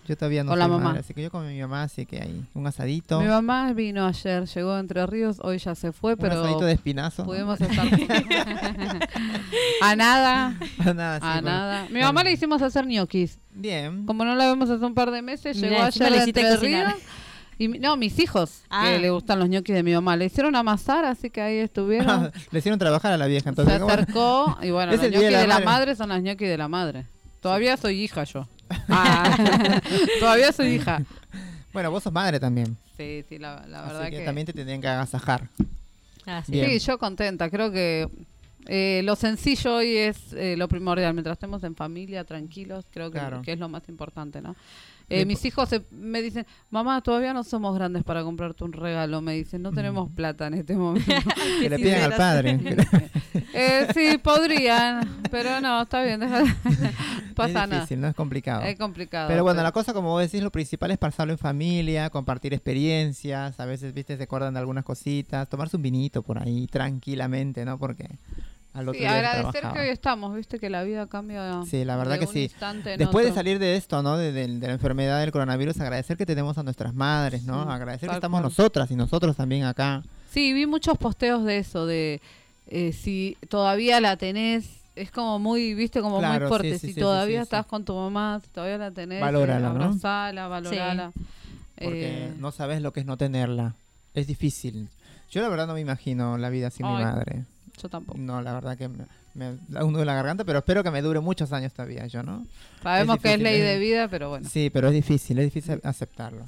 Yo 0.07 0.15
todavía 0.15 0.43
no 0.43 0.51
Con 0.51 0.59
soy 0.59 0.59
la 0.59 0.67
mamá. 0.67 0.83
madre, 0.85 0.99
así 0.99 1.13
que 1.13 1.23
yo 1.23 1.31
con 1.31 1.47
mi 1.47 1.59
mamá, 1.59 1.83
así 1.83 2.05
que 2.05 2.21
hay 2.21 2.45
un 2.53 2.67
asadito. 2.67 3.19
Mi 3.21 3.27
mamá 3.27 3.73
vino 3.73 4.05
ayer, 4.05 4.45
llegó 4.45 4.73
de 4.75 4.79
Entre 4.81 5.05
Ríos, 5.07 5.37
hoy 5.41 5.57
ya 5.57 5.73
se 5.75 5.91
fue, 5.91 6.13
un 6.13 6.19
pero 6.19 6.39
asadito 6.41 6.65
de 6.65 6.73
espinazo. 6.73 7.23
¿no? 7.23 7.29
pudimos 7.29 7.59
estar 7.59 7.87
a 9.81 9.95
nada, 9.95 10.55
nada, 10.93 11.19
sí, 11.19 11.25
a 11.25 11.31
bueno. 11.33 11.49
nada. 11.49 11.87
Mi 11.89 12.01
mamá 12.01 12.23
le 12.23 12.31
hicimos 12.31 12.61
hacer 12.61 12.85
ñoquis. 12.85 13.39
Bien. 13.51 14.05
Como 14.05 14.25
no 14.25 14.35
la 14.35 14.47
vemos 14.47 14.69
hace 14.69 14.85
un 14.85 14.93
par 14.93 15.11
de 15.11 15.21
meses, 15.21 15.57
llegó 15.59 15.83
encima 15.85 16.07
ayer 16.07 16.21
hiciste 16.21 16.41
Entre 16.41 16.55
cocinar. 16.57 16.87
Ríos. 16.87 16.99
Y 17.57 17.67
mi- 17.69 17.79
no, 17.79 17.95
mis 17.95 18.19
hijos, 18.19 18.63
Ah. 18.69 18.83
que 18.89 18.99
le 18.99 19.09
gustan 19.11 19.39
los 19.39 19.47
ñoquis 19.47 19.75
de 19.75 19.81
mi 19.83 19.93
mamá, 19.93 20.17
le 20.17 20.25
hicieron 20.25 20.55
amasar, 20.57 21.05
así 21.05 21.29
que 21.29 21.41
ahí 21.41 21.57
estuvieron. 21.57 22.31
Le 22.51 22.59
hicieron 22.59 22.77
trabajar 22.77 23.13
a 23.13 23.17
la 23.17 23.27
vieja, 23.27 23.43
se 23.43 23.49
entonces. 23.49 23.79
¿cómo? 23.79 23.91
acercó 23.91 24.57
y 24.61 24.71
bueno, 24.71 24.91
los 24.91 25.01
ñoquis 25.01 25.19
de 25.21 25.31
la 25.31 25.39
de 25.39 25.47
la 25.47 25.53
madre. 25.55 25.65
madre 25.65 25.95
son 25.95 26.09
las 26.09 26.21
ñoquis 26.21 26.49
de 26.49 26.57
la 26.57 26.67
madre. 26.67 27.07
Todavía 27.39 27.77
soy 27.77 28.01
hija 28.03 28.23
yo. 28.25 28.47
Ah, 28.89 29.79
todavía 30.19 30.51
soy 30.51 30.75
hija. 30.75 31.01
Bueno, 31.73 31.91
vos 31.91 32.03
sos 32.03 32.13
madre 32.13 32.39
también. 32.39 32.77
Sí, 32.97 33.23
sí, 33.27 33.37
la, 33.37 33.65
la 33.67 33.81
verdad 33.81 34.01
así 34.03 34.11
que, 34.11 34.17
que... 34.19 34.25
también 34.25 34.45
te 34.47 34.53
tendrían 34.53 34.81
que 34.81 34.87
agasajar. 34.87 35.47
Ah, 36.25 36.41
sí. 36.45 36.53
Sí, 36.63 36.79
yo 36.79 36.97
contenta. 36.97 37.49
Creo 37.49 37.71
que 37.71 38.07
eh, 38.67 39.01
lo 39.03 39.15
sencillo 39.15 39.75
hoy 39.75 39.95
es 39.97 40.33
eh, 40.33 40.55
lo 40.57 40.67
primordial. 40.67 41.13
Mientras 41.13 41.35
estemos 41.35 41.63
en 41.63 41.75
familia, 41.75 42.23
tranquilos, 42.23 42.85
creo 42.91 43.11
que, 43.11 43.19
Claro. 43.19 43.41
que 43.41 43.51
es 43.53 43.59
lo 43.59 43.69
más 43.69 43.87
importante, 43.89 44.41
¿no? 44.41 44.55
Eh, 45.09 45.25
mis 45.25 45.43
hijos 45.45 45.69
se- 45.69 45.85
me 45.91 46.21
dicen, 46.21 46.45
mamá, 46.69 47.01
todavía 47.01 47.33
no 47.33 47.43
somos 47.43 47.75
grandes 47.75 48.03
para 48.03 48.23
comprarte 48.23 48.63
un 48.63 48.73
regalo. 48.73 49.21
Me 49.21 49.33
dicen, 49.33 49.61
no 49.61 49.71
tenemos 49.71 50.09
plata 50.11 50.47
en 50.47 50.55
este 50.55 50.75
momento. 50.77 51.11
Que 51.61 51.69
le 51.69 51.77
pidan 51.77 52.11
al 52.11 52.17
padre. 52.17 52.59
Eh, 53.57 53.87
sí, 53.93 54.17
podrían, 54.17 55.21
pero 55.31 55.61
no, 55.61 55.81
está 55.83 56.03
bien, 56.03 56.19
pasa 57.35 57.47
es 57.47 57.53
nada. 57.53 57.75
difícil, 57.75 58.01
no 58.01 58.07
es 58.07 58.15
complicado. 58.15 58.63
Es 58.63 58.77
complicado. 58.77 59.27
Pero 59.29 59.43
bueno, 59.43 59.61
la 59.63 59.71
cosa, 59.71 59.93
como 59.93 60.09
vos 60.09 60.21
decís, 60.21 60.41
lo 60.43 60.51
principal 60.51 60.91
es 60.91 60.97
pasarlo 60.97 61.31
en 61.33 61.37
familia, 61.39 62.09
compartir 62.09 62.53
experiencias. 62.53 63.57
A 63.59 63.65
veces, 63.65 63.93
viste, 63.93 64.17
se 64.17 64.23
acuerdan 64.23 64.53
de 64.53 64.59
algunas 64.59 64.83
cositas. 64.83 65.47
Tomarse 65.49 65.77
un 65.77 65.83
vinito 65.83 66.21
por 66.23 66.37
ahí 66.41 66.67
tranquilamente, 66.67 67.63
¿no? 67.65 67.77
Porque 67.77 68.07
al 68.75 68.89
otro 68.89 68.93
Sí, 68.93 68.99
día 68.99 69.17
agradecer 69.17 69.63
que 69.73 69.79
hoy 69.79 69.87
estamos, 69.89 70.35
viste 70.35 70.59
que 70.59 70.69
la 70.69 70.83
vida 70.83 71.07
cambia. 71.07 71.61
Sí, 71.65 71.85
la 71.85 71.95
verdad 71.97 72.13
de 72.13 72.19
que 72.19 72.25
un 72.25 72.33
sí. 72.33 72.51
Después 72.97 73.25
de 73.25 73.31
salir 73.33 73.57
de 73.59 73.75
esto, 73.77 74.03
¿no? 74.03 74.17
De, 74.17 74.31
de- 74.31 74.47
de 74.59 74.67
la 74.67 74.73
enfermedad 74.73 75.19
del 75.21 75.31
coronavirus, 75.31 75.79
agradecer 75.79 76.17
que 76.17 76.25
tenemos 76.25 76.57
a 76.57 76.63
nuestras 76.63 76.93
madres, 76.93 77.43
¿no? 77.43 77.63
Sí, 77.63 77.69
agradecer 77.71 78.09
que 78.09 78.15
estamos 78.15 78.41
cual. 78.41 78.43
nosotras 78.51 78.91
y 78.91 78.95
nosotros 78.95 79.35
también 79.35 79.63
acá. 79.63 80.03
Sí, 80.29 80.53
vi 80.53 80.65
muchos 80.65 80.97
posteos 80.97 81.43
de 81.45 81.57
eso, 81.59 81.85
de 81.85 82.21
eh, 82.67 82.91
si 82.93 83.37
todavía 83.49 84.01
la 84.01 84.17
tenés, 84.17 84.67
es 84.95 85.11
como 85.11 85.39
muy, 85.39 85.73
viste, 85.73 86.01
como 86.01 86.19
Claro, 86.19 86.39
muy 86.41 86.47
fuerte. 86.49 86.73
sí, 86.73 86.79
sí, 86.79 86.87
si 86.87 86.93
sí, 86.95 86.99
todavía 86.99 87.37
sí, 87.39 87.41
sí, 87.41 87.43
estás 87.43 87.65
sí. 87.65 87.69
con 87.69 87.85
tu 87.85 87.95
mamá, 87.95 88.41
si 88.43 88.49
todavía 88.49 88.77
la 88.77 88.91
tenés, 88.91 89.21
Valórala, 89.21 89.57
eh, 89.69 89.73
¿no? 89.73 89.85
abrazala, 89.85 90.47
valorala. 90.47 91.11
Porque 91.77 92.27
Eh, 92.27 92.33
no 92.37 92.51
sabes 92.51 92.81
lo 92.81 92.91
que 92.93 92.99
es 93.01 93.05
no 93.05 93.17
tenerla. 93.17 93.75
Es 94.13 94.27
difícil. 94.27 94.89
Yo 95.31 95.41
la 95.41 95.49
verdad 95.49 95.67
no 95.67 95.73
me 95.73 95.81
imagino 95.81 96.37
la 96.37 96.49
vida 96.49 96.69
sin 96.69 96.85
mi 96.87 96.93
madre. 96.93 97.43
Yo 97.81 97.89
tampoco. 97.89 98.17
No, 98.17 98.41
la 98.41 98.53
verdad 98.53 98.77
que 98.77 98.87
me, 98.87 99.05
me 99.33 99.57
da 99.67 99.83
un 99.83 99.91
nudo 99.93 100.01
en 100.01 100.07
la 100.07 100.15
garganta, 100.15 100.43
pero 100.45 100.59
espero 100.59 100.83
que 100.83 100.91
me 100.91 101.01
dure 101.01 101.19
muchos 101.19 101.51
años 101.53 101.73
todavía, 101.73 102.07
yo, 102.07 102.23
¿no? 102.23 102.45
Sabemos 102.83 103.17
que 103.19 103.33
es 103.33 103.39
difícil, 103.39 103.43
ley 103.43 103.61
es- 103.61 103.67
de 103.67 103.79
vida, 103.79 104.07
pero 104.07 104.29
bueno. 104.29 104.47
Sí, 104.49 104.69
pero 104.69 104.87
es 104.87 104.93
difícil, 104.93 105.39
es 105.39 105.45
difícil 105.45 105.79
aceptarlo. 105.83 106.45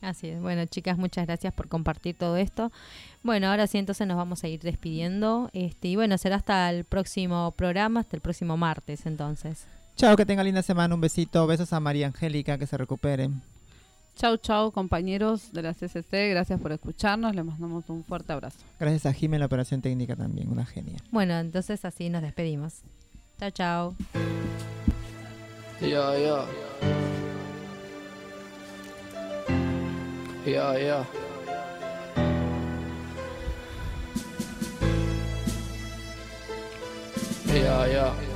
Así 0.00 0.28
es. 0.28 0.40
Bueno, 0.40 0.64
chicas, 0.66 0.96
muchas 0.96 1.26
gracias 1.26 1.52
por 1.52 1.66
compartir 1.68 2.14
todo 2.16 2.36
esto. 2.36 2.70
Bueno, 3.24 3.48
ahora 3.48 3.66
sí, 3.66 3.78
entonces 3.78 4.06
nos 4.06 4.16
vamos 4.16 4.44
a 4.44 4.48
ir 4.48 4.60
despidiendo. 4.60 5.50
Este, 5.52 5.88
y 5.88 5.96
bueno, 5.96 6.16
será 6.18 6.36
hasta 6.36 6.70
el 6.70 6.84
próximo 6.84 7.50
programa, 7.56 8.00
hasta 8.00 8.14
el 8.14 8.20
próximo 8.22 8.56
martes, 8.56 9.06
entonces. 9.06 9.66
Chao, 9.96 10.16
que 10.16 10.24
tenga 10.24 10.44
linda 10.44 10.62
semana, 10.62 10.94
un 10.94 11.00
besito, 11.00 11.44
besos 11.48 11.72
a 11.72 11.80
María 11.80 12.06
Angélica, 12.06 12.58
que 12.58 12.68
se 12.68 12.76
recupere. 12.76 13.28
Chau, 14.18 14.36
chau, 14.36 14.72
compañeros 14.72 15.52
de 15.52 15.62
la 15.62 15.74
CCC. 15.74 16.30
Gracias 16.30 16.60
por 16.60 16.72
escucharnos. 16.72 17.36
Les 17.36 17.44
mandamos 17.44 17.88
un 17.88 18.02
fuerte 18.02 18.32
abrazo. 18.32 18.58
Gracias 18.80 19.06
a 19.06 19.16
en 19.16 19.38
la 19.38 19.46
operación 19.46 19.80
técnica 19.80 20.16
también, 20.16 20.50
una 20.50 20.66
genia. 20.66 20.96
Bueno, 21.12 21.38
entonces 21.38 21.84
así 21.84 22.10
nos 22.10 22.22
despedimos. 22.22 22.82
Chao, 23.38 23.50
chao. 23.50 23.94
Yeah, 25.80 26.18
yeah. 26.18 26.44
Yeah, 30.44 30.78
yeah. 30.78 31.06
Yeah, 37.46 37.86
yeah. 37.86 38.27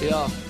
Yeah. 0.00 0.49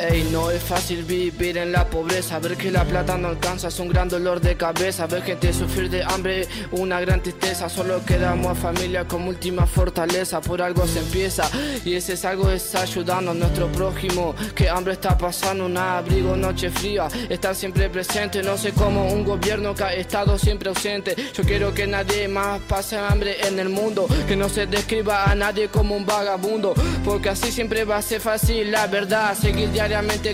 Ey, 0.00 0.26
no 0.32 0.50
es 0.50 0.62
fácil 0.62 1.04
vivir 1.04 1.58
en 1.58 1.72
la 1.72 1.84
pobreza, 1.84 2.38
ver 2.38 2.56
que 2.56 2.70
la 2.70 2.84
plata 2.84 3.18
no 3.18 3.28
alcanza 3.28 3.68
es 3.68 3.78
un 3.80 3.88
gran 3.88 4.08
dolor 4.08 4.40
de 4.40 4.56
cabeza, 4.56 5.06
ver 5.06 5.22
gente 5.22 5.52
sufrir 5.52 5.90
de 5.90 6.02
hambre, 6.02 6.48
una 6.70 6.98
gran 7.00 7.22
tristeza, 7.22 7.68
solo 7.68 8.02
quedamos 8.06 8.52
a 8.52 8.54
familia 8.54 9.06
como 9.06 9.28
última 9.28 9.66
fortaleza, 9.66 10.40
por 10.40 10.62
algo 10.62 10.86
se 10.86 11.00
empieza 11.00 11.50
y 11.84 11.94
ese 11.96 12.14
es 12.14 12.24
algo 12.24 12.50
es 12.50 12.74
ayudando 12.74 13.32
a 13.32 13.34
nuestro 13.34 13.70
prójimo, 13.70 14.34
que 14.54 14.70
hambre 14.70 14.94
está 14.94 15.18
pasando, 15.18 15.66
un 15.66 15.76
abrigo, 15.76 16.34
noche 16.34 16.70
fría, 16.70 17.06
estar 17.28 17.54
siempre 17.54 17.90
presente, 17.90 18.42
no 18.42 18.56
sé 18.56 18.72
cómo 18.72 19.12
un 19.12 19.22
gobierno 19.22 19.74
que 19.74 19.84
ha 19.84 19.92
estado 19.92 20.38
siempre 20.38 20.70
ausente, 20.70 21.14
yo 21.34 21.44
quiero 21.44 21.74
que 21.74 21.86
nadie 21.86 22.26
más 22.26 22.58
pase 22.62 22.96
hambre 22.96 23.36
en 23.46 23.58
el 23.58 23.68
mundo, 23.68 24.06
que 24.26 24.34
no 24.34 24.48
se 24.48 24.66
describa 24.66 25.24
a 25.24 25.34
nadie 25.34 25.68
como 25.68 25.94
un 25.94 26.06
vagabundo, 26.06 26.72
porque 27.04 27.28
así 27.28 27.52
siempre 27.52 27.84
va 27.84 27.98
a 27.98 28.02
ser 28.02 28.22
fácil 28.22 28.70
la 28.70 28.86
verdad, 28.86 29.36
seguir 29.36 29.68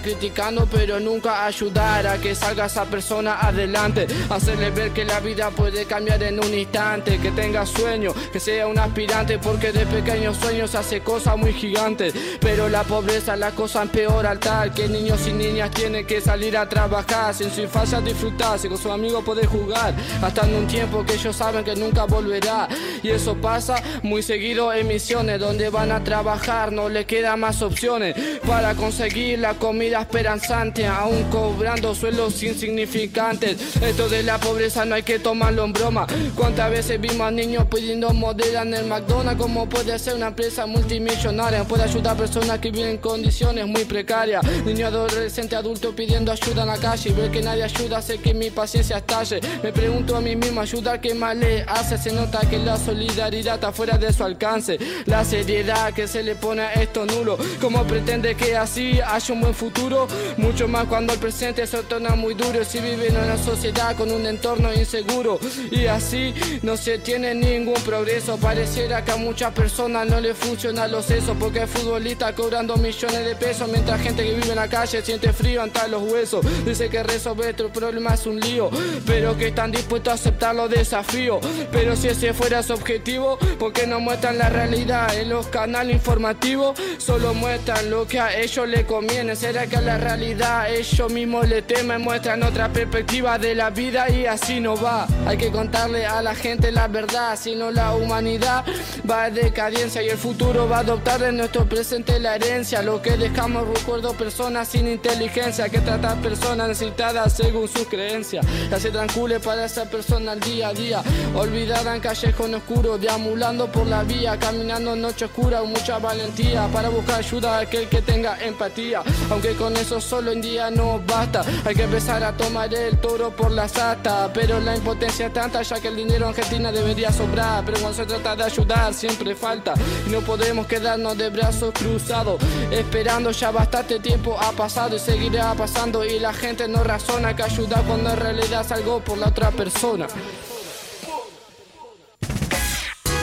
criticando, 0.02 0.66
pero 0.66 1.00
nunca 1.00 1.46
ayudar 1.46 2.06
a 2.06 2.18
que 2.18 2.34
salga 2.34 2.66
esa 2.66 2.84
persona 2.84 3.40
adelante. 3.40 4.06
Hacerle 4.28 4.70
ver 4.70 4.90
que 4.92 5.04
la 5.04 5.20
vida 5.20 5.50
puede 5.50 5.86
cambiar 5.86 6.22
en 6.22 6.38
un 6.38 6.52
instante, 6.52 7.18
que 7.18 7.30
tenga 7.30 7.64
sueño, 7.64 8.12
que 8.32 8.38
sea 8.38 8.66
un 8.66 8.78
aspirante, 8.78 9.38
porque 9.38 9.72
de 9.72 9.86
pequeños 9.86 10.36
sueños 10.36 10.74
hace 10.74 11.00
cosas 11.00 11.36
muy 11.38 11.52
gigantes. 11.52 12.12
Pero 12.40 12.68
la 12.68 12.82
pobreza 12.84 13.36
la 13.36 13.50
cosa 13.52 13.82
empeora 13.82 14.30
al 14.30 14.38
tal 14.38 14.72
que 14.72 14.88
niños 14.88 15.26
y 15.26 15.32
niñas 15.32 15.70
tienen 15.70 16.06
que 16.06 16.20
salir 16.20 16.56
a 16.56 16.68
trabajar, 16.68 17.34
sin 17.34 17.50
su 17.50 17.62
infancia 17.62 18.00
disfrutarse, 18.00 18.68
con 18.68 18.78
sus 18.78 18.90
amigos 18.92 19.24
poder 19.24 19.46
jugar, 19.46 19.94
hasta 20.22 20.46
en 20.46 20.54
un 20.54 20.66
tiempo 20.66 21.04
que 21.04 21.14
ellos 21.14 21.34
saben 21.34 21.64
que 21.64 21.74
nunca 21.74 22.04
volverá. 22.04 22.68
Y 23.02 23.08
eso 23.08 23.34
pasa 23.36 23.82
muy 24.02 24.22
seguido 24.22 24.72
en 24.72 24.86
misiones, 24.86 25.40
donde 25.40 25.70
van 25.70 25.92
a 25.92 26.04
trabajar, 26.04 26.72
no 26.72 26.88
le 26.88 27.04
quedan 27.06 27.40
más 27.40 27.62
opciones 27.62 28.14
para 28.46 28.74
conseguir 28.74 29.45
la 29.46 29.54
comida 29.54 30.00
esperanzante, 30.00 30.88
aún 30.88 31.22
cobrando 31.30 31.94
sueldos 31.94 32.42
insignificantes. 32.42 33.76
Esto 33.80 34.08
de 34.08 34.24
la 34.24 34.38
pobreza 34.38 34.84
no 34.84 34.96
hay 34.96 35.04
que 35.04 35.20
tomarlo 35.20 35.64
en 35.64 35.72
broma. 35.72 36.04
¿Cuántas 36.34 36.68
veces 36.68 37.00
vimos 37.00 37.20
a 37.20 37.30
niños 37.30 37.64
pidiendo 37.72 38.12
modelo 38.12 38.62
en 38.62 38.74
el 38.74 38.86
McDonald's? 38.86 39.40
¿Cómo 39.40 39.68
puede 39.68 39.96
ser 40.00 40.14
una 40.14 40.28
empresa 40.28 40.66
multimillonaria? 40.66 41.62
Puede 41.62 41.84
ayudar 41.84 42.14
a 42.14 42.16
personas 42.16 42.58
que 42.58 42.72
viven 42.72 42.88
en 42.88 42.98
condiciones 42.98 43.68
muy 43.68 43.84
precarias. 43.84 44.44
Niño, 44.64 44.88
adolescente, 44.88 45.54
adulto 45.54 45.94
pidiendo 45.94 46.32
ayuda 46.32 46.62
en 46.62 46.68
la 46.68 46.78
calle 46.78 47.10
y 47.10 47.12
ver 47.12 47.30
que 47.30 47.40
nadie 47.40 47.62
ayuda 47.62 47.98
hace 47.98 48.18
que 48.18 48.34
mi 48.34 48.50
paciencia 48.50 48.96
estalle. 48.96 49.38
Me 49.62 49.72
pregunto 49.72 50.16
a 50.16 50.20
mí 50.20 50.34
mismo, 50.34 50.60
ayudar 50.60 51.00
que 51.00 51.14
más 51.14 51.36
le 51.36 51.62
hace. 51.68 51.98
Se 51.98 52.10
nota 52.10 52.40
que 52.50 52.58
la 52.58 52.76
solidaridad 52.76 53.54
está 53.54 53.70
fuera 53.70 53.96
de 53.96 54.12
su 54.12 54.24
alcance. 54.24 54.76
La 55.04 55.24
seriedad 55.24 55.92
que 55.94 56.08
se 56.08 56.24
le 56.24 56.34
pone 56.34 56.62
a 56.62 56.72
esto 56.72 57.06
nulo. 57.06 57.38
¿Cómo 57.60 57.84
pretende 57.84 58.34
que 58.34 58.56
así 58.56 58.98
haya 59.00 59.34
un 59.34 59.35
buen 59.40 59.54
futuro? 59.54 60.06
Mucho 60.36 60.68
más 60.68 60.86
cuando 60.86 61.12
el 61.12 61.18
presente 61.18 61.66
se 61.66 61.82
torna 61.82 62.14
muy 62.14 62.34
duro. 62.34 62.64
Si 62.64 62.78
viven 62.78 63.14
en 63.14 63.24
una 63.24 63.38
sociedad 63.38 63.96
con 63.96 64.10
un 64.10 64.26
entorno 64.26 64.72
inseguro. 64.72 65.38
Y 65.70 65.86
así 65.86 66.34
no 66.62 66.76
se 66.76 66.98
tiene 66.98 67.34
ningún 67.34 67.80
progreso. 67.82 68.36
Pareciera 68.36 69.04
que 69.04 69.12
a 69.12 69.16
muchas 69.16 69.52
personas 69.52 70.06
no 70.06 70.20
le 70.20 70.34
funcionan 70.34 70.90
los 70.90 71.06
sesos. 71.06 71.36
Porque 71.38 71.60
hay 71.60 71.66
futbolistas 71.66 72.32
cobrando 72.32 72.76
millones 72.76 73.24
de 73.24 73.36
pesos. 73.36 73.68
Mientras 73.68 74.00
gente 74.00 74.24
que 74.24 74.34
vive 74.34 74.50
en 74.50 74.56
la 74.56 74.68
calle 74.68 75.02
siente 75.02 75.32
frío 75.32 75.62
ante 75.62 75.86
los 75.88 76.02
huesos. 76.02 76.44
Dice 76.64 76.88
que 76.88 77.02
resolver 77.02 77.54
tu 77.54 77.70
problema 77.70 78.14
es 78.14 78.26
un 78.26 78.40
lío. 78.40 78.70
Pero 79.06 79.36
que 79.36 79.48
están 79.48 79.72
dispuestos 79.72 80.12
a 80.12 80.14
aceptar 80.14 80.54
los 80.54 80.70
desafíos. 80.70 81.44
Pero 81.72 81.96
si 81.96 82.08
ese 82.08 82.32
fuera 82.32 82.62
su 82.62 82.72
objetivo, 82.72 83.38
¿por 83.58 83.72
qué 83.72 83.86
no 83.86 84.00
muestran 84.00 84.38
la 84.38 84.48
realidad 84.48 85.14
en 85.16 85.28
los 85.28 85.46
canales 85.48 85.94
informativos? 85.94 86.78
Solo 86.98 87.34
muestran 87.34 87.90
lo 87.90 88.06
que 88.06 88.20
a 88.20 88.38
ellos 88.38 88.68
les 88.68 88.84
conviene. 88.84 89.25
¿Será 89.34 89.66
que 89.66 89.80
la 89.80 89.98
realidad 89.98 90.70
ellos 90.70 91.12
mismos 91.12 91.48
le 91.48 91.62
temen? 91.62 92.02
Muestran 92.02 92.42
otra 92.42 92.68
perspectiva 92.68 93.38
de 93.38 93.54
la 93.54 93.70
vida 93.70 94.08
y 94.08 94.26
así 94.26 94.60
no 94.60 94.76
va. 94.76 95.06
Hay 95.26 95.36
que 95.36 95.50
contarle 95.50 96.06
a 96.06 96.22
la 96.22 96.34
gente 96.34 96.70
la 96.70 96.86
verdad, 96.86 97.36
si 97.36 97.56
no 97.56 97.70
la 97.70 97.94
humanidad 97.94 98.64
va 99.08 99.28
en 99.28 99.34
decadencia 99.34 100.02
y 100.02 100.08
el 100.08 100.18
futuro 100.18 100.68
va 100.68 100.78
a 100.78 100.80
adoptar 100.80 101.20
de 101.20 101.32
nuestro 101.32 101.68
presente 101.68 102.20
la 102.20 102.36
herencia. 102.36 102.82
Lo 102.82 103.02
que 103.02 103.16
dejamos 103.16 103.66
recuerdo 103.66 104.12
personas 104.12 104.68
sin 104.68 104.86
inteligencia 104.86 105.68
que 105.68 105.80
tratan 105.80 106.22
personas 106.22 106.68
necesitadas 106.68 107.32
según 107.32 107.68
sus 107.68 107.86
creencias. 107.88 108.46
Y 108.70 108.74
hace 108.74 108.90
tranquilo 108.90 109.40
para 109.40 109.64
esa 109.64 109.86
persona 109.86 110.32
al 110.32 110.40
día 110.40 110.68
a 110.68 110.72
día. 110.72 111.02
Olvidada 111.34 111.94
en 111.94 112.00
callejón 112.00 112.54
oscuro, 112.54 112.98
deambulando 112.98 113.66
por 113.72 113.86
la 113.86 114.02
vía, 114.02 114.38
caminando 114.38 114.94
en 114.94 115.00
noche 115.00 115.24
oscura, 115.24 115.60
con 115.60 115.70
mucha 115.70 115.98
valentía 115.98 116.68
para 116.68 116.88
buscar 116.88 117.20
ayuda 117.20 117.58
a 117.58 117.60
aquel 117.60 117.88
que 117.88 118.02
tenga 118.02 118.36
empatía. 118.44 119.02
Aunque 119.30 119.54
con 119.54 119.76
eso 119.76 120.00
solo 120.00 120.32
en 120.32 120.40
día 120.40 120.70
no 120.70 121.00
basta, 121.06 121.44
hay 121.64 121.74
que 121.74 121.84
empezar 121.84 122.22
a 122.22 122.36
tomar 122.36 122.72
el 122.72 122.98
toro 122.98 123.30
por 123.30 123.50
la 123.50 123.68
sata. 123.68 124.30
Pero 124.32 124.60
la 124.60 124.76
impotencia 124.76 125.26
es 125.26 125.32
tanta, 125.32 125.62
ya 125.62 125.80
que 125.80 125.88
el 125.88 125.96
dinero 125.96 126.26
en 126.26 126.30
Argentina 126.30 126.72
debería 126.72 127.12
sobrar. 127.12 127.64
Pero 127.64 127.78
cuando 127.80 127.96
se 127.96 128.06
trata 128.06 128.36
de 128.36 128.44
ayudar, 128.44 128.94
siempre 128.94 129.34
falta. 129.34 129.74
Y 130.06 130.10
no 130.10 130.20
podemos 130.20 130.66
quedarnos 130.66 131.16
de 131.16 131.30
brazos 131.30 131.72
cruzados, 131.72 132.40
esperando 132.70 133.30
ya 133.30 133.50
bastante 133.50 134.00
tiempo 134.00 134.36
ha 134.38 134.52
pasado 134.52 134.96
y 134.96 134.98
seguirá 134.98 135.54
pasando. 135.54 136.04
Y 136.04 136.18
la 136.18 136.32
gente 136.32 136.68
no 136.68 136.84
razona 136.84 137.34
que 137.34 137.42
ayuda 137.42 137.82
cuando 137.86 138.10
en 138.10 138.16
realidad 138.16 138.62
es 138.64 138.72
algo 138.72 139.00
por 139.00 139.18
la 139.18 139.28
otra 139.28 139.50
persona. 139.50 140.06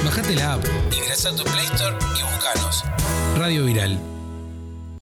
Bajate 0.04 0.36
la 0.36 0.54
app, 0.54 0.66
ingresa 0.92 1.30
a 1.30 1.36
tu 1.36 1.44
Play 1.44 1.66
Store 1.74 1.96
y 2.20 2.24
buscanos. 2.24 2.84
Radio 3.38 3.66
Viral 3.66 4.13